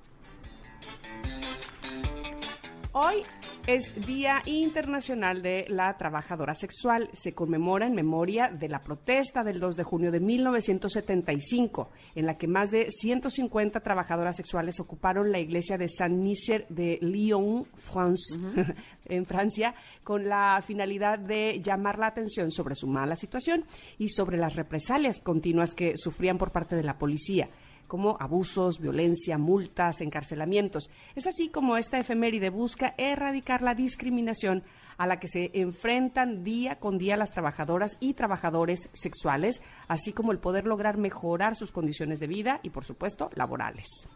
Hoy 2.93 3.23
es 3.67 3.93
Día 4.05 4.41
Internacional 4.45 5.41
de 5.41 5.65
la 5.69 5.97
Trabajadora 5.97 6.55
Sexual. 6.55 7.09
Se 7.13 7.33
conmemora 7.33 7.85
en 7.85 7.93
memoria 7.93 8.49
de 8.49 8.69
la 8.69 8.83
protesta 8.83 9.43
del 9.43 9.59
2 9.59 9.77
de 9.77 9.83
junio 9.83 10.11
de 10.11 10.19
1975, 10.19 11.89
en 12.15 12.25
la 12.25 12.37
que 12.37 12.47
más 12.47 12.71
de 12.71 12.89
150 12.89 13.79
trabajadoras 13.79 14.35
sexuales 14.35 14.79
ocuparon 14.79 15.31
la 15.31 15.39
iglesia 15.39 15.77
de 15.77 15.87
Saint-Nicer 15.87 16.65
de 16.69 16.97
Lyon, 17.01 17.65
France, 17.75 18.39
en 19.05 19.25
Francia, 19.25 19.75
con 20.03 20.27
la 20.27 20.61
finalidad 20.65 21.19
de 21.19 21.61
llamar 21.61 21.99
la 21.99 22.07
atención 22.07 22.51
sobre 22.51 22.75
su 22.75 22.87
mala 22.87 23.15
situación 23.15 23.65
y 23.97 24.09
sobre 24.09 24.37
las 24.37 24.55
represalias 24.55 25.19
continuas 25.19 25.75
que 25.75 25.97
sufrían 25.97 26.37
por 26.37 26.51
parte 26.51 26.75
de 26.75 26.83
la 26.83 26.97
policía 26.97 27.49
como 27.91 28.15
abusos, 28.21 28.79
violencia, 28.79 29.37
multas, 29.37 29.99
encarcelamientos. 29.99 30.89
Es 31.13 31.27
así 31.27 31.49
como 31.49 31.75
esta 31.75 31.99
efeméride 31.99 32.49
busca 32.49 32.95
erradicar 32.97 33.61
la 33.61 33.75
discriminación 33.75 34.63
a 34.97 35.07
la 35.07 35.19
que 35.19 35.27
se 35.27 35.51
enfrentan 35.55 36.45
día 36.45 36.79
con 36.79 36.97
día 36.97 37.17
las 37.17 37.31
trabajadoras 37.31 37.97
y 37.99 38.13
trabajadores 38.13 38.89
sexuales, 38.93 39.61
así 39.89 40.13
como 40.13 40.31
el 40.31 40.39
poder 40.39 40.67
lograr 40.67 40.97
mejorar 40.97 41.57
sus 41.57 41.73
condiciones 41.73 42.21
de 42.21 42.27
vida 42.27 42.61
y, 42.63 42.69
por 42.69 42.85
supuesto, 42.85 43.29
laborales. 43.35 44.07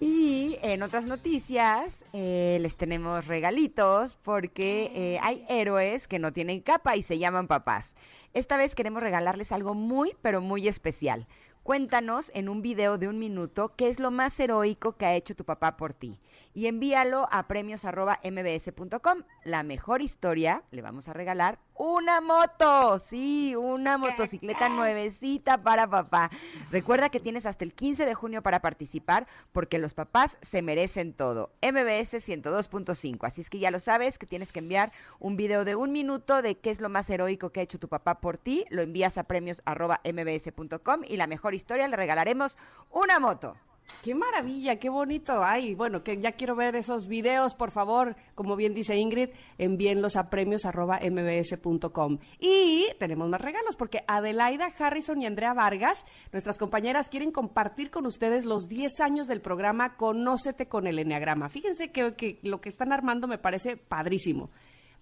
Y 0.00 0.58
en 0.62 0.82
otras 0.82 1.06
noticias 1.06 2.04
eh, 2.12 2.58
les 2.60 2.76
tenemos 2.76 3.28
regalitos 3.28 4.18
porque 4.24 4.90
eh, 4.92 5.20
hay 5.22 5.44
héroes 5.48 6.08
que 6.08 6.18
no 6.18 6.32
tienen 6.32 6.62
capa 6.62 6.96
y 6.96 7.02
se 7.04 7.18
llaman 7.20 7.46
papás. 7.46 7.94
Esta 8.32 8.56
vez 8.56 8.74
queremos 8.74 9.04
regalarles 9.04 9.52
algo 9.52 9.74
muy, 9.74 10.16
pero 10.20 10.40
muy 10.40 10.66
especial. 10.66 11.28
Cuéntanos 11.64 12.30
en 12.34 12.50
un 12.50 12.60
video 12.60 12.98
de 12.98 13.08
un 13.08 13.18
minuto 13.18 13.72
qué 13.74 13.88
es 13.88 13.98
lo 13.98 14.10
más 14.10 14.38
heroico 14.38 14.98
que 14.98 15.06
ha 15.06 15.14
hecho 15.14 15.34
tu 15.34 15.46
papá 15.46 15.78
por 15.78 15.94
ti 15.94 16.20
y 16.52 16.66
envíalo 16.66 17.26
a 17.32 17.48
premios.mbs.com. 17.48 19.22
La 19.44 19.62
mejor 19.62 20.02
historia 20.02 20.62
le 20.72 20.82
vamos 20.82 21.08
a 21.08 21.14
regalar 21.14 21.58
una 21.76 22.20
moto, 22.20 22.98
sí, 22.98 23.56
una 23.56 23.98
motocicleta 23.98 24.68
nuevecita 24.68 25.62
para 25.62 25.88
papá. 25.88 26.30
Recuerda 26.70 27.08
que 27.08 27.18
tienes 27.18 27.46
hasta 27.46 27.64
el 27.64 27.72
15 27.72 28.06
de 28.06 28.14
junio 28.14 28.42
para 28.42 28.60
participar 28.60 29.26
porque 29.50 29.78
los 29.78 29.94
papás 29.94 30.36
se 30.42 30.62
merecen 30.62 31.14
todo. 31.14 31.50
MBS 31.62 32.14
102.5, 32.14 33.26
así 33.26 33.40
es 33.40 33.50
que 33.50 33.58
ya 33.58 33.70
lo 33.70 33.80
sabes 33.80 34.18
que 34.18 34.26
tienes 34.26 34.52
que 34.52 34.60
enviar 34.60 34.92
un 35.18 35.36
video 35.36 35.64
de 35.64 35.74
un 35.74 35.92
minuto 35.92 36.42
de 36.42 36.58
qué 36.58 36.70
es 36.70 36.80
lo 36.80 36.90
más 36.90 37.10
heroico 37.10 37.50
que 37.50 37.60
ha 37.60 37.64
hecho 37.64 37.80
tu 37.80 37.88
papá 37.88 38.20
por 38.20 38.36
ti, 38.36 38.66
lo 38.68 38.82
envías 38.82 39.18
a 39.18 39.24
premios.mbs.com 39.24 41.00
y 41.08 41.16
la 41.16 41.26
mejor 41.26 41.53
historia 41.54 41.88
le 41.88 41.96
regalaremos 41.96 42.58
una 42.90 43.18
moto. 43.18 43.56
Qué 44.02 44.14
maravilla, 44.14 44.76
qué 44.76 44.90
bonito. 44.90 45.42
Ay, 45.42 45.74
bueno, 45.74 46.02
que 46.02 46.20
ya 46.20 46.32
quiero 46.32 46.54
ver 46.54 46.76
esos 46.76 47.08
videos, 47.08 47.54
por 47.54 47.70
favor. 47.70 48.16
Como 48.34 48.54
bien 48.54 48.74
dice 48.74 48.96
Ingrid, 48.96 49.30
envíenlos 49.56 50.16
a 50.16 50.28
premios 50.28 50.66
arroba 50.66 51.00
mbs.com. 51.00 52.18
Y 52.38 52.88
tenemos 52.98 53.28
más 53.28 53.40
regalos 53.40 53.76
porque 53.76 54.04
Adelaida 54.06 54.68
Harrison 54.78 55.22
y 55.22 55.26
Andrea 55.26 55.54
Vargas, 55.54 56.04
nuestras 56.32 56.58
compañeras, 56.58 57.08
quieren 57.08 57.32
compartir 57.32 57.90
con 57.90 58.04
ustedes 58.04 58.44
los 58.44 58.68
10 58.68 59.00
años 59.00 59.26
del 59.26 59.40
programa 59.40 59.96
Conócete 59.96 60.68
con 60.68 60.86
el 60.86 60.98
Enneagrama. 60.98 61.48
Fíjense 61.48 61.90
que 61.90 62.38
lo 62.42 62.60
que 62.60 62.68
están 62.68 62.92
armando 62.92 63.26
me 63.26 63.38
parece 63.38 63.78
padrísimo. 63.78 64.50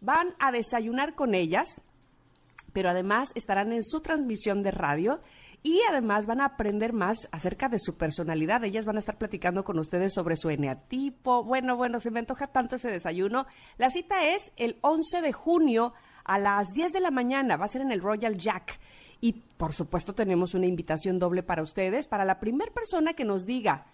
Van 0.01 0.35
a 0.39 0.53
desayunar 0.53 1.15
con 1.15 1.35
ellas, 1.35 1.83
pero 2.73 2.91
además 2.91 3.33
estarán 3.35 3.73
en 3.73 3.83
su 3.83 4.01
transmisión 4.01 4.63
de 4.63 4.71
radio 4.71 5.21
y 5.63 5.81
además 5.89 6.27
van 6.27 6.41
a 6.41 6.47
aprender 6.47 6.93
más 6.93 7.29
acerca 7.31 7.69
de 7.69 7.79
su 7.79 7.97
personalidad. 7.97 8.65
Ellas 8.65 8.85
van 8.85 8.97
a 8.97 8.99
estar 8.99 9.17
platicando 9.17 9.65
con 9.65 9.79
ustedes 9.79 10.13
sobre 10.13 10.37
su 10.37 10.51
eneatipo. 10.51 11.45
Bueno, 11.45 11.77
bueno, 11.77 12.01
se 12.01 12.11
me 12.11 12.19
antoja 12.19 12.49
tanto 12.49 12.77
ese 12.77 12.91
desayuno. 12.91 13.47
La 13.79 13.91
cita 13.91 14.25
es 14.25 14.53
el 14.57 14.79
11 14.81 15.23
de 15.23 15.33
junio 15.33 15.93
a 16.25 16.39
las 16.39 16.73
10 16.73 16.93
de 16.93 17.01
la 17.01 17.11
mañana. 17.11 17.57
Va 17.57 17.67
a 17.67 17.69
ser 17.69 17.83
en 17.83 17.93
el 17.93 18.01
Royal 18.01 18.37
Jack. 18.37 18.81
Y 19.21 19.35
por 19.57 19.73
supuesto 19.73 20.15
tenemos 20.15 20.55
una 20.55 20.67
invitación 20.67 21.21
doble 21.21 21.45
para 21.45 21.63
ustedes, 21.63 22.09
para 22.09 22.25
la 22.25 22.41
primera 22.41 22.73
persona 22.73 23.13
que 23.13 23.25
nos 23.25 23.47
diga 23.47 23.87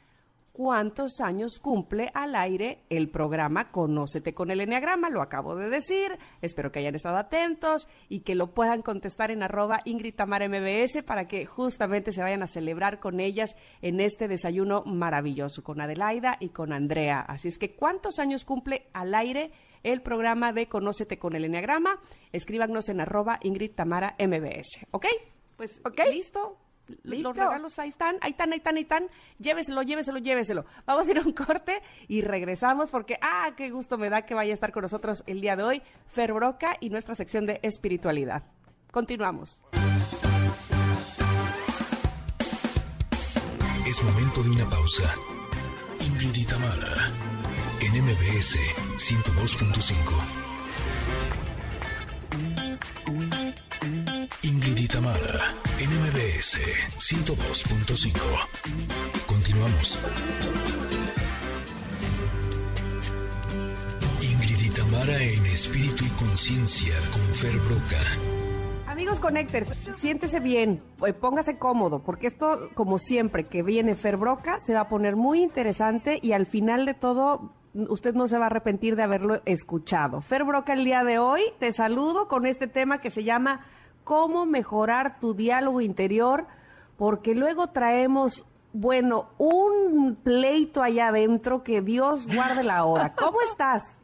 cuántos 0.58 1.20
años 1.20 1.60
cumple 1.60 2.10
al 2.14 2.34
aire 2.34 2.80
el 2.90 3.10
programa 3.10 3.70
Conócete 3.70 4.34
con 4.34 4.50
el 4.50 4.60
Enneagrama. 4.60 5.08
Lo 5.08 5.22
acabo 5.22 5.54
de 5.54 5.70
decir. 5.70 6.18
Espero 6.42 6.72
que 6.72 6.80
hayan 6.80 6.96
estado 6.96 7.16
atentos 7.16 7.86
y 8.08 8.22
que 8.22 8.34
lo 8.34 8.54
puedan 8.54 8.82
contestar 8.82 9.30
en 9.30 9.44
arroba 9.44 9.82
Ingrid 9.84 10.16
MBS 10.18 11.04
para 11.04 11.28
que 11.28 11.46
justamente 11.46 12.10
se 12.10 12.22
vayan 12.22 12.42
a 12.42 12.48
celebrar 12.48 12.98
con 12.98 13.20
ellas 13.20 13.54
en 13.82 14.00
este 14.00 14.26
desayuno 14.26 14.82
maravilloso 14.84 15.62
con 15.62 15.80
Adelaida 15.80 16.38
y 16.40 16.48
con 16.48 16.72
Andrea. 16.72 17.20
Así 17.20 17.46
es 17.46 17.56
que, 17.56 17.76
¿cuántos 17.76 18.18
años 18.18 18.44
cumple 18.44 18.88
al 18.92 19.14
aire? 19.14 19.52
el 19.84 20.02
programa 20.02 20.52
de 20.52 20.66
Conócete 20.66 21.20
con 21.20 21.36
el 21.36 21.44
Enneagrama. 21.44 22.00
Escríbanos 22.32 22.88
en 22.88 23.00
arroba 23.00 23.38
Ingrid 23.44 23.76
Tamara 23.76 24.16
MBS. 24.18 24.88
¿Ok? 24.90 25.06
Pues 25.56 25.80
listo. 26.12 26.58
¿Listo? 27.02 27.28
Los 27.28 27.36
regalos 27.36 27.78
ahí 27.78 27.88
están, 27.88 28.16
ahí 28.20 28.30
están, 28.30 28.52
ahí 28.52 28.58
están, 28.58 28.76
ahí 28.76 28.82
están. 28.82 29.08
Lléveselo, 29.38 29.82
lléveselo, 29.82 30.18
lléveselo. 30.18 30.64
Vamos 30.86 31.06
a 31.08 31.10
ir 31.10 31.18
a 31.18 31.22
un 31.22 31.32
corte 31.32 31.82
y 32.08 32.22
regresamos 32.22 32.90
porque, 32.90 33.18
ah, 33.20 33.52
qué 33.56 33.70
gusto 33.70 33.98
me 33.98 34.10
da 34.10 34.22
que 34.22 34.34
vaya 34.34 34.52
a 34.52 34.54
estar 34.54 34.72
con 34.72 34.82
nosotros 34.82 35.22
el 35.26 35.40
día 35.40 35.56
de 35.56 35.62
hoy, 35.62 35.82
Fer 36.06 36.32
Broca 36.32 36.76
y 36.80 36.90
nuestra 36.90 37.14
sección 37.14 37.46
de 37.46 37.60
espiritualidad. 37.62 38.42
Continuamos. 38.90 39.62
Es 43.86 44.02
momento 44.02 44.42
de 44.42 44.50
una 44.50 44.68
pausa. 44.68 45.14
Ingrid 46.00 46.36
y 46.36 46.44
Tamara, 46.44 47.10
en 47.80 48.04
MBS 48.04 48.58
102.5. 48.96 50.48
Ingrid 54.42 54.76
y 54.78 54.88
Tamara, 54.88 55.54
en 55.88 56.00
MBS 56.02 56.58
102.5. 56.98 58.20
Continuamos. 59.26 59.98
Ingrid 64.20 64.60
y 64.60 64.70
Tamara 64.70 65.22
en 65.22 65.46
espíritu 65.46 66.04
y 66.04 66.10
conciencia 66.10 66.94
con 67.12 67.22
Fer 67.34 67.58
Broca. 67.60 68.02
Amigos 68.86 69.20
Connectors, 69.20 69.68
siéntese 69.98 70.40
bien, 70.40 70.82
eh, 71.06 71.12
póngase 71.12 71.58
cómodo, 71.58 72.02
porque 72.02 72.26
esto, 72.26 72.68
como 72.74 72.98
siempre, 72.98 73.46
que 73.46 73.62
viene 73.62 73.94
Fer 73.94 74.16
Broca, 74.16 74.58
se 74.58 74.74
va 74.74 74.80
a 74.80 74.88
poner 74.88 75.16
muy 75.16 75.42
interesante 75.42 76.18
y 76.20 76.32
al 76.32 76.46
final 76.46 76.84
de 76.84 76.94
todo, 76.94 77.52
usted 77.74 78.14
no 78.14 78.28
se 78.28 78.38
va 78.38 78.44
a 78.44 78.48
arrepentir 78.48 78.96
de 78.96 79.04
haberlo 79.04 79.40
escuchado. 79.44 80.20
Fer 80.20 80.44
Broca, 80.44 80.72
el 80.72 80.84
día 80.84 81.04
de 81.04 81.18
hoy, 81.18 81.42
te 81.60 81.72
saludo 81.72 82.26
con 82.28 82.46
este 82.46 82.66
tema 82.66 83.00
que 83.00 83.10
se 83.10 83.24
llama 83.24 83.64
cómo 84.08 84.46
mejorar 84.46 85.20
tu 85.20 85.34
diálogo 85.34 85.82
interior, 85.82 86.46
porque 86.96 87.34
luego 87.34 87.66
traemos, 87.66 88.46
bueno, 88.72 89.28
un 89.36 90.16
pleito 90.24 90.82
allá 90.82 91.08
adentro 91.08 91.62
que 91.62 91.82
Dios 91.82 92.26
guarde 92.34 92.64
la 92.64 92.86
hora. 92.86 93.12
¿Cómo 93.14 93.36
estás? 93.42 94.00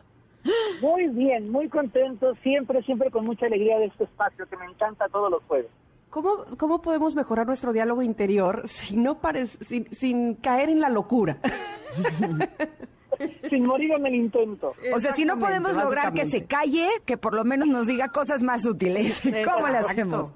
Muy 0.82 1.08
bien, 1.08 1.50
muy 1.50 1.70
contento, 1.70 2.34
siempre, 2.42 2.82
siempre 2.82 3.10
con 3.10 3.24
mucha 3.24 3.46
alegría 3.46 3.78
de 3.78 3.86
este 3.86 4.04
espacio 4.04 4.46
que 4.46 4.58
me 4.58 4.66
encanta 4.66 5.08
todos 5.08 5.30
los 5.30 5.42
jueves. 5.44 5.70
¿Cómo, 6.10 6.44
¿Cómo 6.58 6.82
podemos 6.82 7.14
mejorar 7.14 7.46
nuestro 7.46 7.72
diálogo 7.72 8.02
interior 8.02 8.68
si 8.68 8.98
no 8.98 9.18
sin, 9.62 9.90
sin 9.90 10.34
caer 10.34 10.68
en 10.68 10.80
la 10.80 10.90
locura? 10.90 11.38
Sin 13.50 13.62
morir 13.64 13.92
en 13.92 14.06
el 14.06 14.14
intento. 14.14 14.72
O 14.94 14.98
sea, 14.98 15.12
si 15.12 15.24
no 15.24 15.38
podemos 15.38 15.76
lograr 15.76 16.12
que 16.12 16.26
se 16.26 16.44
calle, 16.46 16.86
que 17.06 17.16
por 17.16 17.34
lo 17.34 17.44
menos 17.44 17.68
nos 17.68 17.86
diga 17.86 18.08
cosas 18.08 18.42
más 18.42 18.64
útiles. 18.66 19.20
¿Cómo 19.44 19.68
le 19.68 19.74
Exacto. 19.78 19.90
hacemos? 19.90 20.32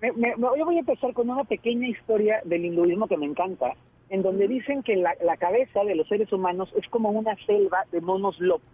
Me- 0.00 0.12
me- 0.12 0.36
me- 0.36 0.58
yo 0.58 0.64
voy 0.64 0.76
a 0.76 0.80
empezar 0.80 1.12
con 1.14 1.30
una 1.30 1.44
pequeña 1.44 1.88
historia 1.88 2.40
del 2.44 2.64
hinduismo 2.64 3.06
que 3.08 3.16
me 3.16 3.26
encanta, 3.26 3.72
en 4.10 4.22
donde 4.22 4.48
dicen 4.48 4.82
que 4.82 4.96
la, 4.96 5.14
la 5.24 5.36
cabeza 5.36 5.82
de 5.84 5.94
los 5.94 6.06
seres 6.08 6.30
humanos 6.32 6.68
es 6.76 6.86
como 6.88 7.10
una 7.10 7.34
selva 7.46 7.84
de 7.90 8.00
monos 8.00 8.38
locos. 8.38 8.68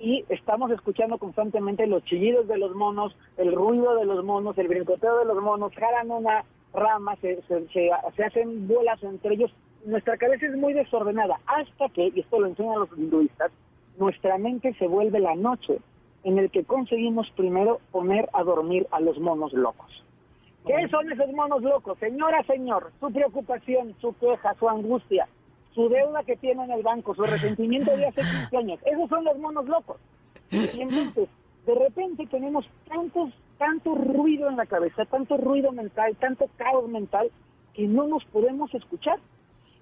Y 0.00 0.24
estamos 0.30 0.70
escuchando 0.70 1.18
constantemente 1.18 1.86
los 1.86 2.02
chillidos 2.04 2.48
de 2.48 2.56
los 2.58 2.74
monos, 2.74 3.14
el 3.36 3.52
ruido 3.54 3.96
de 3.96 4.06
los 4.06 4.24
monos, 4.24 4.56
el 4.58 4.66
brincoteo 4.68 5.18
de 5.18 5.26
los 5.26 5.42
monos, 5.42 5.72
jalan 5.74 6.10
una 6.10 6.44
rama, 6.72 7.16
se, 7.20 7.42
se, 7.42 7.68
se- 7.68 7.90
se 8.16 8.24
hacen 8.24 8.66
bolas 8.66 9.02
entre 9.02 9.34
ellos. 9.34 9.52
Nuestra 9.84 10.16
cabeza 10.16 10.46
es 10.46 10.56
muy 10.56 10.72
desordenada, 10.74 11.40
hasta 11.46 11.88
que, 11.88 12.12
y 12.14 12.20
esto 12.20 12.38
lo 12.38 12.46
enseñan 12.46 12.80
los 12.80 12.90
hinduistas, 12.96 13.50
nuestra 13.98 14.38
mente 14.38 14.74
se 14.74 14.86
vuelve 14.86 15.20
la 15.20 15.34
noche 15.34 15.78
en 16.24 16.38
el 16.38 16.50
que 16.50 16.64
conseguimos 16.64 17.30
primero 17.36 17.80
poner 17.90 18.28
a 18.32 18.42
dormir 18.42 18.86
a 18.90 19.00
los 19.00 19.18
monos 19.18 19.52
locos. 19.52 20.04
¿Qué 20.66 20.88
son 20.88 21.10
esos 21.10 21.32
monos 21.32 21.62
locos? 21.62 21.98
Señora, 21.98 22.42
señor, 22.44 22.92
su 23.00 23.10
preocupación, 23.10 23.94
su 24.00 24.14
queja, 24.18 24.54
su 24.58 24.68
angustia, 24.68 25.26
su 25.74 25.88
deuda 25.88 26.22
que 26.24 26.36
tiene 26.36 26.64
en 26.64 26.72
el 26.72 26.82
banco, 26.82 27.14
su 27.14 27.22
resentimiento 27.22 27.96
de 27.96 28.06
hace 28.06 28.20
15 28.20 28.56
años, 28.56 28.80
esos 28.84 29.08
son 29.08 29.24
los 29.24 29.38
monos 29.38 29.66
locos. 29.66 29.96
Y 30.50 30.80
entonces, 30.80 31.28
de 31.66 31.74
repente 31.74 32.26
tenemos 32.26 32.66
tantos, 32.88 33.32
tanto 33.58 33.94
ruido 33.94 34.48
en 34.48 34.56
la 34.56 34.66
cabeza, 34.66 35.04
tanto 35.06 35.36
ruido 35.36 35.72
mental, 35.72 36.16
tanto 36.16 36.46
caos 36.56 36.88
mental, 36.88 37.30
que 37.74 37.86
no 37.86 38.06
nos 38.08 38.24
podemos 38.26 38.74
escuchar. 38.74 39.18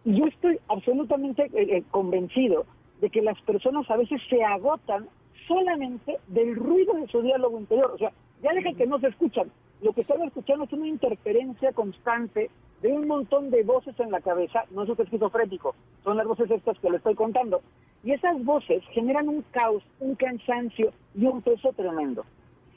Y 0.04 0.16
yo 0.16 0.24
estoy 0.28 0.58
absolutamente 0.68 1.44
eh, 1.44 1.76
eh, 1.76 1.82
convencido 1.90 2.66
de 3.00 3.10
que 3.10 3.22
las 3.22 3.40
personas 3.42 3.90
a 3.90 3.96
veces 3.96 4.20
se 4.28 4.42
agotan 4.42 5.08
solamente 5.46 6.18
del 6.28 6.56
ruido 6.56 6.94
de 6.94 7.06
su 7.08 7.22
diálogo 7.22 7.58
interior. 7.58 7.92
O 7.94 7.98
sea, 7.98 8.12
ya 8.42 8.52
deja 8.52 8.72
que 8.74 8.86
no 8.86 8.98
se 9.00 9.08
escuchan. 9.08 9.50
Lo 9.80 9.92
que 9.92 10.02
están 10.02 10.22
escuchando 10.22 10.64
es 10.64 10.72
una 10.72 10.88
interferencia 10.88 11.72
constante 11.72 12.50
de 12.82 12.92
un 12.92 13.06
montón 13.06 13.50
de 13.50 13.62
voces 13.62 13.98
en 14.00 14.10
la 14.10 14.20
cabeza. 14.20 14.64
No 14.70 14.82
es 14.82 14.88
un 14.88 15.00
esquizofrénico, 15.00 15.74
son 16.04 16.16
las 16.16 16.26
voces 16.26 16.50
estas 16.50 16.78
que 16.78 16.90
le 16.90 16.98
estoy 16.98 17.14
contando. 17.14 17.62
Y 18.04 18.12
esas 18.12 18.42
voces 18.44 18.82
generan 18.92 19.28
un 19.28 19.42
caos, 19.50 19.82
un 20.00 20.14
cansancio 20.14 20.92
y 21.14 21.26
un 21.26 21.42
peso 21.42 21.72
tremendo. 21.72 22.24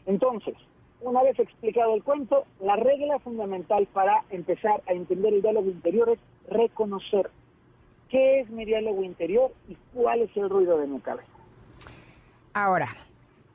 Entonces, 0.06 0.56
una 1.02 1.24
vez 1.24 1.38
explicado 1.40 1.96
el 1.96 2.04
cuento, 2.04 2.46
la 2.60 2.76
regla 2.76 3.20
fundamental 3.20 3.88
para 3.92 4.24
empezar 4.30 4.82
a 4.88 4.94
entender 4.94 5.34
el 5.34 5.42
diálogo 5.42 5.70
interior 5.70 6.10
es 6.10 6.20
reconocer 6.48 7.30
qué 8.10 8.42
es 8.42 8.50
mi 8.50 8.66
diálogo 8.66 9.04
interior 9.04 9.52
y 9.68 9.78
cuál 9.94 10.22
es 10.22 10.36
el 10.38 10.50
ruido 10.50 10.78
de 10.78 10.88
mi 10.88 11.00
cabeza. 11.00 11.28
Ahora, 12.54 12.90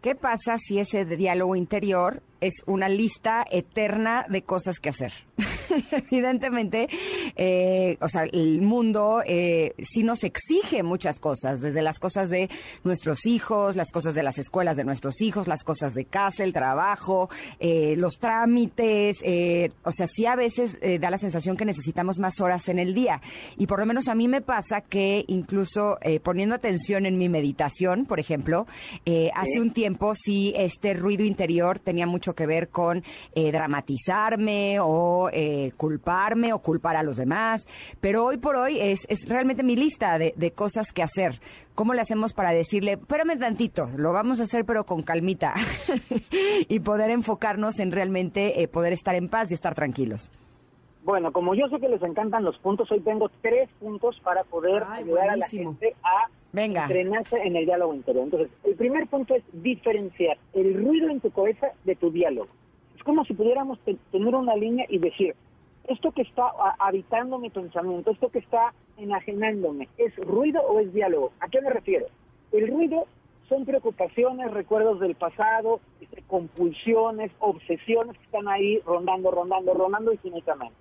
¿qué 0.02 0.14
pasa 0.14 0.56
si 0.58 0.78
ese 0.78 1.04
diálogo 1.04 1.54
interior 1.56 2.22
es 2.40 2.62
una 2.66 2.88
lista 2.88 3.44
eterna 3.50 4.26
de 4.28 4.42
cosas 4.42 4.78
que 4.78 4.88
hacer? 4.88 5.12
Evidentemente, 5.90 6.88
eh, 7.36 7.96
o 8.00 8.08
sea, 8.08 8.24
el 8.24 8.62
mundo 8.62 9.22
eh, 9.26 9.74
sí 9.82 10.02
nos 10.02 10.24
exige 10.24 10.82
muchas 10.82 11.18
cosas, 11.18 11.60
desde 11.60 11.82
las 11.82 11.98
cosas 11.98 12.30
de 12.30 12.48
nuestros 12.84 13.26
hijos, 13.26 13.76
las 13.76 13.90
cosas 13.90 14.14
de 14.14 14.22
las 14.22 14.38
escuelas 14.38 14.76
de 14.76 14.84
nuestros 14.84 15.20
hijos, 15.20 15.48
las 15.48 15.64
cosas 15.64 15.94
de 15.94 16.04
casa, 16.04 16.44
el 16.44 16.52
trabajo, 16.52 17.28
eh, 17.60 17.94
los 17.96 18.18
trámites, 18.18 19.18
eh, 19.22 19.70
o 19.82 19.92
sea, 19.92 20.06
sí 20.06 20.26
a 20.26 20.36
veces 20.36 20.78
eh, 20.80 20.98
da 20.98 21.10
la 21.10 21.18
sensación 21.18 21.56
que 21.56 21.64
necesitamos 21.64 22.18
más 22.18 22.40
horas 22.40 22.68
en 22.68 22.78
el 22.78 22.94
día. 22.94 23.20
Y 23.56 23.66
por 23.66 23.78
lo 23.78 23.86
menos 23.86 24.08
a 24.08 24.14
mí 24.14 24.28
me 24.28 24.40
pasa 24.40 24.80
que 24.80 25.24
incluso 25.28 25.98
eh, 26.00 26.20
poniendo 26.20 26.54
atención 26.54 27.06
en 27.06 27.18
mi 27.18 27.28
meditación, 27.28 28.06
por 28.06 28.20
ejemplo, 28.20 28.66
eh, 29.04 29.30
hace 29.34 29.60
un 29.60 29.70
tiempo 29.70 30.14
sí 30.14 30.52
este 30.56 30.94
ruido 30.94 31.24
interior 31.24 31.78
tenía 31.78 32.06
mucho 32.06 32.25
que 32.34 32.46
ver 32.46 32.68
con 32.68 33.02
eh, 33.34 33.52
dramatizarme 33.52 34.78
o 34.80 35.30
eh, 35.32 35.72
culparme 35.76 36.52
o 36.52 36.58
culpar 36.60 36.96
a 36.96 37.02
los 37.02 37.16
demás, 37.16 37.66
pero 38.00 38.24
hoy 38.24 38.38
por 38.38 38.56
hoy 38.56 38.78
es, 38.80 39.06
es 39.08 39.28
realmente 39.28 39.62
mi 39.62 39.76
lista 39.76 40.18
de, 40.18 40.34
de 40.36 40.50
cosas 40.52 40.92
que 40.92 41.02
hacer. 41.02 41.40
¿Cómo 41.74 41.92
le 41.92 42.00
hacemos 42.00 42.32
para 42.32 42.52
decirle, 42.52 42.92
espérame 42.92 43.38
tantito, 43.38 43.88
lo 43.96 44.12
vamos 44.12 44.40
a 44.40 44.44
hacer 44.44 44.64
pero 44.64 44.84
con 44.84 45.02
calmita 45.02 45.52
y 46.68 46.80
poder 46.80 47.10
enfocarnos 47.10 47.78
en 47.80 47.92
realmente 47.92 48.62
eh, 48.62 48.68
poder 48.68 48.94
estar 48.94 49.14
en 49.14 49.28
paz 49.28 49.50
y 49.50 49.54
estar 49.54 49.74
tranquilos? 49.74 50.30
Bueno, 51.04 51.32
como 51.32 51.54
yo 51.54 51.68
sé 51.68 51.78
que 51.78 51.88
les 51.88 52.02
encantan 52.02 52.44
los 52.44 52.58
puntos, 52.58 52.90
hoy 52.90 53.00
tengo 53.00 53.30
tres 53.40 53.68
puntos 53.78 54.18
para 54.24 54.42
poder 54.44 54.82
Ay, 54.88 55.04
ayudar 55.04 55.26
buenísimo. 55.26 55.70
a 55.70 55.74
la 55.74 55.78
gente 55.78 55.96
a 56.02 56.30
Venga. 56.56 56.84
entrenarse 56.86 57.36
en 57.36 57.54
el 57.54 57.66
diálogo 57.66 57.94
interior. 57.94 58.24
Entonces, 58.24 58.50
el 58.64 58.74
primer 58.76 59.06
punto 59.08 59.34
es 59.34 59.44
diferenciar 59.52 60.38
el 60.54 60.82
ruido 60.82 61.10
en 61.10 61.20
tu 61.20 61.30
cabeza 61.30 61.68
de 61.84 61.94
tu 61.96 62.10
diálogo. 62.10 62.48
Es 62.96 63.02
como 63.04 63.24
si 63.26 63.34
pudiéramos 63.34 63.78
te- 63.80 63.96
tener 64.10 64.34
una 64.34 64.56
línea 64.56 64.86
y 64.88 64.96
decir, 64.98 65.34
esto 65.86 66.10
que 66.12 66.22
está 66.22 66.50
habitando 66.78 67.38
mi 67.38 67.50
pensamiento, 67.50 68.10
esto 68.10 68.30
que 68.30 68.38
está 68.38 68.72
enajenándome, 68.96 69.88
¿es 69.98 70.16
ruido 70.16 70.62
o 70.62 70.80
es 70.80 70.92
diálogo? 70.94 71.30
¿A 71.40 71.48
qué 71.48 71.60
me 71.60 71.68
refiero? 71.70 72.06
El 72.52 72.68
ruido 72.68 73.04
son 73.50 73.66
preocupaciones, 73.66 74.50
recuerdos 74.50 74.98
del 74.98 75.14
pasado, 75.14 75.80
este, 76.00 76.22
compulsiones, 76.26 77.30
obsesiones 77.38 78.16
que 78.18 78.24
están 78.24 78.48
ahí 78.48 78.80
rondando, 78.86 79.30
rondando, 79.30 79.74
rondando 79.74 80.10
infinitamente. 80.12 80.74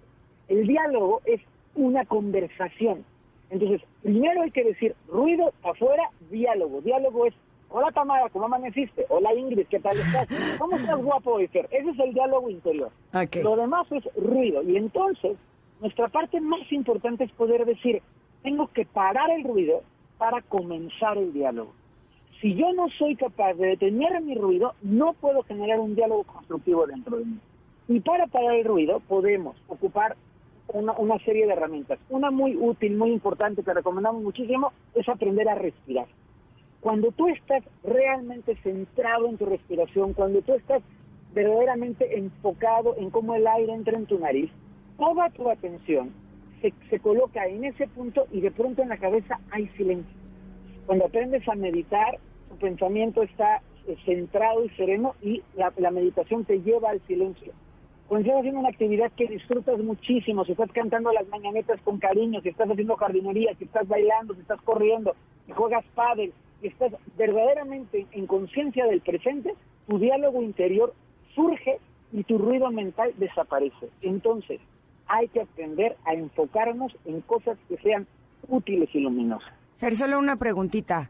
El 0.47 0.65
diálogo 0.65 1.21
es 1.26 1.41
una 1.76 2.05
conversación. 2.05 3.03
Entonces, 3.50 3.82
primero 4.02 4.41
hay 4.41 4.52
que 4.52 4.64
decir 4.64 4.96
ruido 5.08 5.54
afuera, 5.64 6.10
diálogo. 6.30 6.82
Diálogo 6.82 7.28
es, 7.28 7.34
hola 7.70 7.91
Tamara, 7.91 8.30
¿cómo 8.30 8.46
amaneciste? 8.46 9.06
Hola 9.10 9.34
Ingrid, 9.34 9.68
¿qué 9.68 9.80
tal 9.80 9.98
estás? 9.98 10.28
¿Cómo 10.58 10.76
estás 10.76 11.02
guapo 11.02 11.34
hoy, 11.34 11.48
Fer? 11.48 11.68
Ese 11.72 11.89
es 11.89 12.00
el 12.00 12.14
diálogo 12.14 12.50
interior. 12.50 12.91
Lo 13.43 13.56
demás 13.56 13.91
es 13.91 14.04
ruido. 14.16 14.64
Y 14.64 14.78
entonces, 14.78 15.38
nuestra 15.80 16.08
parte 16.08 16.39
más 16.41 16.72
importante 16.72 17.26
es 17.26 17.32
poder 17.34 17.66
decir, 17.66 18.02
tengo 18.43 18.68
que 18.68 18.86
parar 18.86 19.30
el 19.32 19.43
ruido 19.43 19.84
para 20.18 20.41
comenzar 20.41 21.18
el 21.18 21.34
diálogo. 21.34 21.74
Si 22.41 22.54
yo 22.56 22.74
no 22.74 22.89
soy 22.98 23.16
capaz 23.16 23.54
de 23.54 23.70
detener 23.70 24.22
mi 24.22 24.36
ruido, 24.36 24.74
no 24.82 25.14
puedo 25.14 25.43
generar 25.43 25.80
un 25.80 25.96
diálogo 25.96 26.24
constructivo 26.24 26.86
dentro 26.86 27.18
de 27.18 27.26
mí. 27.26 27.39
Y 27.88 28.00
para 28.00 28.28
parar 28.28 28.56
el 28.56 28.66
ruido 28.66 29.00
podemos 29.02 29.56
ocupar 29.68 30.16
una, 30.74 31.20
serie 31.20 31.45
de 31.45 31.53
herramientas. 31.53 31.99
Una 32.09 32.32
muy 32.32 32.55
útil, 32.55 32.97
muy 32.97 33.11
importante 33.11 33.63
que 33.63 33.74
recomendamos 33.74 34.22
muchísimo 34.24 34.72
es 34.93 35.07
aprender 35.07 35.47
a 35.49 35.55
respirar. 35.55 36.07
Cuando 36.82 37.11
tú 37.11 37.28
estás 37.30 37.63
realmente 37.84 38.55
centrado 38.57 39.28
en 39.28 39.38
tu 39.38 39.45
respiración, 39.45 40.13
cuando 40.13 40.41
tú 40.41 40.53
estás 40.53 40.82
verdaderamente 41.34 42.18
enfocado 42.18 42.95
en 42.97 43.09
cómo 43.09 43.36
el 43.36 43.47
aire 43.47 43.74
entra 43.74 43.97
en 43.97 44.05
tu 44.05 44.20
nariz, 44.20 44.51
toda 44.97 45.30
tu 45.32 45.49
atención 45.49 46.11
se, 46.61 46.74
se 46.89 46.99
coloca 46.99 47.45
en 47.47 47.66
ese 47.66 47.88
punto 47.88 48.28
y 48.32 48.41
de 48.41 48.51
pronto 48.51 48.82
en 48.82 48.89
la 48.89 48.97
cabeza 48.97 49.39
hay 49.51 49.68
silencio. 49.70 50.16
Cuando 50.86 51.05
aprendes 51.05 51.47
a 51.47 51.55
meditar, 51.55 52.20
tu 52.49 52.57
pensamiento 52.57 53.24
está 53.24 53.61
eh, 53.88 53.95
centrado 54.05 54.63
y 54.63 54.70
sereno 54.70 55.16
y 55.22 55.43
la, 55.55 55.74
la 55.78 55.91
meditación 55.91 56.45
te 56.45 56.61
lleva 56.61 56.89
al 56.89 57.01
silencio. 57.07 57.53
Cuando 58.08 58.28
estás 58.28 58.39
haciendo 58.39 58.60
una 58.60 58.70
actividad 58.70 59.12
que 59.14 59.28
disfrutas 59.28 59.80
muchísimo, 59.80 60.45
si 60.45 60.51
estás 60.51 60.72
cantando 60.72 61.12
las 61.12 61.28
mañanetas 61.28 61.82
con 61.82 61.97
cariño, 61.97 62.39
si 62.41 62.49
estás 62.49 62.70
haciendo 62.70 62.95
jardinería, 62.95 63.56
si 63.58 63.64
estás 63.64 63.88
bailando, 63.88 64.36
si 64.36 64.41
estás 64.41 64.62
corriendo, 64.62 65.16
si 65.47 65.51
juegas 65.53 65.84
pádel, 65.95 66.32
si 66.62 66.68
estás 66.68 66.93
verdaderamente 67.18 68.06
en 68.12 68.28
conciencia 68.28 68.86
del 68.86 69.01
presente, 69.01 69.56
tu 69.88 69.97
diálogo 69.97 70.43
interior 70.43 70.93
surge 71.34 71.80
y 72.12 72.24
tu 72.24 72.38
ruido 72.38 72.70
mental 72.70 73.12
desaparece. 73.18 73.89
Entonces, 74.01 74.62
hay 75.08 75.28
que 75.30 75.41
aprender 75.41 75.97
a 76.06 76.14
enfocarnos 76.14 76.95
en 77.06 77.22
cosas 77.22 77.58
que 77.68 77.78
sean 77.78 78.06
útiles 78.47 78.89
y 78.93 78.99
luminosas. 78.99 79.51
Fer, 79.78 79.95
solo 79.95 80.20
una 80.20 80.36
preguntita. 80.36 81.10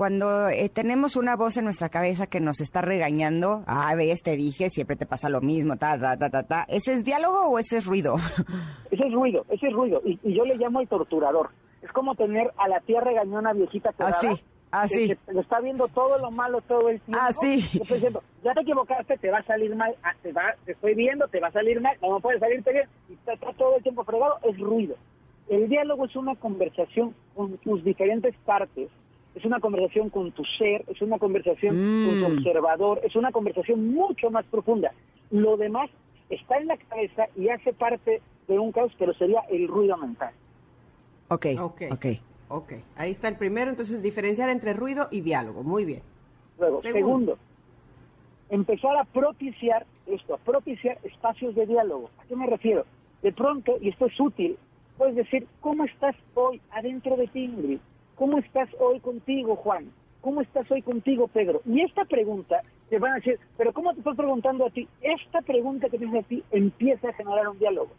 Cuando 0.00 0.48
eh, 0.48 0.70
tenemos 0.70 1.14
una 1.14 1.36
voz 1.36 1.58
en 1.58 1.64
nuestra 1.64 1.90
cabeza 1.90 2.26
que 2.26 2.40
nos 2.40 2.62
está 2.62 2.80
regañando, 2.80 3.64
ah, 3.66 3.94
ves, 3.94 4.22
te 4.22 4.34
dije, 4.34 4.70
siempre 4.70 4.96
te 4.96 5.04
pasa 5.04 5.28
lo 5.28 5.42
mismo, 5.42 5.76
ta, 5.76 6.00
ta, 6.00 6.16
ta, 6.16 6.30
ta, 6.30 6.42
ta, 6.42 6.64
¿ese 6.70 6.94
es 6.94 7.04
diálogo 7.04 7.50
o 7.50 7.58
ese 7.58 7.76
es 7.76 7.84
ruido? 7.84 8.14
Ese 8.90 9.06
es 9.06 9.12
ruido, 9.12 9.44
ese 9.50 9.66
es 9.66 9.72
ruido. 9.74 10.00
Y, 10.06 10.18
y 10.22 10.34
yo 10.34 10.46
le 10.46 10.56
llamo 10.56 10.80
el 10.80 10.88
torturador. 10.88 11.50
Es 11.82 11.92
como 11.92 12.14
tener 12.14 12.50
a 12.56 12.66
la 12.66 12.80
tía 12.80 13.02
regañona 13.02 13.52
viejita 13.52 13.92
quedada, 13.92 14.16
Así, 14.16 14.42
así. 14.70 15.08
Que, 15.08 15.16
que 15.16 15.32
lo 15.34 15.42
está 15.42 15.60
viendo 15.60 15.86
todo 15.88 16.16
lo 16.16 16.30
malo 16.30 16.62
todo 16.62 16.88
el 16.88 16.98
tiempo. 17.02 17.22
Así. 17.22 17.56
Y 17.74 17.82
está 17.82 17.94
diciendo, 17.96 18.22
ya 18.42 18.54
te 18.54 18.62
equivocaste, 18.62 19.18
te 19.18 19.30
va 19.30 19.36
a 19.36 19.42
salir 19.42 19.76
mal, 19.76 19.94
ah, 20.02 20.14
te, 20.22 20.32
va, 20.32 20.54
te 20.64 20.72
estoy 20.72 20.94
viendo, 20.94 21.28
te 21.28 21.40
va 21.40 21.48
a 21.48 21.52
salir 21.52 21.78
mal, 21.78 21.94
no 22.00 22.20
puede 22.20 22.38
salirte 22.38 22.72
bien. 22.72 22.88
Y 23.10 23.12
está, 23.12 23.34
está 23.34 23.52
todo 23.52 23.76
el 23.76 23.82
tiempo 23.82 24.02
fregado, 24.04 24.38
es 24.44 24.58
ruido. 24.58 24.96
El 25.50 25.68
diálogo 25.68 26.06
es 26.06 26.16
una 26.16 26.36
conversación 26.36 27.14
con 27.34 27.58
tus 27.58 27.84
diferentes 27.84 28.34
partes, 28.46 28.88
es 29.34 29.44
una 29.44 29.60
conversación 29.60 30.10
con 30.10 30.32
tu 30.32 30.44
ser, 30.44 30.84
es 30.88 31.00
una 31.02 31.18
conversación 31.18 31.76
Mm. 31.76 32.04
con 32.04 32.18
tu 32.18 32.26
observador, 32.26 33.00
es 33.04 33.14
una 33.16 33.30
conversación 33.32 33.92
mucho 33.92 34.30
más 34.30 34.44
profunda. 34.46 34.92
Lo 35.30 35.56
demás 35.56 35.90
está 36.28 36.58
en 36.58 36.66
la 36.66 36.76
cabeza 36.76 37.26
y 37.36 37.48
hace 37.48 37.72
parte 37.72 38.20
de 38.48 38.58
un 38.58 38.72
caos, 38.72 38.92
pero 38.98 39.14
sería 39.14 39.40
el 39.50 39.68
ruido 39.68 39.96
mental. 39.96 40.32
Ok, 41.28 41.46
Ok. 41.60 41.82
ok. 41.92 42.06
Ok, 42.52 42.72
ahí 42.96 43.12
está 43.12 43.28
el 43.28 43.36
primero, 43.36 43.70
entonces 43.70 44.02
diferenciar 44.02 44.50
entre 44.50 44.72
ruido 44.72 45.06
y 45.12 45.20
diálogo. 45.20 45.62
Muy 45.62 45.84
bien. 45.84 46.02
Luego, 46.58 46.78
Segundo. 46.78 47.36
segundo, 47.36 47.38
empezar 48.48 48.96
a 48.96 49.04
propiciar 49.04 49.86
esto, 50.06 50.34
a 50.34 50.38
propiciar 50.38 50.98
espacios 51.04 51.54
de 51.54 51.66
diálogo. 51.66 52.10
¿A 52.18 52.24
qué 52.26 52.34
me 52.34 52.46
refiero? 52.48 52.84
De 53.22 53.32
pronto, 53.32 53.76
y 53.80 53.90
esto 53.90 54.06
es 54.06 54.18
útil, 54.18 54.58
puedes 54.98 55.14
decir, 55.14 55.46
¿cómo 55.60 55.84
estás 55.84 56.16
hoy 56.34 56.60
adentro 56.72 57.16
de 57.16 57.28
ti, 57.28 57.44
Ingrid? 57.44 57.78
¿Cómo 58.20 58.36
estás 58.36 58.68
hoy 58.78 59.00
contigo, 59.00 59.56
Juan? 59.56 59.90
¿Cómo 60.20 60.42
estás 60.42 60.70
hoy 60.70 60.82
contigo, 60.82 61.26
Pedro? 61.28 61.62
Y 61.64 61.80
esta 61.80 62.04
pregunta, 62.04 62.60
te 62.90 62.98
van 62.98 63.12
a 63.12 63.14
decir, 63.14 63.38
¿pero 63.56 63.72
cómo 63.72 63.94
te 63.94 64.00
estás 64.00 64.14
preguntando 64.14 64.66
a 64.66 64.70
ti? 64.70 64.86
Esta 65.00 65.40
pregunta 65.40 65.88
que 65.88 65.96
te 65.96 66.04
hace 66.04 66.18
a 66.18 66.22
ti 66.24 66.44
empieza 66.50 67.08
a 67.08 67.12
generar 67.14 67.48
un 67.48 67.58
diálogo. 67.58 67.92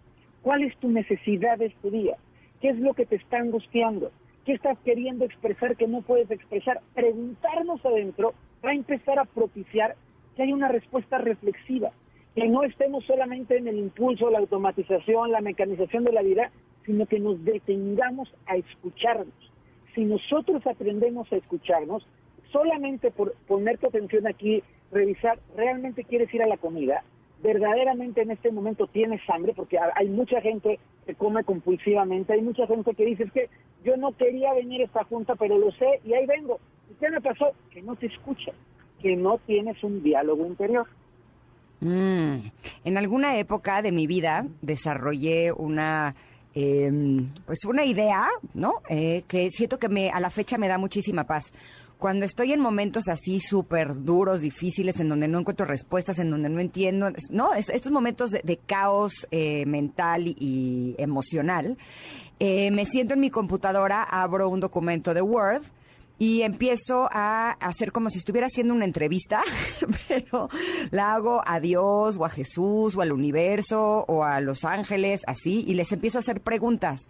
¿Cuál 0.44 0.62
es 0.62 0.78
tu 0.78 0.92
necesidad 0.92 1.58
de 1.58 1.66
este 1.66 1.90
día? 1.90 2.18
¿Qué 2.62 2.70
es 2.70 2.78
lo 2.78 2.94
que 2.94 3.08
te 3.08 3.16
está 3.16 3.40
angustiando? 3.40 4.12
¿Qué 4.46 4.54
estás 4.54 4.78
queriendo 4.86 5.26
expresar 5.26 5.76
que 5.76 5.88
no 5.88 6.04
puedes 6.04 6.30
expresar? 6.30 6.82
Preguntarnos 6.94 7.84
adentro 7.84 8.36
va 8.64 8.70
a 8.70 8.76
empezar 8.76 9.18
a 9.18 9.26
propiciar 9.26 9.96
que 10.36 10.44
haya 10.44 10.54
una 10.54 10.68
respuesta 10.68 11.18
reflexiva, 11.18 11.94
que 12.36 12.48
no 12.48 12.62
estemos 12.62 13.04
solamente 13.06 13.58
en 13.58 13.68
el 13.68 13.80
impulso, 13.80 14.30
la 14.30 14.38
automatización, 14.38 15.32
la 15.32 15.42
mecanización 15.42 16.06
de 16.06 16.14
la 16.14 16.22
vida, 16.22 16.52
sino 16.86 17.08
que 17.08 17.20
nos 17.20 17.44
detengamos 17.44 18.32
a 18.46 18.58
escucharnos. 18.58 19.51
Si 19.96 20.06
nosotros 20.06 20.66
aprendemos 20.66 21.32
a 21.32 21.36
escucharnos, 21.38 22.06
solamente 22.52 23.12
por 23.12 23.34
poner 23.48 23.78
tu 23.78 23.88
atención 23.88 24.28
aquí, 24.28 24.62
revisar, 24.92 25.40
¿realmente 25.56 26.04
quieres 26.04 26.34
ir 26.34 26.42
a 26.44 26.48
la 26.48 26.58
comida? 26.58 27.04
¿Verdaderamente 27.44 28.22
en 28.22 28.32
este 28.32 28.52
momento 28.52 28.88
tienes 28.88 29.22
hambre? 29.30 29.54
Porque 29.56 29.78
ha- 29.78 29.92
hay 29.96 30.08
mucha 30.10 30.40
gente 30.42 30.80
que 31.06 31.16
come 31.16 31.44
compulsivamente, 31.44 32.34
hay 32.34 32.42
mucha 32.42 32.68
gente 32.68 32.94
que 32.94 33.06
dice, 33.06 33.24
es 33.24 33.32
que 33.32 33.50
yo 33.84 33.98
no 33.98 34.12
quería 34.16 34.54
venir 34.54 34.82
a 34.82 34.86
esta 34.86 35.04
junta, 35.06 35.36
pero 35.36 35.58
lo 35.58 35.72
sé 35.72 36.00
y 36.06 36.14
ahí 36.14 36.26
vengo. 36.26 36.60
¿Y 36.90 36.94
qué 36.96 37.10
me 37.10 37.20
pasó? 37.22 37.52
Que 37.72 37.82
no 37.82 37.96
te 37.96 38.06
escuchas, 38.08 38.54
que 39.02 39.16
no 39.16 39.40
tienes 39.48 39.84
un 39.84 40.04
diálogo 40.04 40.46
interior. 40.46 40.86
Mm. 41.80 42.36
En 42.84 42.98
alguna 42.98 43.38
época 43.38 43.82
de 43.82 43.92
mi 43.92 44.06
vida 44.06 44.46
desarrollé 44.62 45.52
una, 45.52 46.16
eh, 46.56 46.92
pues 47.46 47.66
una 47.66 47.86
idea, 47.86 48.28
¿no? 48.54 48.76
Eh, 48.90 49.24
que 49.28 49.50
siento 49.52 49.80
que 49.80 49.90
me, 49.90 50.10
a 50.10 50.20
la 50.20 50.30
fecha 50.30 50.58
me 50.58 50.68
da 50.68 50.78
muchísima 50.78 51.26
paz. 51.26 51.52
Cuando 51.98 52.26
estoy 52.26 52.52
en 52.52 52.60
momentos 52.60 53.08
así 53.10 53.40
súper 53.40 54.04
duros, 54.04 54.42
difíciles, 54.42 55.00
en 55.00 55.08
donde 55.08 55.28
no 55.28 55.38
encuentro 55.40 55.68
respuestas, 55.68 56.18
en 56.18 56.32
donde 56.32 56.50
no 56.50 56.60
entiendo, 56.60 57.12
¿no? 57.30 57.54
Es- 57.54 57.70
estos 57.70 57.92
momentos 57.92 58.32
de, 58.32 58.60
caos 58.66 59.28
eh, 59.30 59.66
mental 59.68 60.28
y, 60.28 60.36
y 60.40 60.96
emocional, 60.98 61.78
eh, 62.40 62.72
me 62.72 62.86
siento 62.86 63.14
en 63.14 63.20
mi 63.20 63.30
computadora, 63.30 64.02
abro 64.02 64.50
un 64.50 64.60
documento 64.60 65.14
de 65.14 65.22
Word, 65.22 65.62
y 66.22 66.44
empiezo 66.44 67.10
a 67.12 67.54
hacer 67.54 67.92
como 67.92 68.12
si 68.12 68.20
estuviera 68.20 68.46
haciendo 68.46 68.76
una 68.76 68.86
entrevista, 68.86 69.42
pero 70.08 70.50
la 70.92 71.16
hago 71.16 71.42
a 71.44 71.60
Dios 71.60 72.16
o 72.20 72.26
a 72.26 72.30
Jesús 72.30 72.96
o 72.96 73.02
al 73.02 73.12
universo 73.12 74.06
o 74.08 74.24
a 74.24 74.40
los 74.40 74.64
ángeles, 74.64 75.22
así, 75.26 75.66
y 75.68 75.74
les 75.74 75.92
empiezo 75.92 76.20
a 76.20 76.22
hacer 76.22 76.40
preguntas. 76.42 77.08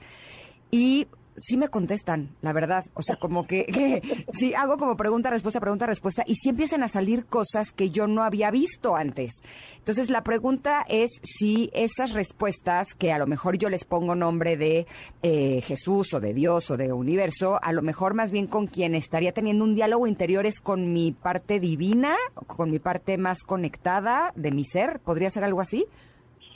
Y 0.72 1.08
sí 1.40 1.58
me 1.58 1.70
contestan, 1.70 2.36
la 2.42 2.54
verdad. 2.54 2.86
O 2.94 3.02
sea, 3.02 3.16
como 3.16 3.46
que, 3.48 3.66
que 3.66 4.26
sí 4.32 4.54
hago 4.54 4.78
como 4.78 4.98
pregunta, 4.98 5.30
respuesta, 5.30 5.60
pregunta, 5.60 5.86
respuesta, 5.86 6.24
y 6.26 6.36
sí 6.36 6.50
empiezan 6.50 6.84
a 6.84 6.88
salir 6.88 7.26
cosas 7.26 7.72
que 7.72 7.90
yo 7.90 8.08
no 8.08 8.24
había 8.24 8.52
visto 8.52 8.96
antes. 8.96 9.42
Entonces, 9.78 10.10
la 10.10 10.24
pregunta 10.24 10.86
es 10.88 11.10
si 11.24 11.70
esas 11.74 12.12
respuestas, 12.12 12.94
que 12.94 13.12
a 13.12 13.18
lo 13.18 13.28
mejor 13.28 13.58
yo 13.58 13.70
les 13.70 13.86
pongo 13.86 14.16
nombre 14.16 14.58
de 14.58 14.86
eh, 15.24 15.62
Jesús 15.62 16.14
o 16.14 16.20
de 16.20 16.34
Dios 16.34 16.70
o 16.72 16.78
de 16.78 16.94
universo, 16.94 17.60
a 17.62 17.74
lo 17.74 17.82
mejor 17.82 18.14
más 18.14 18.32
bien 18.32 18.48
con 18.48 18.68
quien 18.68 18.96
estaría 18.96 19.32
teniendo 19.32 19.64
un 19.64 19.76
diálogo 19.76 20.08
interior 20.08 20.46
es 20.46 20.60
con 20.60 20.94
mi 20.94 21.12
parte 21.12 21.60
divina, 21.60 22.16
con 22.48 22.72
mi 22.72 22.80
parte 22.80 23.18
más 23.18 23.44
conectada 23.44 24.32
de 24.36 24.52
mi 24.52 24.64
ser. 24.64 25.00
¿Podría 25.00 25.30
ser 25.30 25.44
algo 25.44 25.62
así? 25.62 25.86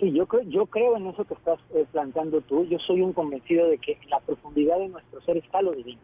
Sí, 0.05 0.11
yo 0.11 0.27
creo, 0.27 0.43
yo 0.43 0.67
creo 0.67 0.97
en 0.97 1.07
eso 1.07 1.25
que 1.25 1.33
estás 1.33 1.57
eh, 1.73 1.83
planteando 1.91 2.39
tú. 2.41 2.63
Yo 2.65 2.77
soy 2.77 3.01
un 3.01 3.11
convencido 3.11 3.67
de 3.67 3.79
que 3.79 3.97
la 4.07 4.19
profundidad 4.19 4.77
de 4.77 4.89
nuestro 4.89 5.19
ser 5.21 5.37
está 5.37 5.63
lo 5.63 5.71
divino. 5.71 5.99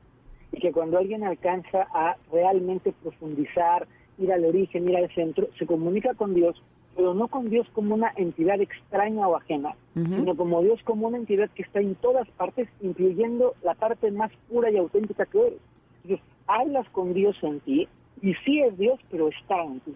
Y 0.51 0.59
que 0.59 0.71
cuando 0.71 0.97
alguien 0.97 1.23
alcanza 1.23 1.85
a 1.93 2.17
realmente 2.31 2.95
profundizar, 3.03 3.87
ir 4.17 4.33
al 4.33 4.43
origen, 4.43 4.89
ir 4.89 4.97
al 4.97 5.13
centro, 5.13 5.49
se 5.59 5.67
comunica 5.67 6.15
con 6.15 6.33
Dios, 6.33 6.59
pero 6.95 7.13
no 7.13 7.27
con 7.27 7.51
Dios 7.51 7.67
como 7.73 7.93
una 7.93 8.11
entidad 8.15 8.59
extraña 8.59 9.27
o 9.27 9.35
ajena, 9.35 9.75
sino 9.93 10.35
como 10.35 10.63
Dios 10.63 10.79
como 10.83 11.07
una 11.07 11.17
entidad 11.17 11.51
que 11.51 11.61
está 11.61 11.79
en 11.79 11.93
todas 11.93 12.27
partes, 12.31 12.67
incluyendo 12.81 13.53
la 13.61 13.75
parte 13.75 14.09
más 14.09 14.31
pura 14.49 14.71
y 14.71 14.77
auténtica 14.77 15.27
que 15.27 15.39
eres. 15.45 15.59
Entonces, 16.03 16.25
hablas 16.47 16.89
con 16.89 17.13
Dios 17.13 17.37
en 17.43 17.59
ti, 17.59 17.87
y 18.23 18.33
sí 18.45 18.61
es 18.61 18.75
Dios, 18.79 18.99
pero 19.11 19.27
está 19.27 19.63
en 19.63 19.79
ti. 19.81 19.93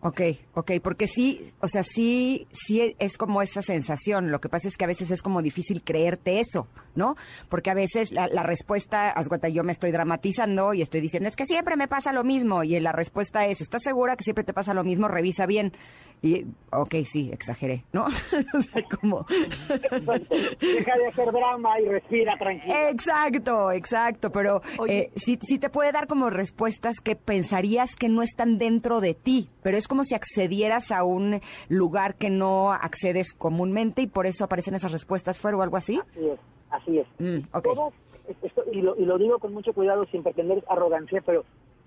Ok, 0.00 0.20
ok, 0.54 0.72
porque 0.80 1.08
sí, 1.08 1.40
o 1.58 1.66
sea, 1.66 1.82
sí, 1.82 2.46
sí 2.52 2.94
es 3.00 3.18
como 3.18 3.42
esa 3.42 3.62
sensación. 3.62 4.30
Lo 4.30 4.40
que 4.40 4.48
pasa 4.48 4.68
es 4.68 4.76
que 4.76 4.84
a 4.84 4.86
veces 4.88 5.10
es 5.10 5.22
como 5.22 5.42
difícil 5.42 5.82
creerte 5.82 6.38
eso, 6.38 6.68
¿no? 6.94 7.16
Porque 7.48 7.70
a 7.70 7.74
veces 7.74 8.12
la, 8.12 8.28
la 8.28 8.44
respuesta, 8.44 9.10
haz 9.10 9.28
cuenta, 9.28 9.48
yo 9.48 9.64
me 9.64 9.72
estoy 9.72 9.90
dramatizando 9.90 10.72
y 10.72 10.82
estoy 10.82 11.00
diciendo, 11.00 11.28
es 11.28 11.34
que 11.34 11.46
siempre 11.46 11.76
me 11.76 11.88
pasa 11.88 12.12
lo 12.12 12.22
mismo. 12.22 12.62
Y 12.62 12.78
la 12.78 12.92
respuesta 12.92 13.46
es, 13.46 13.60
¿estás 13.60 13.82
segura 13.82 14.14
que 14.14 14.22
siempre 14.22 14.44
te 14.44 14.52
pasa 14.52 14.72
lo 14.72 14.84
mismo? 14.84 15.08
Revisa 15.08 15.46
bien. 15.46 15.72
Y, 16.20 16.46
ok, 16.72 16.94
sí, 17.04 17.30
exageré, 17.32 17.84
¿no? 17.92 18.06
o 18.54 18.62
sea, 18.62 18.82
como... 19.00 19.26
Deja 19.28 20.96
de 20.96 21.06
hacer 21.12 21.32
drama 21.32 21.80
y 21.80 21.86
respira 21.86 22.34
tranquilo. 22.36 22.74
Exacto, 22.88 23.72
exacto, 23.72 24.32
pero 24.32 24.62
eh, 24.88 25.10
sí, 25.16 25.38
sí 25.42 25.58
te 25.58 25.70
puede 25.70 25.92
dar 25.92 26.06
como 26.06 26.30
respuestas 26.30 26.96
que 27.02 27.14
pensarías 27.14 27.94
que 27.94 28.08
no 28.08 28.22
están 28.22 28.58
dentro 28.58 29.00
de 29.00 29.14
ti, 29.14 29.48
pero 29.62 29.76
es 29.76 29.87
como 29.88 30.04
si 30.04 30.14
accedieras 30.14 30.92
a 30.92 31.02
un 31.02 31.40
lugar 31.68 32.14
que 32.14 32.30
no 32.30 32.70
accedes 32.70 33.32
comúnmente 33.32 34.02
y 34.02 34.06
por 34.06 34.26
eso 34.26 34.44
aparecen 34.44 34.74
esas 34.74 34.92
respuestas 34.92 35.40
fuera 35.40 35.56
o 35.56 35.62
algo 35.62 35.76
así. 35.76 35.98
Así 36.12 36.28
es, 36.28 36.38
así 36.70 36.98
es. 36.98 37.06
Mm, 37.18 37.46
ok. 37.52 37.64
Todas, 37.64 37.94
esto- 38.42 38.62
y, 38.72 38.82
lo, 38.82 38.94
y 38.96 39.04
lo 39.04 39.18
digo 39.18 39.38
con 39.40 39.52
mucho 39.52 39.72
cuidado 39.72 40.04
sin 40.12 40.22
pretender 40.22 40.62
arrogancia, 40.68 41.20
pero 41.26 41.44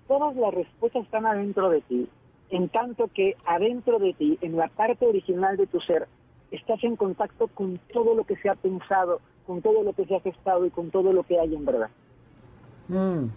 todas 0.08 0.36
las 0.36 0.52
respuestas 0.52 1.04
están 1.04 1.24
adentro 1.24 1.70
de 1.70 1.80
ti, 1.80 2.08
en 2.50 2.68
tanto 2.68 3.08
que 3.14 3.36
adentro 3.46 3.98
de 3.98 4.12
ti, 4.12 4.38
en 4.42 4.56
la 4.58 4.68
parte 4.68 5.06
original 5.06 5.56
de 5.56 5.66
tu 5.66 5.80
ser, 5.80 6.06
estás 6.50 6.84
en 6.84 6.96
contacto 6.96 7.48
con 7.48 7.78
todo 7.94 8.14
lo 8.14 8.24
que 8.24 8.36
se 8.36 8.50
ha 8.50 8.54
pensado, 8.54 9.20
con 9.46 9.62
todo 9.62 9.82
lo 9.82 9.94
que 9.94 10.04
se 10.04 10.16
ha 10.16 10.20
gestado 10.20 10.66
y 10.66 10.70
con 10.70 10.90
todo 10.90 11.12
lo 11.12 11.22
que 11.22 11.38
hay 11.40 11.54
en 11.54 11.64
verdad. 11.64 11.88
Mm. 12.88 13.28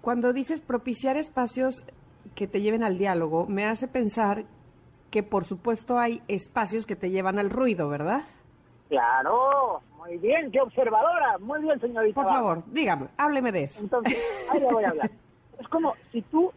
Cuando 0.00 0.32
dices 0.32 0.60
propiciar 0.60 1.16
espacios 1.16 1.82
que 2.34 2.46
te 2.46 2.60
lleven 2.60 2.82
al 2.82 2.98
diálogo, 2.98 3.46
me 3.46 3.64
hace 3.64 3.88
pensar 3.88 4.44
que 5.10 5.22
por 5.22 5.44
supuesto 5.44 5.98
hay 5.98 6.22
espacios 6.28 6.86
que 6.86 6.96
te 6.96 7.10
llevan 7.10 7.38
al 7.38 7.50
ruido, 7.50 7.88
¿verdad? 7.88 8.22
Claro, 8.88 9.82
muy 9.96 10.16
bien, 10.18 10.50
qué 10.50 10.60
observadora, 10.60 11.38
muy 11.38 11.60
bien, 11.60 11.78
señorita. 11.80 12.22
Por 12.22 12.32
favor, 12.32 12.62
dígame, 12.66 13.08
hábleme 13.16 13.52
de 13.52 13.64
eso. 13.64 13.82
Entonces, 13.82 14.16
ahí 14.50 14.60
le 14.60 14.72
voy 14.72 14.84
a 14.84 14.90
hablar. 14.90 15.10
Es 15.58 15.66
como 15.66 15.94
si 16.12 16.22
tú 16.22 16.52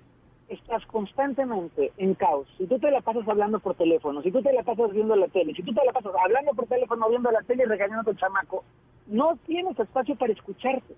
estás 0.48 0.86
constantemente 0.86 1.92
en 1.98 2.14
caos, 2.14 2.48
si 2.58 2.68
tú 2.68 2.78
te 2.78 2.92
la 2.92 3.02
pasas 3.02 3.28
hablando 3.28 3.60
por 3.60 3.74
teléfono, 3.74 4.22
si 4.22 4.32
tú 4.32 4.44
te 4.44 4.54
la 4.54 4.62
pasas 4.62 4.92
viendo 4.92 5.16
la 5.16 5.28
tele, 5.28 5.56
si 5.56 5.64
tú 5.64 5.74
te 5.74 5.84
la 5.84 5.92
pasas 5.92 6.12
hablando 6.24 6.54
por 6.54 6.68
teléfono, 6.68 7.10
viendo 7.10 7.32
la 7.32 7.42
tele 7.42 7.64
y 7.64 7.66
regañando 7.66 8.02
a 8.02 8.14
tu 8.14 8.20
chamaco, 8.20 8.64
no 9.08 9.38
tienes 9.48 9.80
espacio 9.80 10.16
para 10.16 10.34
escucharte. 10.34 10.96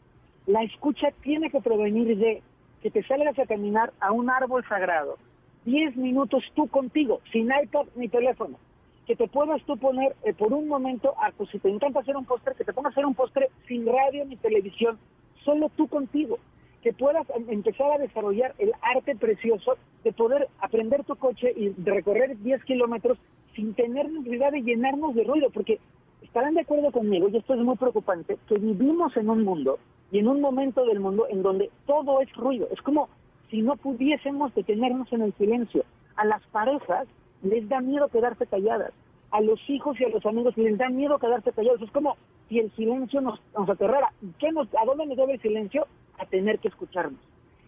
La 0.47 0.63
escucha 0.63 1.07
tiene 1.21 1.49
que 1.49 1.61
provenir 1.61 2.17
de 2.17 2.43
que 2.83 2.91
te 2.91 3.01
salgas 3.03 3.39
a 3.39 3.45
caminar 3.45 3.93
a 4.01 4.11
un 4.11 4.29
árbol 4.29 4.63
sagrado, 4.67 5.17
10 5.63 5.95
minutos 5.95 6.43
tú 6.53 6.67
contigo, 6.67 7.21
sin 7.31 7.45
iPad 7.45 7.85
ni 7.95 8.09
teléfono, 8.09 8.59
que 9.07 9.15
te 9.15 9.29
puedas 9.29 9.63
tú 9.63 9.77
poner 9.77 10.13
eh, 10.23 10.33
por 10.33 10.51
un 10.51 10.67
momento, 10.67 11.15
a, 11.17 11.31
si 11.49 11.59
te 11.59 11.69
encanta 11.69 12.01
hacer 12.01 12.17
un 12.17 12.25
postre, 12.25 12.55
que 12.55 12.65
te 12.65 12.73
pongas 12.73 12.91
a 12.91 12.95
hacer 12.95 13.05
un 13.05 13.15
postre 13.15 13.49
sin 13.69 13.85
radio 13.85 14.25
ni 14.25 14.35
televisión, 14.35 14.99
solo 15.45 15.69
tú 15.69 15.87
contigo, 15.87 16.39
que 16.81 16.91
puedas 16.91 17.25
em- 17.29 17.49
empezar 17.49 17.89
a 17.89 17.97
desarrollar 17.97 18.53
el 18.57 18.73
arte 18.81 19.15
precioso 19.15 19.77
de 20.03 20.11
poder 20.11 20.49
aprender 20.59 21.05
tu 21.05 21.15
coche 21.15 21.53
y 21.55 21.69
recorrer 21.85 22.37
10 22.37 22.65
kilómetros 22.65 23.17
sin 23.55 23.73
tener 23.75 24.11
necesidad 24.11 24.51
de 24.51 24.61
llenarnos 24.61 25.15
de 25.15 25.23
ruido, 25.23 25.49
porque 25.51 25.79
estarán 26.23 26.55
de 26.55 26.61
acuerdo 26.61 26.91
conmigo, 26.91 27.27
y 27.29 27.37
esto 27.37 27.53
es 27.53 27.59
muy 27.61 27.75
preocupante, 27.75 28.37
que 28.47 28.55
vivimos 28.59 29.15
en 29.17 29.29
un 29.29 29.43
mundo 29.43 29.77
y 30.11 30.19
en 30.19 30.27
un 30.27 30.41
momento 30.41 30.85
del 30.85 30.99
mundo 30.99 31.25
en 31.29 31.41
donde 31.43 31.69
todo 31.85 32.21
es 32.21 32.31
ruido. 32.35 32.67
Es 32.71 32.81
como 32.81 33.09
si 33.49 33.61
no 33.61 33.75
pudiésemos 33.75 34.53
detenernos 34.55 35.11
en 35.13 35.21
el 35.23 35.33
silencio. 35.33 35.83
A 36.15 36.25
las 36.25 36.41
parejas 36.47 37.07
les 37.43 37.67
da 37.69 37.81
miedo 37.81 38.07
quedarse 38.09 38.45
calladas. 38.47 38.91
A 39.31 39.41
los 39.41 39.59
hijos 39.69 39.99
y 39.99 40.05
a 40.05 40.09
los 40.09 40.25
amigos 40.25 40.55
les 40.57 40.77
da 40.77 40.89
miedo 40.89 41.17
quedarse 41.19 41.51
callados. 41.51 41.81
Es 41.81 41.91
como 41.91 42.15
si 42.49 42.59
el 42.59 42.71
silencio 42.75 43.21
nos, 43.21 43.39
nos 43.57 43.67
aterrara. 43.69 44.07
¿Y 44.21 44.27
¿Qué 44.39 44.51
nos, 44.51 44.67
¿A 44.75 44.85
dónde 44.85 45.05
nos 45.07 45.17
debe 45.17 45.33
el 45.33 45.41
silencio? 45.41 45.87
A 46.19 46.25
tener 46.25 46.59
que 46.59 46.67
escucharnos. 46.67 47.19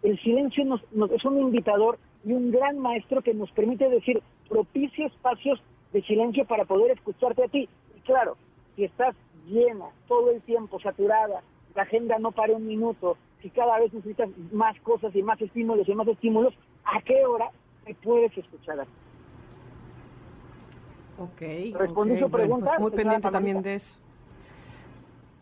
El 0.04 0.20
silencio 0.22 0.64
nos, 0.66 0.82
nos- 0.94 1.12
es 1.12 1.26
un 1.26 1.40
invitador 1.40 1.98
y 2.24 2.34
un 2.34 2.52
gran 2.52 2.78
maestro 2.78 3.22
que 3.24 3.34
nos 3.34 3.50
permite 3.52 3.90
decir, 3.90 4.22
propicia 4.48 5.08
espacios 5.08 5.60
de 5.94 6.04
silencio 6.04 6.46
para 6.46 6.66
poder 6.66 6.92
escucharte 6.92 7.44
a 7.44 7.48
ti. 7.48 7.68
Claro, 8.06 8.38
si 8.76 8.86
estás 8.86 9.16
llena, 9.48 9.86
todo 10.08 10.32
el 10.32 10.42
tiempo, 10.42 10.80
saturada, 10.80 11.42
la 11.76 11.82
agenda 11.82 12.18
no 12.20 12.32
para 12.32 12.54
un 12.54 12.66
minuto, 12.66 13.18
si 13.42 13.50
cada 13.50 13.80
vez 13.80 13.94
necesitas 13.94 14.30
más 14.52 14.80
cosas 14.82 15.16
y 15.16 15.22
más 15.22 15.40
estímulos 15.42 15.88
y 15.88 15.94
más 15.94 16.08
estímulos, 16.08 16.54
¿a 16.86 17.02
qué 17.02 17.26
hora 17.26 17.50
te 17.86 17.94
puedes 17.96 18.36
escuchar 18.38 18.80
a 18.80 18.84
ti? 18.86 18.92
Ok. 21.18 21.78
¿Respondí 21.80 22.14
ok, 22.14 22.20
su 22.20 22.28
bueno, 22.28 22.38
pregunta, 22.38 22.72
pues 22.72 22.80
muy 22.80 22.92
pendiente 22.92 23.32
también 23.32 23.62
de 23.62 23.76
eso. 23.76 23.94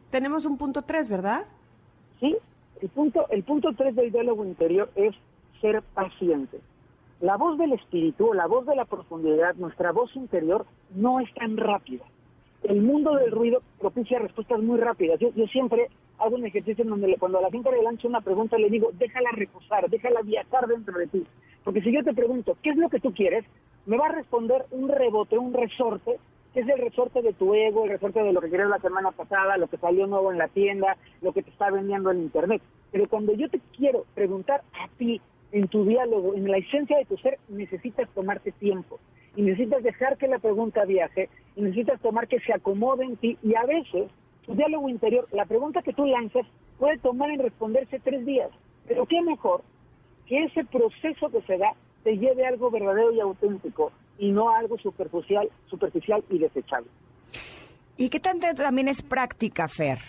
Tenemos 0.09 0.45
un 0.45 0.57
punto 0.57 0.81
tres, 0.83 1.09
¿verdad? 1.09 1.45
¿sí? 2.19 2.37
El 2.81 2.89
punto, 2.89 3.27
el 3.29 3.43
punto 3.43 3.73
tres 3.75 3.95
del 3.95 4.11
diálogo 4.11 4.45
interior 4.45 4.89
es 4.95 5.15
ser 5.61 5.81
paciente. 5.81 6.59
La 7.19 7.37
voz 7.37 7.57
del 7.57 7.73
espíritu, 7.73 8.33
la 8.33 8.47
voz 8.47 8.65
de 8.65 8.75
la 8.75 8.85
profundidad, 8.85 9.55
nuestra 9.55 9.91
voz 9.91 10.13
interior 10.15 10.65
no 10.93 11.19
es 11.19 11.33
tan 11.33 11.57
rápida. 11.57 12.03
El 12.63 12.81
mundo 12.81 13.15
del 13.15 13.31
ruido 13.31 13.61
propicia 13.79 14.19
respuestas 14.19 14.59
muy 14.61 14.79
rápidas. 14.79 15.19
Yo, 15.19 15.29
yo 15.35 15.45
siempre 15.47 15.87
hago 16.19 16.35
un 16.35 16.45
ejercicio 16.45 16.83
en 16.83 16.89
donde 16.89 17.07
le- 17.09 17.17
cuando 17.17 17.39
a 17.39 17.41
la 17.41 17.49
gente 17.51 17.71
le 17.71 17.83
lanzo 17.83 18.07
una 18.07 18.21
pregunta 18.21 18.57
le 18.57 18.69
digo, 18.69 18.91
déjala 18.93 19.29
reposar, 19.33 19.89
déjala 19.89 20.21
viajar 20.21 20.67
dentro 20.67 20.97
de 20.97 21.07
ti. 21.07 21.23
Porque 21.63 21.81
si 21.81 21.91
yo 21.91 22.03
te 22.03 22.13
pregunto, 22.13 22.57
¿qué 22.63 22.69
es 22.69 22.77
lo 22.77 22.89
que 22.89 22.99
tú 22.99 23.13
quieres? 23.13 23.45
Me 23.85 23.97
va 23.97 24.07
a 24.07 24.11
responder 24.15 24.65
un 24.71 24.87
rebote, 24.87 25.37
un 25.37 25.53
resorte, 25.53 26.17
que 26.53 26.61
es 26.61 26.69
el 26.69 26.77
resorte 26.79 27.21
de 27.21 27.33
tu 27.33 27.53
ego, 27.53 27.83
el 27.83 27.89
resorte 27.89 28.21
de 28.23 28.31
lo 28.31 28.39
que 28.39 28.49
querías 28.49 28.69
la 28.69 28.79
semana 28.79 29.11
pasada, 29.11 29.57
lo 29.57 29.67
que 29.67 29.77
salió 29.77 30.07
nuevo 30.07 30.31
en 30.31 30.37
la 30.37 30.47
tienda, 30.47 30.95
lo 31.21 31.33
que 31.33 31.41
te 31.43 31.49
está 31.49 31.69
vendiendo 31.69 32.11
en 32.11 32.21
internet. 32.21 32.61
Pero 32.91 33.05
cuando 33.09 33.33
yo 33.33 33.49
te 33.49 33.59
quiero 33.75 34.05
preguntar 34.13 34.61
a 34.73 34.87
ti, 34.97 35.19
en 35.53 35.67
tu 35.67 35.85
diálogo, 35.85 36.33
en 36.33 36.49
la 36.49 36.57
esencia 36.57 36.97
de 36.97 37.05
tu 37.05 37.15
ser, 37.17 37.37
necesitas 37.47 38.09
tomarte 38.09 38.51
tiempo. 38.51 38.99
Y 39.35 39.43
necesitas 39.43 39.83
dejar 39.83 40.17
que 40.17 40.27
la 40.27 40.39
pregunta 40.39 40.83
viaje, 40.83 41.29
y 41.55 41.61
necesitas 41.61 42.01
tomar 42.01 42.27
que 42.27 42.39
se 42.39 42.53
acomode 42.53 43.05
en 43.05 43.15
ti. 43.17 43.37
Y 43.43 43.55
a 43.55 43.63
veces, 43.63 44.11
tu 44.45 44.55
diálogo 44.55 44.89
interior, 44.89 45.27
la 45.31 45.45
pregunta 45.45 45.83
que 45.83 45.93
tú 45.93 46.05
lanzas, 46.05 46.45
puede 46.79 46.97
tomar 46.97 47.29
en 47.29 47.39
responderse 47.39 47.99
tres 47.99 48.25
días. 48.25 48.49
Pero 48.87 49.05
qué 49.05 49.21
mejor 49.21 49.61
que 50.27 50.43
ese 50.43 50.65
proceso 50.65 51.29
que 51.29 51.41
se 51.43 51.57
da 51.57 51.73
te 52.03 52.17
lleve 52.17 52.45
a 52.45 52.49
algo 52.49 52.71
verdadero 52.71 53.13
y 53.13 53.19
auténtico 53.19 53.91
y 54.17 54.31
no 54.31 54.49
a 54.49 54.59
algo 54.59 54.77
superficial, 54.79 55.49
superficial 55.69 56.23
y 56.29 56.39
desechable. 56.39 56.89
¿Y 57.95 58.09
qué 58.09 58.19
tanto 58.19 58.47
también 58.55 58.87
es 58.87 59.03
práctica, 59.03 59.67
Fer? 59.67 59.99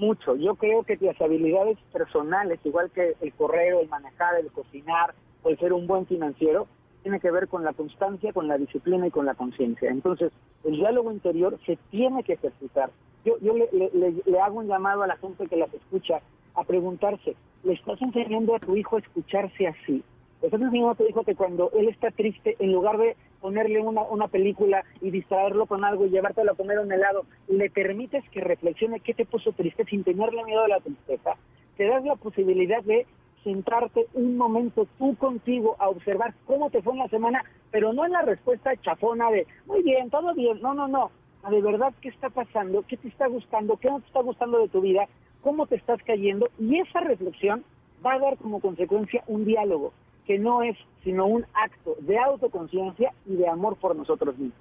Mucho. 0.00 0.34
Yo 0.36 0.54
creo 0.54 0.82
que 0.82 0.96
las 1.00 1.20
habilidades 1.20 1.76
personales, 1.92 2.58
igual 2.64 2.90
que 2.90 3.16
el 3.20 3.34
correo, 3.34 3.80
el 3.80 3.88
manejar, 3.90 4.34
el 4.40 4.50
cocinar 4.50 5.14
o 5.42 5.50
el 5.50 5.58
ser 5.58 5.74
un 5.74 5.86
buen 5.86 6.06
financiero, 6.06 6.66
tiene 7.02 7.20
que 7.20 7.30
ver 7.30 7.48
con 7.48 7.64
la 7.64 7.74
constancia, 7.74 8.32
con 8.32 8.48
la 8.48 8.56
disciplina 8.56 9.06
y 9.06 9.10
con 9.10 9.26
la 9.26 9.34
conciencia. 9.34 9.90
Entonces, 9.90 10.32
el 10.64 10.76
diálogo 10.76 11.12
interior 11.12 11.58
se 11.66 11.76
tiene 11.90 12.24
que 12.24 12.32
ejercitar. 12.32 12.90
Yo, 13.26 13.36
yo 13.40 13.52
le, 13.54 13.68
le- 13.72 14.40
hago 14.40 14.60
un 14.60 14.68
llamado 14.68 15.02
a 15.02 15.06
la 15.06 15.18
gente 15.18 15.46
que 15.46 15.56
las 15.56 15.72
escucha 15.74 16.22
a 16.54 16.64
preguntarse, 16.64 17.36
¿le 17.62 17.74
estás 17.74 18.00
enseñando 18.00 18.54
a 18.54 18.58
tu 18.58 18.76
hijo 18.76 18.96
a 18.96 19.00
escucharse 19.00 19.66
así? 19.68 20.02
¿Le 20.40 20.46
estás 20.48 20.62
enseñando 20.62 20.92
a 20.92 20.94
tu 20.94 21.06
hijo 21.06 21.24
que 21.24 21.34
cuando 21.34 21.70
él 21.78 21.90
está 21.90 22.10
triste, 22.10 22.56
en 22.58 22.72
lugar 22.72 22.96
de 22.96 23.16
ponerle 23.40 23.80
una, 23.80 24.02
una 24.02 24.28
película 24.28 24.84
y 25.00 25.10
distraerlo 25.10 25.66
con 25.66 25.84
algo 25.84 26.06
y 26.06 26.10
llevártelo 26.10 26.52
a 26.52 26.56
comer 26.56 26.78
un 26.78 26.92
helado, 26.92 27.24
le 27.48 27.70
permites 27.70 28.28
que 28.30 28.40
reflexione 28.40 29.00
qué 29.00 29.14
te 29.14 29.26
puso 29.26 29.52
triste 29.52 29.84
sin 29.86 30.04
tenerle 30.04 30.44
miedo 30.44 30.62
a 30.64 30.68
la 30.68 30.80
tristeza? 30.80 31.36
Te 31.76 31.86
das 31.86 32.04
la 32.04 32.16
posibilidad 32.16 32.82
de 32.82 33.06
sentarte 33.42 34.06
un 34.14 34.36
momento 34.36 34.86
tú 34.98 35.16
contigo 35.16 35.76
a 35.78 35.88
observar 35.88 36.34
cómo 36.46 36.70
te 36.70 36.82
fue 36.82 36.92
en 36.92 36.98
la 37.00 37.08
semana, 37.08 37.42
pero 37.70 37.92
no 37.92 38.04
en 38.04 38.12
la 38.12 38.22
respuesta 38.22 38.70
chafona 38.82 39.30
de, 39.30 39.46
muy 39.66 39.82
bien, 39.82 40.10
todo 40.10 40.34
bien, 40.34 40.60
no, 40.60 40.74
no, 40.74 40.88
no, 40.88 41.10
a 41.42 41.50
de 41.50 41.62
verdad 41.62 41.94
qué 42.02 42.10
está 42.10 42.28
pasando, 42.28 42.84
qué 42.86 42.96
te 42.96 43.08
está 43.08 43.26
gustando, 43.28 43.76
qué 43.76 43.88
no 43.88 44.00
te 44.00 44.06
está 44.06 44.20
gustando 44.20 44.58
de 44.58 44.68
tu 44.68 44.80
vida, 44.80 45.08
cómo 45.40 45.66
te 45.66 45.76
estás 45.76 46.02
cayendo, 46.02 46.46
y 46.58 46.78
esa 46.80 47.00
reflexión 47.00 47.64
va 48.04 48.14
a 48.14 48.18
dar 48.18 48.36
como 48.36 48.60
consecuencia 48.60 49.24
un 49.26 49.44
diálogo 49.44 49.92
que 50.30 50.38
no 50.38 50.62
es 50.62 50.76
sino 51.02 51.26
un 51.26 51.44
acto 51.54 51.96
de 52.02 52.16
autoconciencia 52.16 53.12
y 53.26 53.34
de 53.34 53.48
amor 53.48 53.76
por 53.78 53.96
nosotros 53.96 54.38
mismos. 54.38 54.60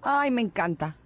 Ay, 0.00 0.30
me 0.30 0.40
encanta. 0.40 0.96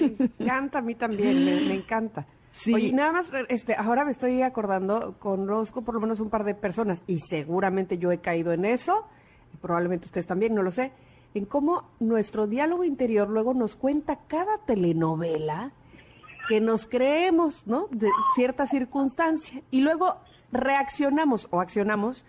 Me 0.00 0.06
encanta 0.06 0.78
a 0.78 0.80
mí 0.80 0.94
también, 0.94 1.44
me, 1.44 1.60
me 1.68 1.74
encanta. 1.74 2.26
Sí. 2.50 2.72
Oye, 2.72 2.92
nada 2.94 3.12
más, 3.12 3.30
este, 3.50 3.74
ahora 3.74 4.06
me 4.06 4.12
estoy 4.12 4.40
acordando, 4.40 5.16
conozco 5.18 5.82
por 5.82 5.96
lo 5.96 6.00
menos 6.00 6.20
un 6.20 6.30
par 6.30 6.44
de 6.44 6.54
personas 6.54 7.02
y 7.06 7.18
seguramente 7.18 7.98
yo 7.98 8.10
he 8.10 8.18
caído 8.18 8.52
en 8.52 8.64
eso, 8.64 9.06
y 9.52 9.58
probablemente 9.58 10.06
ustedes 10.06 10.26
también, 10.26 10.54
no 10.54 10.62
lo 10.62 10.70
sé, 10.70 10.92
en 11.34 11.44
cómo 11.44 11.90
nuestro 12.00 12.46
diálogo 12.46 12.84
interior 12.84 13.28
luego 13.28 13.52
nos 13.52 13.76
cuenta 13.76 14.20
cada 14.28 14.56
telenovela 14.64 15.72
que 16.48 16.62
nos 16.62 16.86
creemos, 16.86 17.66
¿no? 17.66 17.88
De 17.90 18.08
cierta 18.34 18.64
circunstancia 18.64 19.62
y 19.70 19.82
luego 19.82 20.16
reaccionamos 20.52 21.48
o 21.50 21.60
accionamos 21.60 22.24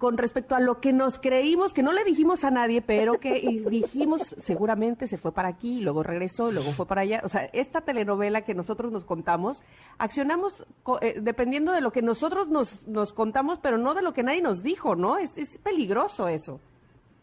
con 0.00 0.16
respecto 0.16 0.54
a 0.54 0.60
lo 0.60 0.80
que 0.80 0.94
nos 0.94 1.18
creímos, 1.18 1.74
que 1.74 1.82
no 1.82 1.92
le 1.92 2.04
dijimos 2.04 2.42
a 2.44 2.50
nadie, 2.50 2.80
pero 2.80 3.20
que 3.20 3.34
dijimos 3.68 4.22
seguramente 4.22 5.06
se 5.06 5.18
fue 5.18 5.30
para 5.30 5.50
aquí, 5.50 5.82
luego 5.82 6.02
regresó, 6.02 6.50
luego 6.50 6.70
fue 6.70 6.86
para 6.86 7.02
allá. 7.02 7.20
O 7.22 7.28
sea, 7.28 7.50
esta 7.52 7.82
telenovela 7.82 8.40
que 8.40 8.54
nosotros 8.54 8.90
nos 8.92 9.04
contamos, 9.04 9.62
accionamos 9.98 10.66
eh, 11.02 11.16
dependiendo 11.20 11.72
de 11.72 11.82
lo 11.82 11.90
que 11.90 12.00
nosotros 12.00 12.48
nos, 12.48 12.88
nos 12.88 13.12
contamos, 13.12 13.58
pero 13.58 13.76
no 13.76 13.92
de 13.92 14.00
lo 14.00 14.14
que 14.14 14.22
nadie 14.22 14.40
nos 14.40 14.62
dijo, 14.62 14.96
¿no? 14.96 15.18
Es, 15.18 15.36
es 15.36 15.58
peligroso 15.58 16.28
eso. 16.28 16.60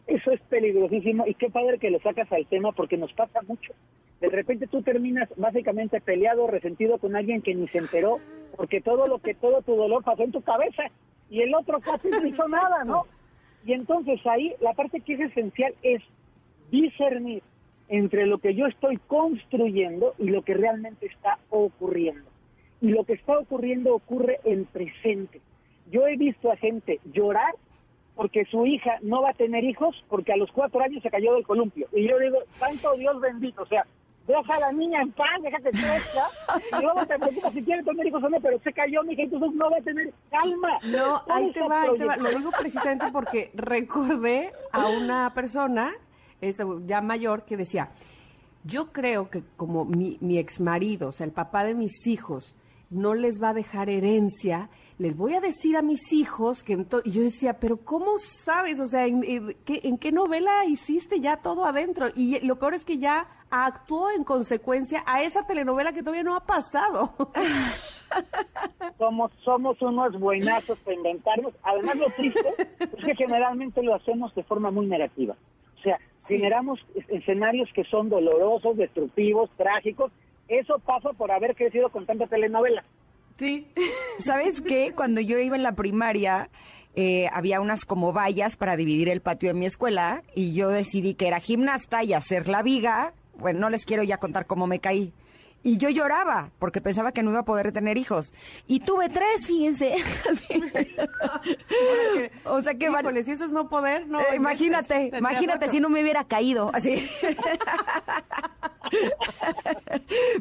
Eso 0.06 0.30
es 0.30 0.40
peligrosísimo 0.42 1.26
y 1.26 1.34
qué 1.34 1.50
padre 1.50 1.80
que 1.80 1.90
lo 1.90 1.98
sacas 1.98 2.30
al 2.30 2.46
tema 2.46 2.70
porque 2.70 2.96
nos 2.96 3.12
pasa 3.12 3.40
mucho. 3.48 3.72
De 4.20 4.28
repente 4.28 4.68
tú 4.68 4.82
terminas 4.82 5.28
básicamente 5.36 6.00
peleado, 6.00 6.46
resentido 6.46 6.98
con 6.98 7.16
alguien 7.16 7.42
que 7.42 7.56
ni 7.56 7.66
se 7.66 7.78
enteró 7.78 8.20
porque 8.56 8.80
todo 8.80 9.08
lo 9.08 9.18
que 9.18 9.34
todo 9.34 9.62
tu 9.62 9.74
dolor 9.74 10.04
pasó 10.04 10.22
en 10.22 10.30
tu 10.30 10.42
cabeza 10.42 10.84
y 11.30 11.42
el 11.42 11.54
otro 11.54 11.80
casi 11.80 12.08
no 12.08 12.26
hizo 12.26 12.48
nada, 12.48 12.84
¿no? 12.84 13.06
Y 13.64 13.72
entonces 13.72 14.24
ahí 14.26 14.54
la 14.60 14.72
parte 14.72 15.00
que 15.00 15.14
es 15.14 15.20
esencial 15.20 15.74
es 15.82 16.02
discernir 16.70 17.42
entre 17.88 18.26
lo 18.26 18.38
que 18.38 18.54
yo 18.54 18.66
estoy 18.66 18.98
construyendo 19.06 20.14
y 20.18 20.28
lo 20.28 20.42
que 20.42 20.54
realmente 20.54 21.06
está 21.06 21.38
ocurriendo. 21.50 22.28
Y 22.80 22.88
lo 22.88 23.04
que 23.04 23.14
está 23.14 23.38
ocurriendo 23.38 23.94
ocurre 23.94 24.40
en 24.44 24.64
presente. 24.66 25.40
Yo 25.90 26.06
he 26.06 26.16
visto 26.16 26.52
a 26.52 26.56
gente 26.56 27.00
llorar 27.12 27.54
porque 28.14 28.44
su 28.46 28.66
hija 28.66 28.98
no 29.02 29.22
va 29.22 29.28
a 29.30 29.36
tener 29.36 29.64
hijos 29.64 30.04
porque 30.08 30.32
a 30.32 30.36
los 30.36 30.50
cuatro 30.52 30.80
años 30.80 31.02
se 31.02 31.10
cayó 31.10 31.34
del 31.34 31.46
columpio. 31.46 31.88
Y 31.92 32.08
yo 32.08 32.18
digo, 32.18 32.38
santo 32.48 32.94
Dios 32.96 33.20
bendito, 33.20 33.62
o 33.62 33.66
sea, 33.66 33.86
deja 34.28 34.54
a 34.54 34.60
la 34.60 34.72
niña 34.72 35.00
en 35.02 35.10
paz, 35.12 35.30
déjate 35.42 35.70
crezca, 35.70 36.28
y 36.78 36.82
luego 36.82 37.06
te 37.06 37.18
preocupas 37.18 37.52
si 37.54 37.62
quiere 37.62 37.82
tener 37.82 38.06
hijos 38.06 38.22
o 38.22 38.28
no, 38.28 38.40
pero 38.40 38.58
se 38.60 38.72
cayó 38.72 39.02
mi 39.02 39.14
hija, 39.14 39.22
entonces 39.22 39.50
no 39.54 39.70
va 39.70 39.76
a 39.78 39.82
tener 39.82 40.12
calma. 40.30 40.78
No, 40.84 41.22
ahí 41.34 41.50
te 41.52 41.62
va, 41.62 41.82
ahí 41.82 41.98
te 41.98 42.04
va. 42.04 42.16
Lo 42.16 42.30
digo 42.30 42.50
precisamente 42.50 43.06
porque 43.10 43.50
recordé 43.54 44.52
a 44.72 44.86
una 44.88 45.32
persona, 45.34 45.92
este, 46.40 46.64
ya 46.84 47.00
mayor, 47.00 47.44
que 47.44 47.56
decía, 47.56 47.88
yo 48.64 48.92
creo 48.92 49.30
que 49.30 49.42
como 49.56 49.84
mi, 49.86 50.18
mi 50.20 50.38
ex 50.38 50.60
marido, 50.60 51.08
o 51.08 51.12
sea, 51.12 51.26
el 51.26 51.32
papá 51.32 51.64
de 51.64 51.74
mis 51.74 52.06
hijos, 52.06 52.54
no 52.90 53.14
les 53.14 53.42
va 53.42 53.50
a 53.50 53.54
dejar 53.54 53.88
herencia, 53.88 54.68
les 54.98 55.16
voy 55.16 55.34
a 55.34 55.40
decir 55.40 55.76
a 55.76 55.82
mis 55.82 56.12
hijos 56.12 56.62
que 56.64 56.74
ento-". 56.74 57.02
y 57.04 57.12
yo 57.12 57.22
decía, 57.22 57.58
pero 57.60 57.76
¿cómo 57.78 58.18
sabes? 58.18 58.80
O 58.80 58.86
sea, 58.86 59.06
¿en, 59.06 59.22
en 59.24 59.56
qué, 59.64 59.80
en 59.84 59.96
qué 59.98 60.10
novela 60.12 60.64
hiciste 60.66 61.20
ya 61.20 61.36
todo 61.38 61.64
adentro? 61.64 62.06
Y 62.16 62.40
lo 62.46 62.56
peor 62.58 62.74
es 62.74 62.84
que 62.84 62.98
ya 62.98 63.28
actuó 63.50 64.10
en 64.10 64.24
consecuencia 64.24 65.02
a 65.06 65.22
esa 65.22 65.46
telenovela 65.46 65.92
que 65.92 66.00
todavía 66.02 66.22
no 66.24 66.36
ha 66.36 66.44
pasado. 66.44 67.14
somos 68.98 69.30
somos 69.44 69.80
unos 69.82 70.18
buenazos 70.18 70.78
para 70.80 70.96
inventarnos. 70.96 71.52
Además, 71.62 71.96
lo 71.96 72.06
triste 72.10 72.40
es 72.80 73.04
que 73.04 73.14
generalmente 73.16 73.82
lo 73.82 73.94
hacemos 73.94 74.34
de 74.34 74.42
forma 74.44 74.70
muy 74.70 74.86
negativa. 74.86 75.36
O 75.78 75.82
sea, 75.82 75.98
generamos 76.26 76.80
es- 76.94 77.08
escenarios 77.08 77.68
que 77.74 77.84
son 77.84 78.08
dolorosos, 78.08 78.76
destructivos, 78.76 79.50
trágicos. 79.56 80.10
Eso 80.48 80.78
pasa 80.78 81.12
por 81.12 81.30
haber 81.30 81.54
crecido 81.54 81.90
con 81.90 82.06
tanta 82.06 82.26
telenovela. 82.26 82.82
Sí. 83.38 83.66
¿Sabes 84.18 84.60
qué? 84.60 84.92
Cuando 84.94 85.20
yo 85.20 85.38
iba 85.38 85.56
en 85.56 85.62
la 85.62 85.72
primaria, 85.72 86.50
eh, 86.96 87.28
había 87.32 87.60
unas 87.60 87.84
como 87.84 88.12
vallas 88.12 88.56
para 88.56 88.76
dividir 88.76 89.08
el 89.08 89.20
patio 89.20 89.50
de 89.50 89.54
mi 89.54 89.66
escuela 89.66 90.22
y 90.34 90.54
yo 90.54 90.70
decidí 90.70 91.14
que 91.14 91.28
era 91.28 91.38
gimnasta 91.38 92.02
y 92.02 92.12
hacer 92.14 92.48
la 92.48 92.62
viga. 92.62 93.12
Bueno, 93.38 93.60
no 93.60 93.70
les 93.70 93.84
quiero 93.84 94.02
ya 94.02 94.18
contar 94.18 94.46
cómo 94.46 94.66
me 94.66 94.80
caí. 94.80 95.12
Y 95.62 95.76
yo 95.76 95.90
lloraba 95.90 96.50
porque 96.58 96.80
pensaba 96.80 97.12
que 97.12 97.22
no 97.22 97.30
iba 97.30 97.40
a 97.40 97.44
poder 97.44 97.72
tener 97.72 97.98
hijos. 97.98 98.32
Y 98.66 98.80
tuve 98.80 99.08
tres, 99.08 99.46
fíjense. 99.46 99.96
O 102.44 102.62
sea 102.62 102.74
que... 102.74 102.86
Híjole, 102.86 103.24
si 103.24 103.32
eso 103.32 103.44
es 103.44 103.52
no 103.52 103.68
poder, 103.68 104.06
no. 104.06 104.20
Eh, 104.20 104.36
imagínate, 104.36 105.10
imagínate 105.16 105.70
si 105.70 105.80
no 105.80 105.88
me 105.88 106.02
hubiera 106.02 106.24
caído 106.24 106.70
así. 106.74 107.08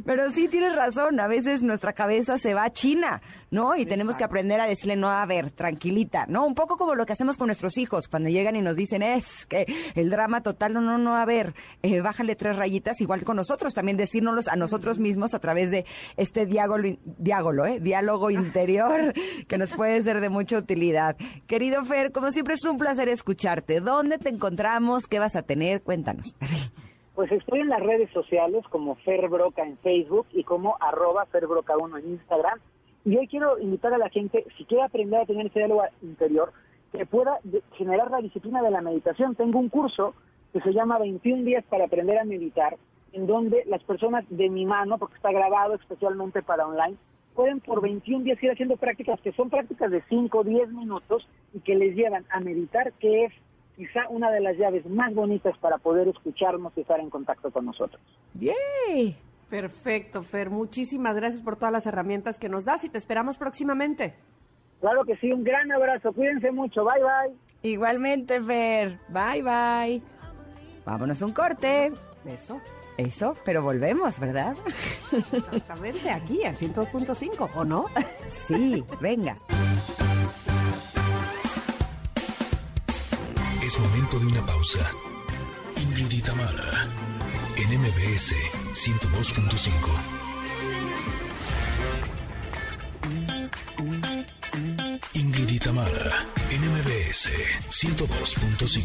Pero 0.05 0.31
sí 0.31 0.47
tienes 0.47 0.75
razón, 0.75 1.19
a 1.19 1.27
veces 1.27 1.63
nuestra 1.63 1.93
cabeza 1.93 2.37
se 2.37 2.53
va 2.53 2.63
a 2.63 2.71
China, 2.71 3.21
¿no? 3.51 3.75
Y 3.75 3.85
tenemos 3.85 4.17
que 4.17 4.23
aprender 4.23 4.59
a 4.59 4.67
decirle, 4.67 4.95
no, 4.95 5.09
a 5.09 5.25
ver, 5.25 5.51
tranquilita, 5.51 6.25
¿no? 6.27 6.45
Un 6.45 6.55
poco 6.55 6.77
como 6.77 6.95
lo 6.95 7.05
que 7.05 7.13
hacemos 7.13 7.37
con 7.37 7.47
nuestros 7.47 7.77
hijos, 7.77 8.07
cuando 8.07 8.29
llegan 8.29 8.55
y 8.55 8.61
nos 8.61 8.75
dicen, 8.75 9.03
es 9.03 9.45
que 9.45 9.65
el 9.95 10.09
drama 10.09 10.41
total, 10.41 10.73
no, 10.73 10.81
no, 10.81 10.97
no, 10.97 11.15
a 11.15 11.25
ver, 11.25 11.53
eh, 11.83 12.01
bájale 12.01 12.35
tres 12.35 12.55
rayitas, 12.57 13.01
igual 13.01 13.23
con 13.23 13.37
nosotros, 13.37 13.73
también 13.73 13.97
decírnoslos 13.97 14.47
a 14.47 14.55
nosotros 14.55 14.99
mismos 14.99 15.33
a 15.33 15.39
través 15.39 15.71
de 15.71 15.85
este 16.17 16.45
diálogo, 16.45 16.97
diálogo, 17.17 17.65
¿eh? 17.65 17.79
Diálogo 17.79 18.31
interior 18.31 19.13
que 19.47 19.57
nos 19.57 19.73
puede 19.73 20.01
ser 20.01 20.21
de 20.21 20.29
mucha 20.29 20.57
utilidad. 20.57 21.15
Querido 21.47 21.83
Fer, 21.85 22.11
como 22.11 22.31
siempre 22.31 22.55
es 22.55 22.65
un 22.65 22.77
placer 22.77 23.09
escucharte. 23.09 23.81
¿Dónde 23.81 24.17
te 24.17 24.29
encontramos? 24.29 25.07
¿Qué 25.07 25.19
vas 25.19 25.35
a 25.35 25.43
tener? 25.43 25.81
Cuéntanos. 25.81 26.35
Pues 27.17 27.31
estoy 27.31 27.61
en 27.61 27.69
las 27.69 27.81
redes 27.81 28.11
sociales 28.11 28.63
como 28.69 28.93
Fer 28.97 29.27
Broca 29.27 29.63
en 29.63 29.75
Facebook 29.79 30.27
y 30.33 30.43
como 30.43 30.77
arroba 30.79 31.25
Ferbroca1 31.25 31.97
en 31.97 32.11
Instagram. 32.11 32.59
Y 33.07 33.15
hoy 33.15 33.25
quiero 33.29 33.57
invitar 33.57 33.93
a 33.93 33.97
la 33.97 34.09
gente, 34.09 34.45
si 34.57 34.65
quiere 34.65 34.83
aprender 34.83 35.21
a 35.21 35.25
tener 35.25 35.45
ese 35.45 35.59
diálogo 35.59 35.83
interior, 36.01 36.51
que 36.91 37.05
pueda 37.05 37.39
generar 37.77 38.11
la 38.11 38.17
disciplina 38.17 38.61
de 38.61 38.69
la 38.69 38.81
meditación. 38.81 39.33
Tengo 39.33 39.59
un 39.59 39.69
curso 39.69 40.13
que 40.51 40.59
se 40.59 40.73
llama 40.73 40.99
21 40.99 41.45
días 41.45 41.63
para 41.69 41.85
aprender 41.85 42.19
a 42.19 42.25
meditar, 42.25 42.75
en 43.13 43.25
donde 43.25 43.63
las 43.65 43.81
personas 43.85 44.25
de 44.27 44.49
mi 44.49 44.65
mano, 44.65 44.97
porque 44.97 45.15
está 45.15 45.31
grabado 45.31 45.75
especialmente 45.75 46.41
para 46.41 46.67
online, 46.67 46.97
pueden 47.33 47.61
por 47.61 47.81
21 47.81 48.25
días 48.25 48.43
ir 48.43 48.51
haciendo 48.51 48.75
prácticas 48.75 49.21
que 49.21 49.31
son 49.31 49.49
prácticas 49.49 49.89
de 49.89 50.03
5 50.09 50.39
o 50.39 50.43
10 50.43 50.73
minutos 50.73 51.25
y 51.53 51.61
que 51.61 51.75
les 51.75 51.95
llevan 51.95 52.25
a 52.29 52.41
meditar, 52.41 52.91
que 52.99 53.23
es 53.23 53.33
quizá 53.77 54.09
una 54.09 54.31
de 54.31 54.41
las 54.41 54.57
llaves 54.57 54.85
más 54.85 55.15
bonitas 55.15 55.57
para 55.59 55.77
poder 55.77 56.09
escucharnos 56.09 56.73
y 56.75 56.81
estar 56.81 56.99
en 56.99 57.09
contacto 57.09 57.51
con 57.51 57.67
nosotros. 57.67 58.01
¡Yay! 58.33 59.15
Perfecto, 59.49 60.23
Fer. 60.23 60.49
Muchísimas 60.49 61.15
gracias 61.15 61.41
por 61.41 61.55
todas 61.55 61.71
las 61.71 61.85
herramientas 61.85 62.37
que 62.37 62.49
nos 62.49 62.65
das 62.65 62.83
y 62.83 62.89
te 62.89 62.97
esperamos 62.97 63.37
próximamente. 63.37 64.15
Claro 64.81 65.03
que 65.05 65.15
sí, 65.17 65.31
un 65.31 65.43
gran 65.43 65.71
abrazo, 65.71 66.11
cuídense 66.13 66.51
mucho, 66.51 66.83
bye 66.83 67.01
bye. 67.01 67.35
Igualmente, 67.71 68.41
Fer. 68.41 68.99
Bye, 69.09 69.41
bye. 69.43 70.01
Vámonos 70.85 71.21
un 71.21 71.31
corte. 71.33 71.91
Eso, 72.25 72.59
Eso, 72.97 73.35
pero 73.45 73.61
volvemos, 73.61 74.19
¿verdad? 74.19 74.53
exactamente, 75.31 76.09
aquí, 76.11 76.43
al 76.43 76.57
102.5, 76.57 77.49
¿o 77.55 77.63
no? 77.63 77.85
Sí, 78.27 78.83
venga. 79.01 79.37
Es 83.63 83.79
momento 83.79 84.19
de 84.19 84.25
una 84.27 84.45
pausa. 84.45 84.79
Ingrid 85.81 86.11
y 86.11 86.21
Tamara, 86.21 86.87
en 87.57 87.69
MBS 87.81 88.35
102.5. 88.73 90.17
Ingrid 95.13 95.49
y 95.49 95.59
Tamara, 95.59 96.25
en 96.51 96.61
MBS 96.61 97.29
102.5. 97.69 98.83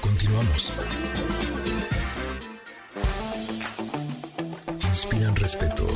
Continuamos. 0.00 0.72
Inspiran 4.82 5.36
respeto, 5.36 5.86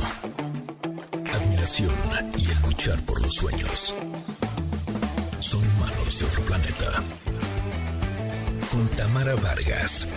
admiración 1.33 1.91
y 2.37 2.45
el 2.49 2.61
luchar 2.61 2.99
por 3.01 3.21
los 3.21 3.33
sueños. 3.33 3.95
Son 5.39 5.61
humanos 5.61 6.19
de 6.19 6.25
otro 6.25 6.41
planeta. 6.43 7.03
Con 8.71 8.87
Tamara 8.89 9.35
Vargas. 9.35 10.07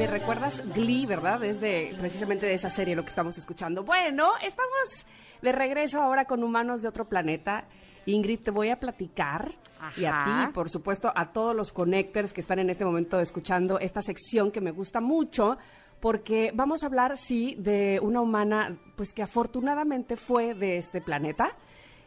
Me 0.00 0.06
recuerdas 0.06 0.62
Glee, 0.74 1.04
¿verdad? 1.04 1.44
Es 1.44 1.60
de 1.60 1.94
precisamente 2.00 2.46
de 2.46 2.54
esa 2.54 2.70
serie 2.70 2.96
lo 2.96 3.02
que 3.02 3.10
estamos 3.10 3.36
escuchando. 3.36 3.84
Bueno, 3.84 4.30
estamos 4.42 5.04
de 5.42 5.52
regreso 5.52 6.00
ahora 6.00 6.24
con 6.24 6.42
Humanos 6.42 6.80
de 6.80 6.88
otro 6.88 7.06
planeta. 7.06 7.66
Ingrid, 8.06 8.40
te 8.40 8.50
voy 8.50 8.70
a 8.70 8.80
platicar 8.80 9.52
y 9.98 10.06
a 10.06 10.22
Ajá. 10.22 10.46
ti, 10.46 10.52
por 10.54 10.70
supuesto, 10.70 11.12
a 11.14 11.32
todos 11.32 11.54
los 11.54 11.74
connectors 11.74 12.32
que 12.32 12.40
están 12.40 12.60
en 12.60 12.70
este 12.70 12.82
momento 12.82 13.20
escuchando 13.20 13.78
esta 13.78 14.00
sección 14.00 14.50
que 14.50 14.62
me 14.62 14.70
gusta 14.70 15.02
mucho, 15.02 15.58
porque 16.00 16.50
vamos 16.54 16.82
a 16.82 16.86
hablar, 16.86 17.18
sí, 17.18 17.54
de 17.58 18.00
una 18.02 18.22
humana, 18.22 18.78
pues 18.96 19.12
que 19.12 19.22
afortunadamente 19.22 20.16
fue 20.16 20.54
de 20.54 20.78
este 20.78 21.02
planeta 21.02 21.54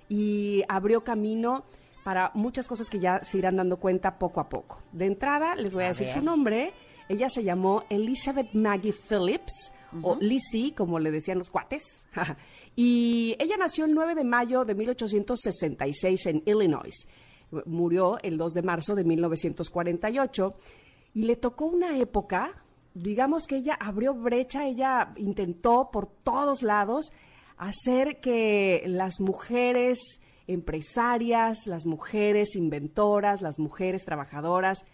y 0.10 0.64
abrió 0.68 1.04
camino 1.04 1.64
para 2.04 2.32
muchas 2.34 2.68
cosas 2.68 2.90
que 2.90 2.98
ya 3.00 3.20
se 3.24 3.38
irán 3.38 3.56
dando 3.58 3.78
cuenta 3.78 4.18
poco 4.18 4.40
a 4.40 4.50
poco. 4.50 4.82
De 4.92 5.06
entrada, 5.06 5.54
les 5.56 5.76
voy 5.76 5.84
a, 5.84 5.86
A 5.86 5.90
decir 5.90 6.08
ver. 6.08 6.16
su 6.16 6.24
nombre. 6.24 6.74
Ella 7.14 7.30
se 7.30 7.44
llamó 7.44 7.84
Elizabeth 7.90 8.54
Maggie 8.54 8.92
Phillips, 8.92 9.72
o 10.02 10.18
Lizzie, 10.20 10.74
como 10.74 10.98
le 10.98 11.12
decían 11.12 11.38
los 11.38 11.52
cuates. 11.52 12.08
y 12.76 13.36
ella 13.38 13.56
nació 13.56 13.86
el 13.86 13.94
9 13.94 14.16
de 14.16 14.24
mayo 14.24 14.66
de 14.66 14.74
1866 14.74 16.26
en 16.26 16.42
Illinois. 16.48 17.08
Murió 17.68 18.18
el 18.24 18.40
2 18.40 18.56
de 18.56 18.64
marzo 18.64 18.96
de 18.96 19.04
1948 19.04 20.56
y 21.14 21.26
le 21.26 21.36
tocó 21.36 21.66
una 21.66 22.00
época, 22.00 22.64
digamos 22.96 23.46
que 23.46 23.58
ella 23.58 23.78
abrió 23.80 24.16
brecha, 24.16 24.66
ella 24.66 25.14
intentó 25.18 25.92
por 25.92 26.08
todos 26.08 26.64
lados 26.64 27.14
hacer 27.58 28.20
que 28.22 28.86
las 28.88 29.22
mujeres 29.22 30.20
empresarias, 30.48 31.68
las 31.68 31.86
mujeres 31.86 32.56
inventoras, 32.56 33.44
las 33.44 33.60
mujeres 33.60 34.04
trabajadoras, 34.04 34.88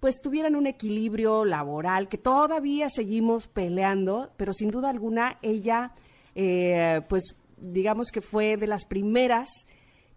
pues 0.00 0.20
tuvieran 0.20 0.56
un 0.56 0.66
equilibrio 0.66 1.44
laboral 1.44 2.08
que 2.08 2.18
todavía 2.18 2.88
seguimos 2.88 3.48
peleando, 3.48 4.30
pero 4.36 4.52
sin 4.52 4.70
duda 4.70 4.90
alguna 4.90 5.38
ella, 5.42 5.92
eh, 6.34 7.00
pues 7.08 7.36
digamos 7.56 8.08
que 8.12 8.20
fue 8.20 8.56
de 8.56 8.66
las 8.66 8.84
primeras 8.84 9.48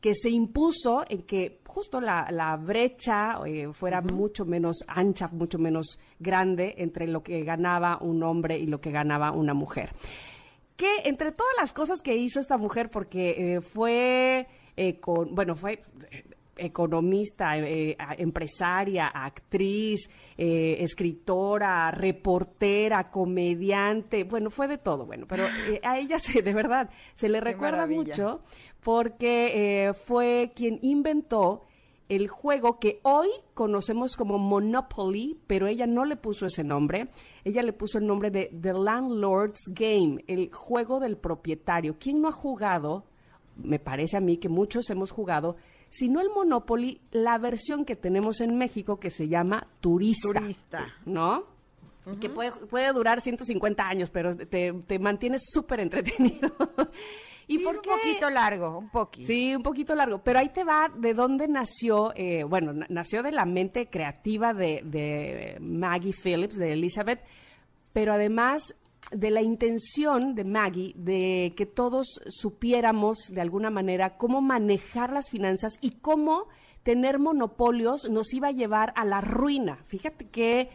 que 0.02 0.16
se 0.16 0.30
impuso 0.30 1.04
en 1.10 1.24
que 1.24 1.60
justo 1.66 2.00
la, 2.00 2.28
la 2.32 2.56
brecha 2.56 3.40
eh, 3.46 3.70
fuera 3.74 4.02
mucho 4.02 4.46
menos 4.46 4.84
ancha, 4.88 5.28
mucho 5.28 5.60
menos 5.60 6.00
grande 6.20 6.76
entre 6.78 7.08
lo 7.08 7.22
que 7.22 7.44
ganaba 7.44 7.98
un 8.02 8.24
hombre 8.24 8.58
y 8.58 8.66
lo 8.66 8.80
que 8.80 8.92
ganaba 8.92 9.32
una 9.32 9.54
mujer. 9.54 9.94
Que 10.76 11.02
entre 11.04 11.32
todas 11.32 11.54
las 11.60 11.74
cosas 11.74 12.02
que 12.02 12.16
hizo 12.16 12.40
esta 12.40 12.58
mujer, 12.58 12.90
porque 12.90 13.56
eh, 13.56 13.62
fue, 13.62 14.48
eh, 14.78 15.00
con, 15.02 15.36
bueno, 15.36 15.56
fue 15.56 15.82
economista, 16.60 17.58
eh, 17.58 17.98
empresaria, 18.18 19.08
actriz, 19.08 20.10
eh, 20.38 20.78
escritora, 20.80 21.92
reportera, 21.92 23.10
comediante, 23.10 24.24
bueno, 24.24 24.50
fue 24.50 24.68
de 24.68 24.78
todo, 24.78 25.06
bueno, 25.06 25.26
pero 25.28 25.46
eh, 25.70 25.80
a 25.84 25.98
ella 25.98 26.20
se, 26.20 26.42
de 26.42 26.54
verdad 26.54 26.90
se 27.14 27.30
le 27.30 27.40
recuerda 27.40 27.78
maravilla. 27.78 28.14
mucho 28.14 28.42
porque 28.82 29.92
fue 30.06 30.52
quien 30.56 30.80
inventó 30.82 31.66
el 32.10 32.28
juego 32.28 32.80
que 32.80 33.00
hoy 33.04 33.30
conocemos 33.54 34.18
como 34.18 34.40
Monopoly, 34.40 35.40
pero 35.46 35.68
ella 35.68 35.86
no 35.86 36.06
le 36.06 36.16
puso 36.16 36.48
ese 36.48 36.64
nombre. 36.64 37.10
Ella 37.46 37.62
le 37.62 37.72
puso 37.72 38.00
el 38.00 38.08
nombre 38.08 38.32
de 38.32 38.52
The 38.60 38.74
Landlord's 38.74 39.70
Game, 39.70 40.24
el 40.28 40.52
juego 40.52 41.00
del 41.00 41.18
propietario. 41.18 41.98
¿Quién 42.00 42.20
no 42.20 42.28
ha 42.28 42.32
jugado? 42.32 43.06
Me 43.56 43.78
parece 43.78 44.18
a 44.18 44.22
mí 44.22 44.38
que 44.38 44.50
muchos 44.50 44.90
hemos 44.90 45.12
jugado, 45.12 45.56
si 45.90 46.08
no 46.10 46.22
el 46.22 46.30
Monopoly, 46.30 47.02
la 47.12 47.38
versión 47.38 47.86
que 47.86 47.96
tenemos 47.96 48.42
en 48.42 48.58
México 48.58 49.00
que 49.00 49.10
se 49.10 49.28
llama 49.28 49.68
Turista. 49.82 50.40
Turista. 50.40 50.88
¿No? 51.06 51.44
Que 52.20 52.30
puede, 52.30 52.52
puede 52.52 52.92
durar 52.94 53.22
150 53.22 53.88
años, 53.88 54.10
pero 54.10 54.36
te, 54.36 54.74
te 54.74 55.00
mantienes 55.00 55.42
súper 55.54 55.80
entretenido. 55.82 56.52
¿Y 57.48 57.58
Sí, 57.58 57.64
por 57.64 57.76
es 57.76 57.82
qué? 57.82 57.90
un 57.90 57.96
poquito 57.98 58.30
largo, 58.30 58.78
un 58.78 58.90
poquito. 58.90 59.28
Sí, 59.28 59.56
un 59.56 59.64
poquito 59.64 59.96
largo, 59.96 60.24
pero 60.24 60.40
ahí 60.40 60.50
te 60.50 60.64
va 60.64 60.92
de 60.96 61.14
dónde 61.14 61.48
nació, 61.48 62.14
eh, 62.16 62.44
bueno, 62.44 62.74
na- 62.74 62.86
nació 62.90 63.22
de 63.24 63.32
la 63.32 63.46
mente 63.46 63.90
creativa 63.90 64.54
de, 64.54 64.82
de 64.86 65.58
Maggie 65.60 66.14
Phillips, 66.14 66.58
de 66.58 66.74
Elizabeth, 66.74 67.22
pero 67.92 68.14
además 68.14 68.76
de 69.12 69.32
la 69.32 69.42
intención 69.42 70.36
de 70.36 70.44
Maggie 70.44 70.94
de 70.96 71.54
que 71.58 71.66
todos 71.66 72.20
supiéramos 72.28 73.18
de 73.32 73.42
alguna 73.42 73.70
manera 73.70 74.18
cómo 74.18 74.42
manejar 74.42 75.12
las 75.12 75.30
finanzas 75.30 75.78
y 75.82 75.92
cómo 75.92 76.48
tener 76.84 77.20
monopolios 77.20 78.10
nos 78.10 78.34
iba 78.34 78.50
a 78.50 78.52
llevar 78.52 78.94
a 78.96 79.06
la 79.06 79.22
ruina. 79.22 79.80
Fíjate 79.88 80.28
qué, 80.30 80.70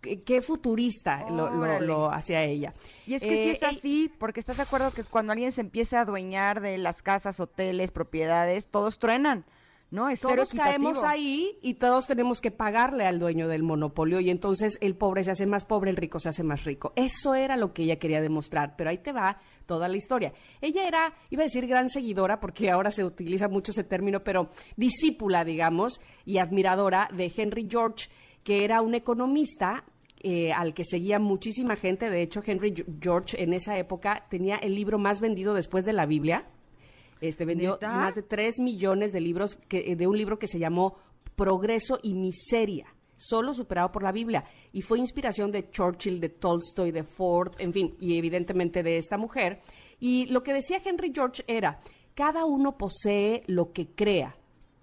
qué, 0.00 0.42
futurista 0.42 1.28
lo, 1.30 1.48
lo- 1.80 2.10
hacía 2.10 2.42
ella. 2.42 2.72
Y 3.06 3.14
es 3.14 3.22
que 3.22 3.28
sí 3.30 3.48
Eh, 3.48 3.52
es 3.52 3.62
así, 3.62 4.12
porque 4.18 4.40
estás 4.40 4.56
de 4.58 4.64
acuerdo 4.64 4.90
que 4.90 5.04
cuando 5.04 5.32
alguien 5.32 5.52
se 5.52 5.60
empieza 5.60 5.98
a 5.98 6.02
adueñar 6.02 6.60
de 6.60 6.78
las 6.78 7.02
casas, 7.02 7.40
hoteles, 7.40 7.90
propiedades, 7.92 8.68
todos 8.68 8.98
truenan, 8.98 9.44
¿no? 9.90 10.08
Es 10.08 10.20
todos 10.20 10.52
caemos 10.52 11.02
ahí 11.04 11.58
y 11.62 11.74
todos 11.74 12.06
tenemos 12.06 12.40
que 12.40 12.50
pagarle 12.50 13.06
al 13.06 13.18
dueño 13.18 13.48
del 13.48 13.62
monopolio 13.62 14.20
y 14.20 14.30
entonces 14.30 14.78
el 14.80 14.96
pobre 14.96 15.22
se 15.24 15.30
hace 15.30 15.46
más 15.46 15.64
pobre, 15.64 15.90
el 15.90 15.96
rico 15.96 16.18
se 16.18 16.28
hace 16.28 16.42
más 16.42 16.64
rico. 16.64 16.92
Eso 16.96 17.34
era 17.34 17.56
lo 17.56 17.72
que 17.72 17.84
ella 17.84 17.98
quería 17.98 18.20
demostrar, 18.20 18.74
pero 18.76 18.90
ahí 18.90 18.98
te 18.98 19.12
va 19.12 19.38
toda 19.66 19.88
la 19.88 19.96
historia. 19.96 20.32
Ella 20.60 20.86
era, 20.86 21.14
iba 21.30 21.42
a 21.42 21.44
decir 21.44 21.66
gran 21.66 21.88
seguidora, 21.88 22.40
porque 22.40 22.70
ahora 22.70 22.90
se 22.90 23.04
utiliza 23.04 23.48
mucho 23.48 23.72
ese 23.72 23.84
término, 23.84 24.22
pero 24.24 24.50
discípula, 24.76 25.44
digamos, 25.44 26.00
y 26.24 26.38
admiradora 26.38 27.08
de 27.12 27.32
Henry 27.34 27.66
George, 27.70 28.08
que 28.42 28.64
era 28.64 28.80
un 28.80 28.94
economista 28.94 29.84
eh, 30.20 30.52
al 30.52 30.74
que 30.74 30.84
seguía 30.84 31.18
muchísima 31.18 31.76
gente. 31.76 32.10
De 32.10 32.22
hecho, 32.22 32.42
Henry 32.44 32.74
George 33.00 33.42
en 33.42 33.52
esa 33.52 33.78
época 33.78 34.26
tenía 34.30 34.56
el 34.56 34.74
libro 34.74 34.98
más 34.98 35.20
vendido 35.20 35.54
después 35.54 35.84
de 35.84 35.92
la 35.92 36.06
Biblia. 36.06 36.46
Este 37.20 37.44
vendió 37.44 37.72
¿Neta? 37.72 37.92
más 37.92 38.14
de 38.14 38.22
3 38.22 38.58
millones 38.60 39.12
de 39.12 39.20
libros 39.20 39.56
que, 39.68 39.96
de 39.96 40.06
un 40.06 40.16
libro 40.16 40.38
que 40.38 40.46
se 40.46 40.58
llamó 40.58 40.96
Progreso 41.34 41.98
y 42.02 42.14
Miseria, 42.14 42.94
solo 43.16 43.54
superado 43.54 43.92
por 43.92 44.02
la 44.02 44.12
Biblia. 44.12 44.44
Y 44.72 44.82
fue 44.82 44.98
inspiración 44.98 45.50
de 45.50 45.70
Churchill, 45.70 46.20
de 46.20 46.28
Tolstoy, 46.28 46.90
de 46.90 47.04
Ford, 47.04 47.54
en 47.58 47.72
fin, 47.72 47.96
y 47.98 48.18
evidentemente 48.18 48.82
de 48.82 48.96
esta 48.96 49.16
mujer. 49.18 49.60
Y 49.98 50.26
lo 50.26 50.42
que 50.42 50.52
decía 50.52 50.82
Henry 50.84 51.12
George 51.14 51.42
era, 51.46 51.80
cada 52.14 52.44
uno 52.44 52.76
posee 52.76 53.42
lo 53.46 53.72
que 53.72 53.88
crea, 53.88 54.36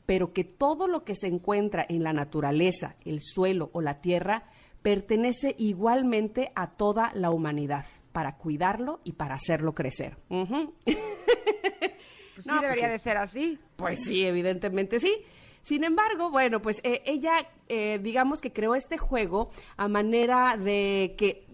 pero 0.05 0.33
que 0.33 0.43
todo 0.43 0.87
lo 0.87 1.03
que 1.03 1.15
se 1.15 1.27
encuentra 1.27 1.85
en 1.87 2.03
la 2.03 2.13
naturaleza, 2.13 2.95
el 3.05 3.19
suelo 3.21 3.69
o 3.73 3.81
la 3.81 4.01
tierra, 4.01 4.49
pertenece 4.81 5.55
igualmente 5.57 6.51
a 6.55 6.71
toda 6.71 7.11
la 7.15 7.31
humanidad, 7.31 7.85
para 8.11 8.37
cuidarlo 8.37 8.99
y 9.03 9.13
para 9.13 9.35
hacerlo 9.35 9.73
crecer. 9.73 10.17
Pues 12.35 12.45
sí 12.45 12.49
No, 12.49 12.57
pues 12.57 12.61
debería 12.61 12.85
sí. 12.87 12.91
de 12.91 12.99
ser 12.99 13.17
así. 13.17 13.59
Pues 13.75 14.03
sí, 14.03 14.23
evidentemente 14.23 14.99
sí. 14.99 15.13
Sin 15.61 15.83
embargo, 15.85 16.29
bueno, 16.29 16.61
pues 16.61 16.81
eh, 16.83 17.01
ella, 17.05 17.47
eh, 17.69 17.99
digamos 18.01 18.41
que 18.41 18.51
creó 18.51 18.75
este 18.75 18.97
juego 18.97 19.49
a 19.77 19.87
manera 19.87 20.57
de 20.57 21.15
que, 21.17 21.45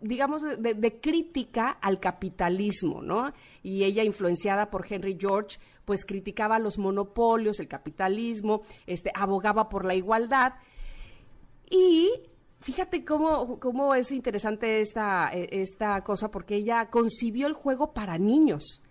digamos, 0.00 0.42
de, 0.42 0.74
de 0.74 1.00
crítica 1.00 1.70
al 1.80 1.98
capitalismo, 1.98 3.02
¿no? 3.02 3.32
Y 3.64 3.82
ella, 3.82 4.04
influenciada 4.04 4.70
por 4.70 4.86
Henry 4.88 5.16
George, 5.18 5.58
pues 5.84 6.04
criticaba 6.04 6.60
los 6.60 6.78
monopolios, 6.78 7.58
el 7.58 7.66
capitalismo, 7.66 8.62
este, 8.86 9.10
abogaba 9.12 9.68
por 9.68 9.84
la 9.84 9.96
igualdad. 9.96 10.54
Y 11.68 12.12
fíjate 12.60 13.04
cómo, 13.04 13.58
cómo 13.58 13.96
es 13.96 14.12
interesante 14.12 14.80
esta, 14.80 15.30
eh, 15.32 15.48
esta 15.50 16.00
cosa, 16.04 16.30
porque 16.30 16.54
ella 16.54 16.90
concibió 16.90 17.48
el 17.48 17.54
juego 17.54 17.92
para 17.92 18.18
niños 18.18 18.82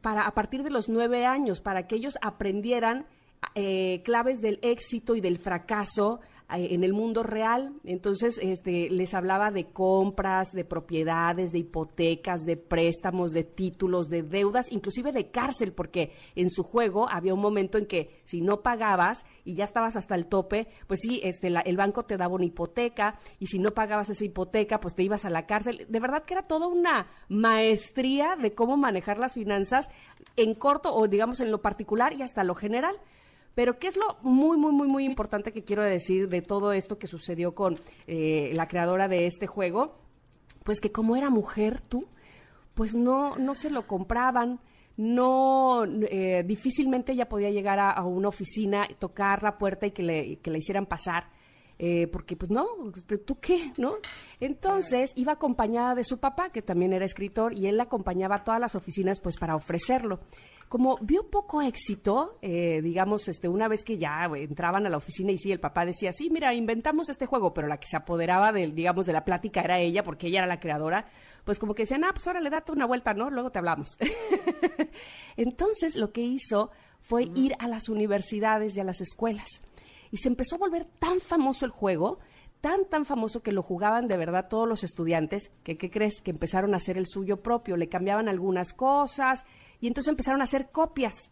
para 0.00 0.22
a 0.22 0.34
partir 0.34 0.62
de 0.62 0.70
los 0.70 0.88
nueve 0.88 1.26
años, 1.26 1.60
para 1.60 1.86
que 1.86 1.96
ellos 1.96 2.18
aprendieran 2.22 3.06
eh, 3.54 4.02
claves 4.04 4.40
del 4.40 4.58
éxito 4.62 5.16
y 5.16 5.20
del 5.20 5.38
fracaso 5.38 6.20
en 6.50 6.82
el 6.84 6.92
mundo 6.94 7.22
real. 7.22 7.74
Entonces, 7.84 8.38
este, 8.42 8.88
les 8.90 9.12
hablaba 9.14 9.50
de 9.50 9.66
compras, 9.66 10.52
de 10.52 10.64
propiedades, 10.64 11.52
de 11.52 11.58
hipotecas, 11.58 12.44
de 12.46 12.56
préstamos, 12.56 13.32
de 13.32 13.44
títulos, 13.44 14.08
de 14.08 14.22
deudas, 14.22 14.72
inclusive 14.72 15.12
de 15.12 15.30
cárcel, 15.30 15.72
porque 15.72 16.12
en 16.34 16.48
su 16.50 16.62
juego 16.62 17.08
había 17.10 17.34
un 17.34 17.40
momento 17.40 17.76
en 17.76 17.86
que 17.86 18.20
si 18.24 18.40
no 18.40 18.62
pagabas 18.62 19.26
y 19.44 19.54
ya 19.54 19.64
estabas 19.64 19.96
hasta 19.96 20.14
el 20.14 20.26
tope, 20.26 20.68
pues 20.86 21.00
sí, 21.00 21.20
este, 21.22 21.50
la- 21.50 21.60
el 21.60 21.76
banco 21.76 22.04
te 22.04 22.16
daba 22.16 22.34
una 22.34 22.44
hipoteca 22.46 23.16
y 23.38 23.46
si 23.46 23.58
no 23.58 23.72
pagabas 23.72 24.08
esa 24.10 24.24
hipoteca, 24.24 24.80
pues 24.80 24.94
te 24.94 25.02
ibas 25.02 25.24
a 25.24 25.30
la 25.30 25.46
cárcel. 25.46 25.86
De 25.88 26.00
verdad 26.00 26.24
que 26.24 26.34
era 26.34 26.46
toda 26.46 26.66
una 26.66 27.08
maestría 27.28 28.36
de 28.40 28.54
cómo 28.54 28.76
manejar 28.76 29.18
las 29.18 29.34
finanzas 29.34 29.90
en 30.36 30.54
corto 30.54 30.94
o 30.94 31.08
digamos 31.08 31.40
en 31.40 31.50
lo 31.50 31.60
particular 31.60 32.12
y 32.14 32.22
hasta 32.22 32.44
lo 32.44 32.54
general. 32.54 32.94
Pero 33.58 33.80
¿qué 33.80 33.88
es 33.88 33.96
lo 33.96 34.18
muy, 34.22 34.56
muy, 34.56 34.70
muy, 34.70 34.86
muy 34.86 35.04
importante 35.04 35.50
que 35.50 35.64
quiero 35.64 35.82
decir 35.82 36.28
de 36.28 36.42
todo 36.42 36.70
esto 36.70 36.96
que 36.96 37.08
sucedió 37.08 37.56
con 37.56 37.76
eh, 38.06 38.52
la 38.54 38.68
creadora 38.68 39.08
de 39.08 39.26
este 39.26 39.48
juego? 39.48 39.98
Pues 40.62 40.80
que 40.80 40.92
como 40.92 41.16
era 41.16 41.28
mujer 41.28 41.80
tú, 41.80 42.06
pues 42.74 42.94
no, 42.94 43.34
no 43.36 43.56
se 43.56 43.70
lo 43.70 43.88
compraban, 43.88 44.60
no, 44.96 45.84
eh, 45.84 46.44
difícilmente 46.46 47.10
ella 47.10 47.28
podía 47.28 47.50
llegar 47.50 47.80
a, 47.80 48.00
una 48.04 48.28
oficina, 48.28 48.86
tocar 49.00 49.42
la 49.42 49.58
puerta 49.58 49.88
y 49.88 49.90
que 49.90 50.04
le, 50.04 50.36
que 50.36 50.52
le 50.52 50.58
hicieran 50.58 50.86
pasar. 50.86 51.24
eh, 51.80 52.06
porque 52.06 52.36
pues 52.36 52.52
no, 52.52 52.64
¿tú 53.26 53.40
qué? 53.40 53.72
¿No? 53.76 53.96
Entonces 54.38 55.12
iba 55.16 55.32
acompañada 55.32 55.96
de 55.96 56.04
su 56.04 56.18
papá, 56.18 56.50
que 56.50 56.62
también 56.62 56.92
era 56.92 57.04
escritor, 57.04 57.54
y 57.54 57.66
él 57.66 57.76
la 57.76 57.84
acompañaba 57.84 58.36
a 58.36 58.44
todas 58.44 58.60
las 58.60 58.76
oficinas 58.76 59.20
pues 59.20 59.36
para 59.36 59.56
ofrecerlo. 59.56 60.20
Como 60.68 60.98
vio 61.00 61.30
poco 61.30 61.62
éxito, 61.62 62.38
eh, 62.42 62.80
digamos, 62.82 63.26
este, 63.28 63.48
una 63.48 63.68
vez 63.68 63.84
que 63.84 63.96
ya 63.96 64.28
entraban 64.34 64.84
a 64.86 64.90
la 64.90 64.98
oficina 64.98 65.32
y 65.32 65.38
sí, 65.38 65.50
el 65.50 65.60
papá 65.60 65.86
decía, 65.86 66.12
sí, 66.12 66.28
mira, 66.30 66.52
inventamos 66.52 67.08
este 67.08 67.24
juego, 67.24 67.54
pero 67.54 67.68
la 67.68 67.78
que 67.78 67.86
se 67.86 67.96
apoderaba 67.96 68.52
del, 68.52 68.74
digamos, 68.74 69.06
de 69.06 69.14
la 69.14 69.24
plática 69.24 69.62
era 69.62 69.78
ella, 69.78 70.04
porque 70.04 70.26
ella 70.26 70.40
era 70.40 70.46
la 70.46 70.60
creadora, 70.60 71.06
pues 71.44 71.58
como 71.58 71.74
que 71.74 71.84
decían, 71.84 72.04
ah, 72.04 72.10
pues 72.12 72.26
ahora 72.26 72.40
le 72.40 72.50
date 72.50 72.72
una 72.72 72.84
vuelta, 72.84 73.14
¿no? 73.14 73.30
Luego 73.30 73.50
te 73.50 73.58
hablamos. 73.58 73.96
Entonces 75.38 75.96
lo 75.96 76.12
que 76.12 76.20
hizo 76.20 76.70
fue 77.00 77.30
ir 77.34 77.54
a 77.58 77.68
las 77.68 77.88
universidades 77.88 78.76
y 78.76 78.80
a 78.80 78.84
las 78.84 79.00
escuelas. 79.00 79.62
Y 80.10 80.18
se 80.18 80.28
empezó 80.28 80.56
a 80.56 80.58
volver 80.58 80.84
tan 80.98 81.20
famoso 81.20 81.64
el 81.64 81.70
juego, 81.70 82.18
tan, 82.60 82.86
tan 82.88 83.04
famoso 83.04 83.42
que 83.42 83.52
lo 83.52 83.62
jugaban 83.62 84.08
de 84.08 84.16
verdad 84.16 84.48
todos 84.48 84.68
los 84.68 84.84
estudiantes, 84.84 85.50
que, 85.62 85.76
¿qué 85.76 85.90
crees? 85.90 86.20
Que 86.20 86.30
empezaron 86.30 86.74
a 86.74 86.78
hacer 86.78 86.98
el 86.98 87.06
suyo 87.06 87.42
propio, 87.42 87.76
le 87.76 87.88
cambiaban 87.88 88.28
algunas 88.28 88.72
cosas 88.72 89.44
y 89.80 89.86
entonces 89.86 90.10
empezaron 90.10 90.40
a 90.40 90.44
hacer 90.44 90.70
copias. 90.70 91.30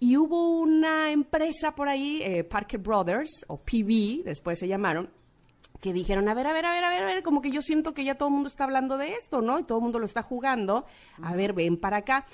Y 0.00 0.16
hubo 0.16 0.58
una 0.58 1.10
empresa 1.10 1.74
por 1.74 1.88
ahí, 1.88 2.20
eh, 2.22 2.44
Parker 2.44 2.80
Brothers, 2.80 3.44
o 3.48 3.58
PB, 3.58 4.24
después 4.24 4.58
se 4.58 4.68
llamaron, 4.68 5.08
que 5.80 5.92
dijeron, 5.92 6.28
a 6.28 6.34
ver, 6.34 6.46
a 6.46 6.52
ver, 6.52 6.66
a 6.66 6.72
ver, 6.72 6.84
a 6.84 6.88
ver, 6.88 7.02
a 7.02 7.06
ver, 7.06 7.22
como 7.22 7.40
que 7.40 7.50
yo 7.50 7.62
siento 7.62 7.94
que 7.94 8.04
ya 8.04 8.16
todo 8.16 8.28
el 8.28 8.34
mundo 8.34 8.48
está 8.48 8.64
hablando 8.64 8.96
de 8.96 9.14
esto, 9.14 9.40
¿no? 9.40 9.58
Y 9.58 9.64
todo 9.64 9.78
el 9.78 9.82
mundo 9.82 9.98
lo 9.98 10.06
está 10.06 10.22
jugando. 10.22 10.86
A 11.22 11.34
ver, 11.34 11.52
ven 11.52 11.76
para 11.76 11.98
acá. 11.98 12.26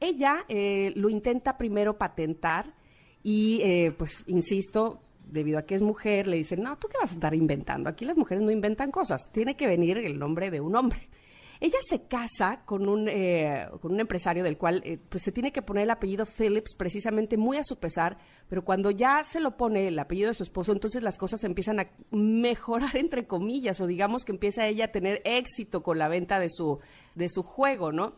Ella 0.00 0.44
eh, 0.48 0.92
lo 0.96 1.08
intenta 1.08 1.56
primero 1.56 1.96
patentar 1.96 2.74
y, 3.22 3.60
eh, 3.62 3.92
pues, 3.96 4.24
insisto, 4.26 5.00
debido 5.26 5.58
a 5.58 5.62
que 5.62 5.74
es 5.74 5.82
mujer, 5.82 6.26
le 6.26 6.36
dicen, 6.36 6.62
no, 6.62 6.76
¿tú 6.78 6.88
qué 6.88 6.98
vas 6.98 7.10
a 7.10 7.14
estar 7.14 7.34
inventando? 7.34 7.90
Aquí 7.90 8.04
las 8.04 8.16
mujeres 8.16 8.42
no 8.42 8.50
inventan 8.50 8.90
cosas, 8.90 9.30
tiene 9.32 9.56
que 9.56 9.66
venir 9.66 9.98
el 9.98 10.18
nombre 10.18 10.50
de 10.50 10.60
un 10.60 10.76
hombre. 10.76 11.08
Ella 11.60 11.78
se 11.80 12.06
casa 12.06 12.62
con 12.66 12.88
un, 12.88 13.08
eh, 13.08 13.66
con 13.80 13.92
un 13.92 14.00
empresario 14.00 14.44
del 14.44 14.58
cual 14.58 14.82
eh, 14.84 14.98
pues 15.08 15.22
se 15.22 15.32
tiene 15.32 15.52
que 15.52 15.62
poner 15.62 15.84
el 15.84 15.90
apellido 15.90 16.26
Phillips 16.26 16.74
precisamente 16.74 17.36
muy 17.36 17.56
a 17.56 17.64
su 17.64 17.78
pesar, 17.78 18.18
pero 18.48 18.64
cuando 18.64 18.90
ya 18.90 19.24
se 19.24 19.40
lo 19.40 19.56
pone 19.56 19.88
el 19.88 19.98
apellido 19.98 20.28
de 20.28 20.34
su 20.34 20.42
esposo, 20.42 20.72
entonces 20.72 21.02
las 21.02 21.16
cosas 21.16 21.44
empiezan 21.44 21.80
a 21.80 21.88
mejorar 22.10 22.96
entre 22.96 23.26
comillas 23.26 23.80
o 23.80 23.86
digamos 23.86 24.24
que 24.24 24.32
empieza 24.32 24.66
ella 24.66 24.86
a 24.86 24.92
tener 24.92 25.22
éxito 25.24 25.82
con 25.82 25.98
la 25.98 26.08
venta 26.08 26.38
de 26.38 26.50
su, 26.50 26.78
de 27.14 27.28
su 27.28 27.42
juego, 27.42 27.90
¿no? 27.90 28.14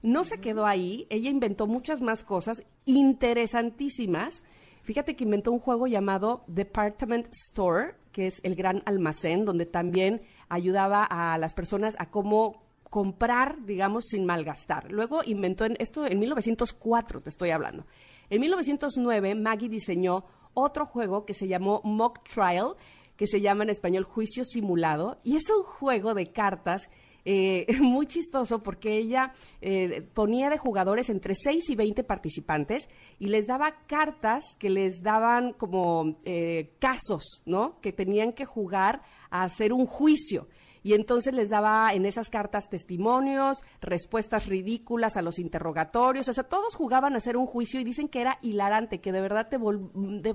No 0.00 0.22
se 0.22 0.38
quedó 0.38 0.64
ahí, 0.64 1.08
ella 1.10 1.28
inventó 1.28 1.66
muchas 1.66 2.00
más 2.00 2.22
cosas 2.22 2.62
interesantísimas. 2.84 4.44
Fíjate 4.88 5.16
que 5.16 5.24
inventó 5.24 5.52
un 5.52 5.58
juego 5.58 5.86
llamado 5.86 6.44
Department 6.46 7.28
Store, 7.30 7.96
que 8.10 8.26
es 8.26 8.40
el 8.42 8.54
gran 8.54 8.82
almacén, 8.86 9.44
donde 9.44 9.66
también 9.66 10.22
ayudaba 10.48 11.04
a 11.04 11.36
las 11.36 11.52
personas 11.52 11.94
a 11.98 12.10
cómo 12.10 12.62
comprar, 12.88 13.66
digamos, 13.66 14.06
sin 14.06 14.24
malgastar. 14.24 14.90
Luego 14.90 15.20
inventó 15.22 15.66
en, 15.66 15.76
esto 15.78 16.06
en 16.06 16.18
1904, 16.18 17.20
te 17.20 17.28
estoy 17.28 17.50
hablando. 17.50 17.84
En 18.30 18.40
1909, 18.40 19.34
Maggie 19.34 19.68
diseñó 19.68 20.24
otro 20.54 20.86
juego 20.86 21.26
que 21.26 21.34
se 21.34 21.48
llamó 21.48 21.82
Mock 21.84 22.26
Trial, 22.26 22.72
que 23.18 23.26
se 23.26 23.42
llama 23.42 23.64
en 23.64 23.68
español 23.68 24.04
Juicio 24.04 24.42
Simulado, 24.42 25.18
y 25.22 25.36
es 25.36 25.50
un 25.50 25.64
juego 25.64 26.14
de 26.14 26.32
cartas 26.32 26.88
eh, 27.30 27.66
muy 27.82 28.06
chistoso 28.06 28.62
porque 28.62 28.96
ella 28.96 29.34
eh, 29.60 30.00
ponía 30.14 30.48
de 30.48 30.56
jugadores 30.56 31.10
entre 31.10 31.34
6 31.34 31.68
y 31.68 31.76
20 31.76 32.02
participantes 32.04 32.88
y 33.18 33.26
les 33.26 33.46
daba 33.46 33.84
cartas 33.86 34.56
que 34.58 34.70
les 34.70 35.02
daban 35.02 35.52
como 35.52 36.16
eh, 36.24 36.72
casos, 36.78 37.42
¿no? 37.44 37.82
Que 37.82 37.92
tenían 37.92 38.32
que 38.32 38.46
jugar 38.46 39.02
a 39.28 39.42
hacer 39.42 39.74
un 39.74 39.84
juicio. 39.84 40.48
Y 40.82 40.94
entonces 40.94 41.34
les 41.34 41.50
daba 41.50 41.92
en 41.92 42.06
esas 42.06 42.30
cartas 42.30 42.70
testimonios, 42.70 43.62
respuestas 43.82 44.46
ridículas 44.46 45.18
a 45.18 45.22
los 45.22 45.38
interrogatorios, 45.38 46.28
o 46.30 46.32
sea, 46.32 46.44
todos 46.44 46.74
jugaban 46.76 47.12
a 47.12 47.18
hacer 47.18 47.36
un 47.36 47.44
juicio 47.44 47.78
y 47.78 47.84
dicen 47.84 48.08
que 48.08 48.22
era 48.22 48.38
hilarante, 48.40 49.02
que 49.02 49.12
de 49.12 49.20
verdad 49.20 49.48
te, 49.50 49.58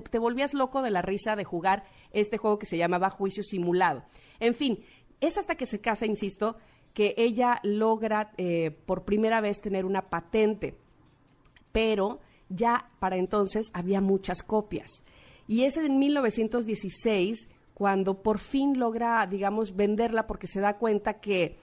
te 0.00 0.18
volvías 0.20 0.54
loco 0.54 0.80
de 0.82 0.90
la 0.92 1.02
risa 1.02 1.34
de 1.34 1.42
jugar 1.42 1.82
este 2.12 2.38
juego 2.38 2.60
que 2.60 2.66
se 2.66 2.76
llamaba 2.76 3.10
Juicio 3.10 3.42
Simulado. 3.42 4.04
En 4.38 4.54
fin, 4.54 4.84
es 5.20 5.38
hasta 5.38 5.56
que 5.56 5.66
se 5.66 5.80
casa, 5.80 6.06
insisto, 6.06 6.56
que 6.94 7.14
ella 7.18 7.60
logra 7.64 8.32
eh, 8.38 8.70
por 8.70 9.04
primera 9.04 9.40
vez 9.40 9.60
tener 9.60 9.84
una 9.84 10.08
patente, 10.08 10.76
pero 11.72 12.20
ya 12.48 12.88
para 13.00 13.16
entonces 13.16 13.70
había 13.74 14.00
muchas 14.00 14.42
copias. 14.42 15.02
Y 15.46 15.64
es 15.64 15.76
en 15.76 15.98
1916 15.98 17.48
cuando 17.74 18.22
por 18.22 18.38
fin 18.38 18.78
logra, 18.78 19.26
digamos, 19.26 19.74
venderla 19.74 20.26
porque 20.26 20.46
se 20.46 20.60
da 20.60 20.78
cuenta 20.78 21.14
que 21.20 21.58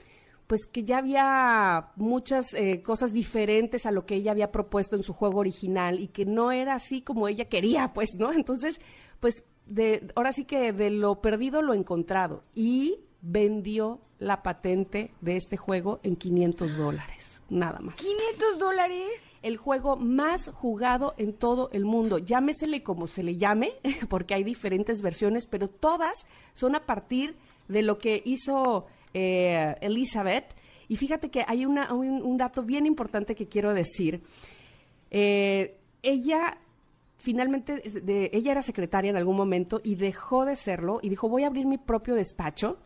pues 0.51 0.65
que 0.65 0.83
ya 0.83 0.97
había 0.97 1.91
muchas 1.95 2.53
eh, 2.53 2.81
cosas 2.81 3.13
diferentes 3.13 3.85
a 3.85 3.91
lo 3.91 4.05
que 4.05 4.15
ella 4.15 4.31
había 4.31 4.51
propuesto 4.51 4.97
en 4.97 5.03
su 5.03 5.13
juego 5.13 5.39
original 5.39 6.01
y 6.01 6.09
que 6.09 6.25
no 6.25 6.51
era 6.51 6.73
así 6.73 7.01
como 7.01 7.29
ella 7.29 7.45
quería, 7.45 7.93
pues, 7.93 8.09
¿no? 8.19 8.33
Entonces, 8.33 8.81
pues, 9.21 9.45
de, 9.65 10.11
ahora 10.13 10.33
sí 10.33 10.43
que 10.43 10.73
de 10.73 10.89
lo 10.89 11.21
perdido 11.21 11.61
lo 11.61 11.73
encontrado 11.73 12.43
y 12.53 12.99
vendió 13.21 14.01
la 14.21 14.41
patente 14.43 15.11
de 15.19 15.35
este 15.35 15.57
juego 15.57 15.99
en 16.03 16.15
500 16.15 16.77
dólares. 16.77 17.41
nada 17.49 17.79
más. 17.79 17.95
500 17.99 18.59
dólares. 18.59 19.03
El 19.41 19.57
juego 19.57 19.97
más 19.97 20.49
jugado 20.53 21.15
en 21.17 21.33
todo 21.33 21.69
el 21.73 21.83
mundo. 21.85 22.19
Llámesele 22.19 22.83
como 22.83 23.07
se 23.07 23.23
le 23.23 23.35
llame, 23.37 23.73
porque 24.09 24.35
hay 24.35 24.43
diferentes 24.43 25.01
versiones, 25.01 25.47
pero 25.47 25.67
todas 25.67 26.25
son 26.53 26.75
a 26.75 26.85
partir 26.85 27.35
de 27.67 27.81
lo 27.81 27.97
que 27.97 28.21
hizo 28.23 28.85
eh, 29.13 29.75
Elizabeth. 29.81 30.45
Y 30.87 30.95
fíjate 30.97 31.29
que 31.31 31.43
hay 31.47 31.65
una, 31.65 31.91
un, 31.93 32.21
un 32.21 32.37
dato 32.37 32.61
bien 32.63 32.85
importante 32.85 33.33
que 33.35 33.47
quiero 33.47 33.73
decir. 33.73 34.21
Eh, 35.09 35.77
ella 36.03 36.57
finalmente, 37.17 37.75
de- 37.81 38.29
ella 38.33 38.51
era 38.51 38.61
secretaria 38.61 39.09
en 39.11 39.17
algún 39.17 39.35
momento 39.37 39.79
y 39.83 39.95
dejó 39.95 40.43
de 40.45 40.55
serlo 40.55 40.99
y 41.03 41.09
dijo, 41.09 41.29
voy 41.29 41.43
a 41.43 41.47
abrir 41.47 41.65
mi 41.65 41.77
propio 41.77 42.15
despacho. 42.15 42.77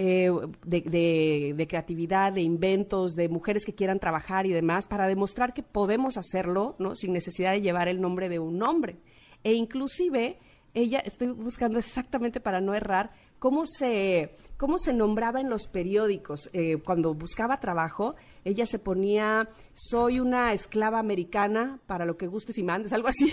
Eh, 0.00 0.30
de, 0.64 1.66
creatividad, 1.68 2.32
de 2.32 2.42
inventos, 2.42 3.16
de 3.16 3.28
mujeres 3.28 3.64
que 3.66 3.74
quieran 3.74 3.98
trabajar 3.98 4.46
y 4.46 4.52
demás, 4.52 4.86
para 4.86 5.08
demostrar 5.08 5.52
que 5.52 5.64
podemos 5.64 6.16
hacerlo, 6.16 6.76
¿no? 6.78 6.94
Sin 6.94 7.12
necesidad 7.12 7.50
de 7.50 7.62
llevar 7.62 7.88
el 7.88 8.00
nombre 8.00 8.28
de 8.28 8.38
un 8.38 8.62
hombre. 8.62 9.00
E 9.42 9.54
inclusive, 9.54 10.38
ella, 10.72 11.00
estoy 11.00 11.32
buscando 11.32 11.80
exactamente 11.80 12.38
para 12.38 12.60
no 12.60 12.74
errar, 12.74 13.10
cómo 13.40 13.66
se, 13.66 14.36
cómo 14.56 14.78
se 14.78 14.92
nombraba 14.92 15.40
en 15.40 15.50
los 15.50 15.66
periódicos. 15.66 16.48
Eh, 16.52 16.76
cuando 16.76 17.14
buscaba 17.14 17.58
trabajo, 17.58 18.14
ella 18.48 18.66
se 18.66 18.78
ponía, 18.78 19.48
soy 19.72 20.20
una 20.20 20.52
esclava 20.52 20.98
americana 20.98 21.80
para 21.86 22.04
lo 22.04 22.16
que 22.16 22.26
gustes 22.26 22.58
y 22.58 22.62
mandes, 22.62 22.92
algo 22.92 23.08
así. 23.08 23.32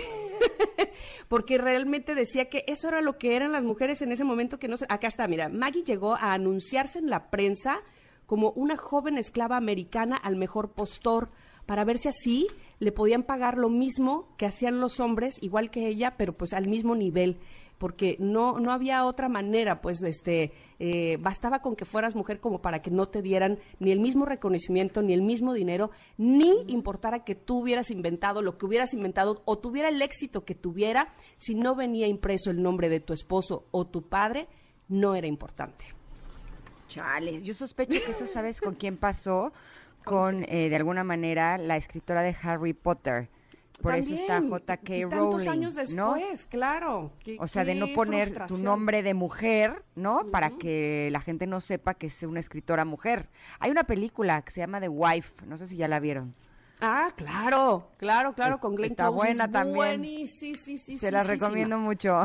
Porque 1.28 1.58
realmente 1.58 2.14
decía 2.14 2.50
que 2.50 2.64
eso 2.68 2.88
era 2.88 3.02
lo 3.02 3.18
que 3.18 3.36
eran 3.36 3.52
las 3.52 3.64
mujeres 3.64 4.02
en 4.02 4.12
ese 4.12 4.24
momento 4.24 4.60
que 4.60 4.68
no 4.68 4.78
se... 4.78 4.86
Acá 4.90 5.08
está, 5.08 5.28
mira, 5.28 5.50
Maggie 5.50 5.84
llegó 5.84 6.16
a 6.16 6.34
anunciarse 6.34 7.00
en 7.00 7.10
la 7.10 7.30
prensa 7.30 7.82
como 8.26 8.52
una 8.52 8.78
joven 8.78 9.18
esclava 9.18 9.58
americana 9.58 10.18
al 10.18 10.36
mejor 10.36 10.72
postor, 10.72 11.30
para 11.66 11.84
ver 11.84 11.98
si 11.98 12.10
así 12.10 12.48
le 12.80 12.92
podían 12.92 13.24
pagar 13.24 13.58
lo 13.58 13.70
mismo 13.70 14.28
que 14.38 14.46
hacían 14.46 14.80
los 14.80 15.00
hombres, 15.00 15.42
igual 15.42 15.72
que 15.72 15.88
ella, 15.88 16.16
pero 16.18 16.34
pues 16.34 16.54
al 16.54 16.68
mismo 16.68 16.96
nivel 16.96 17.38
porque 17.78 18.16
no, 18.20 18.60
no 18.60 18.72
había 18.72 19.06
otra 19.06 19.30
manera, 19.30 19.82
pues 19.82 20.02
este, 20.04 20.54
eh, 20.80 21.18
bastaba 21.20 21.60
con 21.62 21.76
que 21.76 21.86
fueras 21.86 22.16
mujer 22.16 22.40
como 22.40 22.62
para 22.62 22.82
que 22.82 22.92
no 22.92 23.08
te 23.08 23.22
dieran 23.22 23.60
ni 23.80 23.92
el 23.92 24.00
mismo 24.00 24.26
reconocimiento, 24.26 25.02
ni 25.02 25.14
el 25.14 25.22
mismo 25.22 25.54
dinero, 25.54 25.92
ni 26.18 26.64
importara 26.68 27.24
que 27.24 27.36
tú 27.36 27.60
hubieras 27.60 27.92
inventado 27.92 28.42
lo 28.42 28.58
que 28.58 28.66
hubieras 28.66 28.94
inventado 28.94 29.42
o 29.46 29.58
tuviera 29.58 29.90
el 29.90 30.02
éxito 30.02 30.46
que 30.46 30.56
tuviera, 30.56 31.14
si 31.38 31.56
no 31.56 31.76
venía 31.76 32.08
impreso 32.08 32.52
el 32.52 32.62
nombre 32.62 32.90
de 32.90 33.00
tu 33.00 33.14
esposo 33.14 33.66
o 33.72 33.86
tu 33.86 34.04
padre, 34.04 34.48
no 34.88 35.16
era 35.16 35.28
importante. 35.28 35.86
Chales, 36.88 37.44
yo 37.44 37.54
sospecho 37.54 38.00
que 38.06 38.12
eso 38.12 38.28
sabes 38.28 38.62
con 38.62 38.76
quién 38.76 38.98
pasó, 38.98 39.52
con 40.06 40.44
eh, 40.44 40.70
de 40.70 40.76
alguna 40.76 41.04
manera 41.04 41.58
la 41.58 41.78
escritora 41.78 42.22
de 42.22 42.36
Harry 42.42 42.74
Potter. 42.74 43.30
Por 43.82 43.96
eso 43.96 44.14
está 44.14 44.36
También, 44.40 44.52
J.K. 44.52 44.94
tantos 45.10 45.12
Rowling, 45.46 45.50
años 45.50 45.76
¿no? 45.94 46.14
después, 46.16 46.46
claro. 46.48 47.12
Qué- 47.24 47.38
O 47.40 47.48
sea, 47.48 47.64
de 47.66 47.76
no 47.76 47.88
poner 47.94 48.46
tu 48.48 48.58
nombre 48.58 49.04
de 49.04 49.14
mujer, 49.14 49.84
¿no? 49.96 50.26
Para 50.32 50.50
que 50.52 51.10
la 51.12 51.22
gente 51.22 51.46
no 51.46 51.62
sepa 51.62 51.94
que 51.94 52.08
es 52.08 52.24
una 52.24 52.40
escritora 52.40 52.86
mujer. 52.86 53.30
Hay 53.60 53.72
una 53.72 53.84
película 53.84 54.42
que 54.42 54.52
se 54.52 54.62
llama 54.62 54.80
The 54.80 54.90
Wife, 54.90 55.46
no 55.46 55.58
sé 55.58 55.68
si 55.68 55.76
ya 55.78 55.88
la 55.88 56.00
vieron. 56.00 56.34
Ah, 56.82 57.10
claro, 57.16 57.90
claro, 57.98 58.34
claro, 58.34 58.56
Es- 58.56 58.62
con 58.62 58.76
Glenn 58.76 58.92
está 58.92 59.08
Close, 59.08 59.30
es 59.30 59.38
buena 59.38 59.52
también. 59.52 59.76
buenísima, 59.76 60.58
sí, 60.58 60.78
sí, 60.78 60.98
Se 60.98 61.08
sí, 61.08 61.12
la 61.12 61.22
sí, 61.24 61.30
recomiendo 61.30 61.78
sí, 61.78 61.82
mucho. 61.84 62.24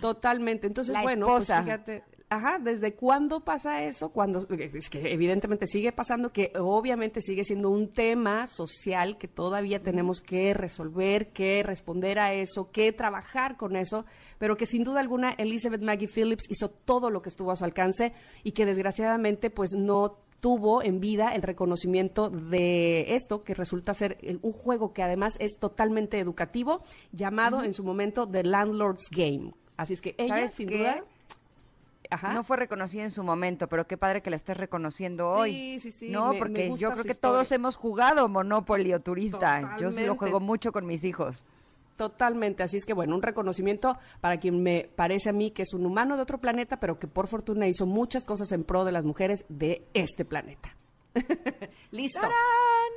Totalmente. 0.00 0.66
Entonces, 0.66 0.92
La 0.92 1.02
bueno, 1.02 1.26
esposa. 1.26 1.54
pues 1.56 1.64
fíjate, 1.64 2.04
ajá, 2.30 2.58
¿desde 2.60 2.94
cuándo 2.94 3.40
pasa 3.40 3.84
eso? 3.84 4.10
Cuando 4.10 4.46
es 4.48 4.88
que 4.88 5.12
evidentemente 5.12 5.66
sigue 5.66 5.90
pasando 5.90 6.32
que 6.32 6.52
obviamente 6.58 7.20
sigue 7.20 7.42
siendo 7.42 7.70
un 7.70 7.92
tema 7.92 8.46
social 8.46 9.18
que 9.18 9.26
todavía 9.26 9.82
tenemos 9.82 10.20
que 10.20 10.54
resolver, 10.54 11.32
que 11.32 11.64
responder 11.64 12.20
a 12.20 12.32
eso, 12.32 12.70
que 12.70 12.92
trabajar 12.92 13.56
con 13.56 13.74
eso, 13.74 14.06
pero 14.38 14.56
que 14.56 14.64
sin 14.64 14.84
duda 14.84 15.00
alguna 15.00 15.30
Elizabeth 15.32 15.82
Maggie 15.82 16.06
Phillips 16.06 16.48
hizo 16.48 16.70
todo 16.70 17.10
lo 17.10 17.20
que 17.20 17.28
estuvo 17.28 17.50
a 17.50 17.56
su 17.56 17.64
alcance 17.64 18.14
y 18.44 18.52
que 18.52 18.64
desgraciadamente 18.64 19.50
pues 19.50 19.72
no 19.74 20.16
tuvo 20.38 20.82
en 20.84 21.00
vida 21.00 21.34
el 21.34 21.42
reconocimiento 21.42 22.30
de 22.30 23.14
esto, 23.14 23.42
que 23.42 23.54
resulta 23.54 23.92
ser 23.92 24.18
un 24.40 24.52
juego 24.52 24.92
que 24.92 25.02
además 25.02 25.36
es 25.40 25.58
totalmente 25.58 26.20
educativo, 26.20 26.82
llamado 27.12 27.64
en 27.64 27.74
su 27.74 27.82
momento 27.82 28.26
The 28.26 28.44
Landlord's 28.44 29.10
Game. 29.10 29.52
Así 29.76 29.94
es 29.94 30.00
que 30.00 30.14
ella, 30.16 30.36
¿Sabes 30.36 30.52
sin 30.52 30.68
qué? 30.68 30.78
duda... 30.78 31.04
Ajá. 32.10 32.32
No 32.32 32.42
fue 32.44 32.56
reconocida 32.56 33.04
en 33.04 33.10
su 33.12 33.22
momento, 33.22 33.68
pero 33.68 33.86
qué 33.86 33.96
padre 33.96 34.20
que 34.22 34.30
la 34.30 34.36
estés 34.36 34.56
reconociendo 34.56 35.28
hoy. 35.30 35.52
Sí, 35.52 35.78
sí, 35.78 35.90
sí, 35.92 36.08
No, 36.10 36.32
me- 36.32 36.38
porque 36.38 36.68
yo 36.76 36.90
creo 36.92 37.04
que 37.04 37.12
historia. 37.12 37.20
todos 37.20 37.52
hemos 37.52 37.76
jugado 37.76 38.28
Monopoly 38.28 38.92
o 38.94 39.00
Turista. 39.00 39.76
Yo 39.78 39.92
sí 39.92 40.04
lo 40.04 40.16
juego 40.16 40.40
mucho 40.40 40.72
con 40.72 40.86
mis 40.86 41.04
hijos. 41.04 41.46
Totalmente, 41.96 42.62
así 42.62 42.78
es 42.78 42.86
que 42.86 42.94
bueno, 42.94 43.14
un 43.14 43.20
reconocimiento 43.22 43.98
para 44.22 44.38
quien 44.40 44.62
me 44.62 44.88
parece 44.96 45.28
a 45.28 45.32
mí 45.32 45.50
que 45.50 45.62
es 45.62 45.74
un 45.74 45.84
humano 45.84 46.16
de 46.16 46.22
otro 46.22 46.38
planeta, 46.38 46.80
pero 46.80 46.98
que 46.98 47.06
por 47.06 47.26
fortuna 47.26 47.66
hizo 47.68 47.84
muchas 47.84 48.24
cosas 48.24 48.50
en 48.52 48.64
pro 48.64 48.84
de 48.86 48.92
las 48.92 49.04
mujeres 49.04 49.44
de 49.50 49.84
este 49.92 50.24
planeta. 50.24 50.74
Listo. 51.90 52.20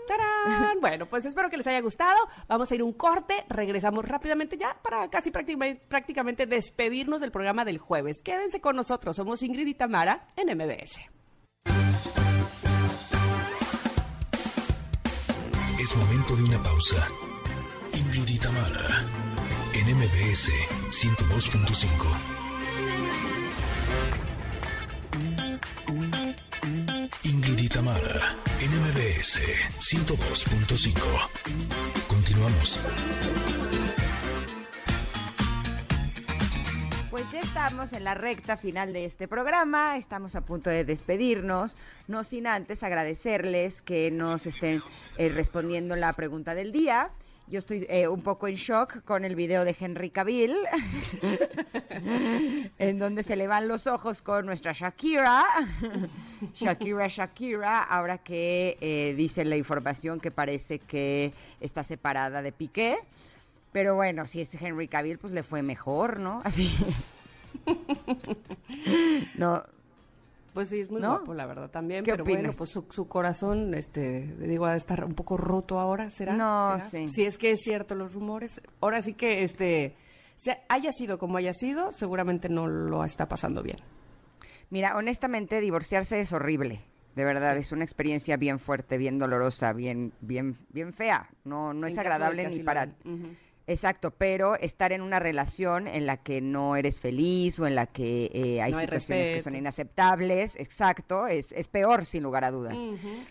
¡Tarán! 0.08 0.78
Bueno, 0.82 1.06
pues 1.06 1.26
espero 1.26 1.50
que 1.50 1.58
les 1.58 1.68
haya 1.68 1.82
gustado. 1.82 2.28
Vamos 2.48 2.70
a 2.70 2.76
ir 2.76 2.84
un 2.84 2.94
corte, 2.94 3.46
regresamos 3.48 4.06
rápidamente 4.06 4.58
ya 4.58 4.78
para 4.82 5.10
casi 5.10 5.32
prácticamente, 5.32 5.82
prácticamente 5.88 6.46
despedirnos 6.46 7.22
del 7.22 7.32
programa 7.32 7.64
del 7.64 7.78
jueves. 7.78 8.22
Quédense 8.22 8.60
con 8.60 8.76
nosotros, 8.76 9.16
somos 9.16 9.42
Ingrid 9.44 9.68
y 9.68 9.74
Tamara 9.76 10.28
en 10.36 10.58
MBS. 10.58 11.00
Es 15.80 15.96
momento 15.96 16.36
de 16.36 16.44
una 16.44 16.62
pausa. 16.62 17.08
Ingrid 17.94 18.28
y 18.28 18.40
Tamara, 18.40 18.88
en 19.74 19.96
MBS 19.98 20.50
102.5. 20.90 22.33
Tamara, 27.74 28.38
en 28.62 28.70
MBS 28.70 29.42
102.5. 29.80 30.94
Continuamos. 32.08 32.80
Pues 37.10 37.32
ya 37.32 37.40
estamos 37.40 37.94
en 37.94 38.04
la 38.04 38.14
recta 38.14 38.58
final 38.58 38.94
de 38.94 39.06
este 39.06 39.28
programa, 39.28 39.98
estamos 39.98 40.36
a 40.36 40.42
punto 40.42 40.70
de 40.70 40.86
despedirnos, 40.86 41.76
no 42.08 42.24
sin 42.24 42.46
antes 42.46 42.84
agradecerles 42.84 43.82
que 43.82 44.12
nos 44.12 44.46
estén 44.46 44.84
eh, 45.18 45.30
respondiendo 45.30 45.96
la 45.96 46.14
pregunta 46.14 46.54
del 46.54 46.72
día. 46.72 47.10
Yo 47.54 47.60
estoy 47.60 47.86
eh, 47.88 48.08
un 48.08 48.24
poco 48.24 48.48
en 48.48 48.56
shock 48.56 49.04
con 49.04 49.24
el 49.24 49.36
video 49.36 49.64
de 49.64 49.76
Henry 49.80 50.10
Cavill, 50.10 50.56
en 52.80 52.98
donde 52.98 53.22
se 53.22 53.36
le 53.36 53.46
van 53.46 53.68
los 53.68 53.86
ojos 53.86 54.24
con 54.24 54.48
nuestra 54.48 54.72
Shakira. 54.72 55.46
Shakira, 56.56 57.08
Shakira, 57.08 57.84
ahora 57.84 58.18
que 58.18 58.76
eh, 58.82 59.14
dice 59.16 59.46
la 59.46 59.56
información 59.56 60.20
que 60.20 60.32
parece 60.32 60.80
que 60.80 61.32
está 61.62 61.84
separada 61.84 62.42
de 62.42 62.52
Piqué. 62.52 62.98
Pero 63.72 63.94
bueno, 63.94 64.26
si 64.26 64.42
es 64.42 64.60
Henry 64.60 64.88
Cavill, 64.88 65.20
pues 65.20 65.32
le 65.32 65.44
fue 65.44 65.62
mejor, 65.62 66.20
¿no? 66.20 66.42
Así. 66.46 66.76
no, 69.38 69.64
Pues 70.54 70.70
sí, 70.70 70.80
es 70.82 70.92
muy 70.92 71.02
¿No? 71.02 71.10
guapo, 71.18 71.34
la 71.34 71.46
verdad, 71.48 71.70
también. 71.72 72.04
¿Qué 72.06 72.12
pero 72.12 72.24
bueno, 72.26 72.40
opinas? 72.40 72.56
pues 72.58 72.70
su, 72.70 72.86
su 72.92 73.08
corazón, 73.08 73.74
este, 73.74 74.28
digo, 74.38 74.66
ha 74.66 74.72
de 74.72 74.78
estar 74.78 75.04
un 75.04 75.16
poco 75.16 75.36
roto 75.36 75.80
ahora, 75.80 76.10
¿será? 76.12 76.34
No, 76.36 76.74
¿Será? 76.78 76.90
sí. 76.90 77.10
Si 77.10 77.24
es 77.26 77.38
que 77.38 77.52
es 77.52 77.62
cierto 77.62 77.96
los 77.96 78.14
rumores. 78.14 78.62
Ahora 78.80 79.02
sí 79.02 79.14
que, 79.14 79.44
este, 79.44 79.96
se- 80.36 80.60
haya 80.70 80.92
sido 80.92 81.18
como 81.18 81.38
haya 81.38 81.54
sido, 81.54 81.92
seguramente 81.92 82.50
no 82.50 82.68
lo 82.68 83.04
está 83.04 83.28
pasando 83.28 83.64
bien. 83.64 83.78
Mira, 84.70 84.96
honestamente, 84.96 85.60
divorciarse 85.60 86.20
es 86.20 86.32
horrible. 86.34 86.82
De 87.16 87.26
verdad, 87.26 87.56
es 87.58 87.72
una 87.72 87.84
experiencia 87.84 88.38
bien 88.38 88.58
fuerte, 88.58 88.98
bien 88.98 89.20
dolorosa, 89.20 89.72
bien, 89.74 90.14
bien, 90.22 90.58
bien 90.70 90.94
fea. 90.94 91.30
No, 91.44 91.72
no 91.74 91.86
es 91.86 91.94
En 91.94 92.00
agradable 92.00 92.50
ni 92.50 92.60
para. 92.64 92.86
Ujú. 93.06 93.36
Exacto, 93.66 94.12
pero 94.12 94.58
estar 94.60 94.92
en 94.92 95.02
una 95.02 95.20
relación 95.20 95.88
en 95.88 96.06
la 96.06 96.18
que 96.18 96.42
no 96.42 96.76
eres 96.76 97.00
feliz 97.00 97.60
o 97.60 97.66
en 97.66 97.76
la 97.76 97.86
que 97.88 98.30
eh, 98.34 98.62
hay 98.62 98.72
No 98.72 98.78
hay 98.78 98.86
situaciones 98.86 99.30
que 99.30 99.40
son 99.40 99.56
inaceptables, 99.56 100.58
exacto, 100.58 101.28
es, 101.28 101.52
es 101.54 101.70
peor 101.70 102.06
sin 102.06 102.24
lugar 102.24 102.44
a 102.44 102.52
dudas. 102.52 102.78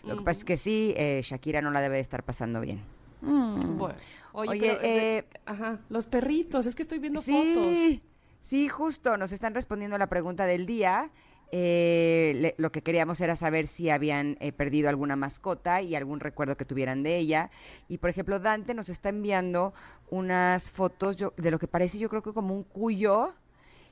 Lo 0.03 0.17
que 0.17 0.23
pasa 0.23 0.39
es 0.39 0.45
que 0.45 0.57
sí, 0.57 0.93
eh, 0.97 1.21
Shakira 1.23 1.61
no 1.61 1.69
la 1.69 1.81
debe 1.81 1.95
de 1.95 2.01
estar 2.01 2.23
pasando 2.23 2.61
bien. 2.61 2.81
Mm. 3.21 3.77
Bueno, 3.77 3.95
oye, 4.33 4.49
Oye, 4.49 4.59
pero, 4.61 4.81
eh, 4.81 5.17
eh, 5.17 5.25
ajá, 5.45 5.79
los 5.89 6.07
perritos, 6.07 6.65
es 6.65 6.73
que 6.73 6.81
estoy 6.81 6.99
viendo 6.99 7.21
fotos. 7.21 7.43
Sí, 7.43 8.01
sí, 8.41 8.67
justo, 8.67 9.17
nos 9.17 9.31
están 9.31 9.53
respondiendo 9.53 9.97
la 9.97 10.07
pregunta 10.07 10.45
del 10.45 10.65
día. 10.65 11.11
Eh, 11.51 12.33
le- 12.35 12.55
lo 12.57 12.71
que 12.71 12.81
queríamos 12.81 13.21
era 13.21 13.35
saber 13.35 13.67
si 13.67 13.89
habían 13.89 14.37
eh, 14.39 14.51
perdido 14.51 14.89
alguna 14.89 15.15
mascota 15.15 15.81
y 15.81 15.95
algún 15.95 16.19
recuerdo 16.19 16.57
que 16.57 16.65
tuvieran 16.65 17.03
de 17.03 17.17
ella. 17.17 17.51
Y 17.87 17.99
por 17.99 18.09
ejemplo, 18.09 18.39
Dante 18.39 18.73
nos 18.73 18.89
está 18.89 19.09
enviando 19.09 19.73
unas 20.09 20.69
fotos 20.71 21.15
yo- 21.15 21.33
de 21.37 21.51
lo 21.51 21.59
que 21.59 21.67
parece 21.67 21.99
yo 21.99 22.09
creo 22.09 22.23
que 22.23 22.33
como 22.33 22.55
un 22.55 22.63
cuyo 22.63 23.33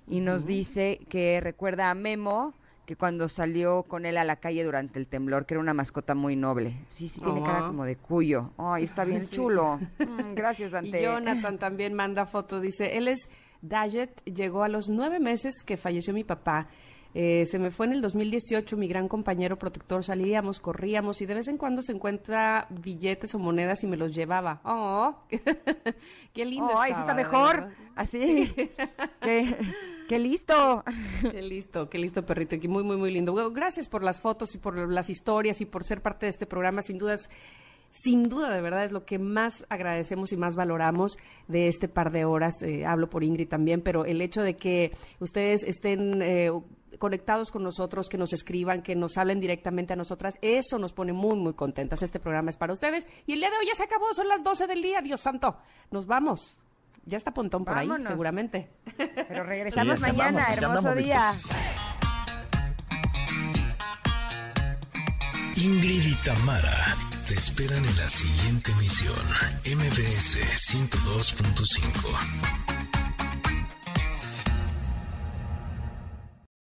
y 0.07 0.19
nos 0.21 0.45
dice 0.47 0.99
que 1.09 1.39
recuerda 1.39 1.91
a 1.91 1.93
Memo 1.93 2.53
que 2.87 2.95
cuando 2.95 3.29
salió 3.29 3.83
con 3.83 4.05
él 4.07 4.17
a 4.17 4.23
la 4.23 4.37
calle 4.37 4.63
durante 4.63 4.97
el 4.99 5.07
temblor, 5.07 5.45
que 5.45 5.53
era 5.53 5.61
una 5.61 5.73
mascota 5.75 6.15
muy 6.15 6.35
noble. 6.35 6.73
Sí, 6.87 7.07
sí, 7.07 7.21
tiene 7.21 7.41
cara 7.43 7.59
Ah. 7.59 7.67
como 7.67 7.85
de 7.85 7.95
cuyo. 7.95 8.51
Ay, 8.57 8.83
está 8.83 9.05
bien 9.05 9.21
Sí. 9.27 9.35
chulo. 9.35 9.79
Mm, 9.99 10.33
gracias, 10.33 10.71
Dante. 10.71 10.99
Y 10.99 11.03
Jonathan 11.03 11.57
también 11.59 11.93
manda 11.93 12.25
foto, 12.25 12.59
dice, 12.59 12.97
él 12.97 13.07
es 13.07 13.29
Dajet, 13.61 14.23
llegó 14.25 14.63
a 14.63 14.67
los 14.67 14.89
nueve 14.89 15.19
meses 15.19 15.61
que 15.63 15.77
falleció 15.77 16.11
mi 16.15 16.23
papá. 16.23 16.67
Eh, 17.13 17.45
se 17.45 17.59
me 17.59 17.71
fue 17.71 17.87
en 17.87 17.93
el 17.93 18.01
2018, 18.01 18.77
mi 18.77 18.87
gran 18.87 19.07
compañero 19.07 19.57
protector, 19.57 20.03
salíamos, 20.03 20.59
corríamos 20.59 21.21
y 21.21 21.25
de 21.25 21.33
vez 21.33 21.47
en 21.49 21.57
cuando 21.57 21.81
se 21.81 21.91
encuentra 21.91 22.67
billetes 22.69 23.35
o 23.35 23.39
monedas 23.39 23.83
y 23.83 23.87
me 23.87 23.97
los 23.97 24.15
llevaba. 24.15 24.61
¡Oh! 24.63 25.15
¡Qué 26.33 26.45
lindo! 26.45 26.71
Ay, 26.77 26.91
eso 26.91 27.01
está 27.01 27.13
mejor. 27.13 27.55
verdad. 27.55 27.73
Así. 27.95 28.51
qué, 29.21 29.55
qué 30.07 30.19
listo. 30.19 30.83
Qué 31.29 31.41
listo, 31.41 31.89
qué 31.89 31.97
listo, 31.97 32.25
perrito. 32.25 32.55
Y 32.55 32.67
muy, 32.67 32.83
muy, 32.83 32.97
muy 32.97 33.11
lindo. 33.11 33.33
Bueno, 33.33 33.51
Gracias 33.51 33.87
por 33.87 34.03
las 34.03 34.19
fotos 34.19 34.55
y 34.55 34.57
por 34.57 34.77
las 34.89 35.09
historias 35.09 35.59
y 35.59 35.65
por 35.65 35.83
ser 35.83 36.01
parte 36.01 36.25
de 36.25 36.29
este 36.29 36.45
programa. 36.45 36.81
Sin 36.81 36.97
dudas, 36.97 37.29
sin 37.91 38.29
duda, 38.29 38.49
de 38.49 38.61
verdad, 38.61 38.85
es 38.85 38.93
lo 38.93 39.05
que 39.05 39.19
más 39.19 39.65
agradecemos 39.69 40.31
y 40.31 40.37
más 40.37 40.55
valoramos 40.55 41.17
de 41.49 41.67
este 41.67 41.89
par 41.89 42.11
de 42.11 42.23
horas. 42.23 42.61
Eh, 42.61 42.85
hablo 42.85 43.09
por 43.09 43.23
Ingrid 43.23 43.49
también, 43.49 43.81
pero 43.81 44.05
el 44.05 44.21
hecho 44.21 44.41
de 44.41 44.55
que 44.55 44.91
ustedes 45.19 45.63
estén 45.63 46.21
eh, 46.21 46.51
conectados 46.99 47.51
con 47.51 47.63
nosotros, 47.63 48.09
que 48.09 48.17
nos 48.17 48.33
escriban, 48.33 48.81
que 48.81 48.95
nos 48.95 49.17
hablen 49.17 49.39
directamente 49.39 49.93
a 49.93 49.95
nosotras, 49.95 50.37
eso 50.41 50.77
nos 50.77 50.93
pone 50.93 51.13
muy, 51.13 51.37
muy 51.37 51.53
contentas. 51.53 52.01
Este 52.01 52.19
programa 52.19 52.49
es 52.49 52.57
para 52.57 52.73
ustedes. 52.73 53.07
Y 53.25 53.33
el 53.33 53.39
día 53.39 53.49
de 53.49 53.57
hoy 53.57 53.67
ya 53.67 53.75
se 53.75 53.83
acabó, 53.83 54.13
son 54.13 54.27
las 54.27 54.43
12 54.43 54.67
del 54.67 54.81
día, 54.81 55.01
Dios 55.01 55.21
santo. 55.21 55.57
Nos 55.89 56.05
vamos. 56.05 56.61
Ya 57.05 57.17
está 57.17 57.33
Pontón 57.33 57.65
por 57.65 57.77
ahí, 57.77 57.89
seguramente. 58.05 58.69
Pero 58.95 59.43
regresamos 59.43 59.95
Sí, 59.95 60.01
mañana, 60.01 60.53
hermoso 60.53 60.93
día. 60.95 61.31
Ingrid 65.55 66.05
y 66.05 66.15
Tamara 66.23 66.95
te 67.27 67.33
esperan 67.35 67.83
en 67.85 67.97
la 67.97 68.09
siguiente 68.09 68.71
emisión, 68.71 69.15
MBS 69.65 70.37
102.5. 70.71 72.70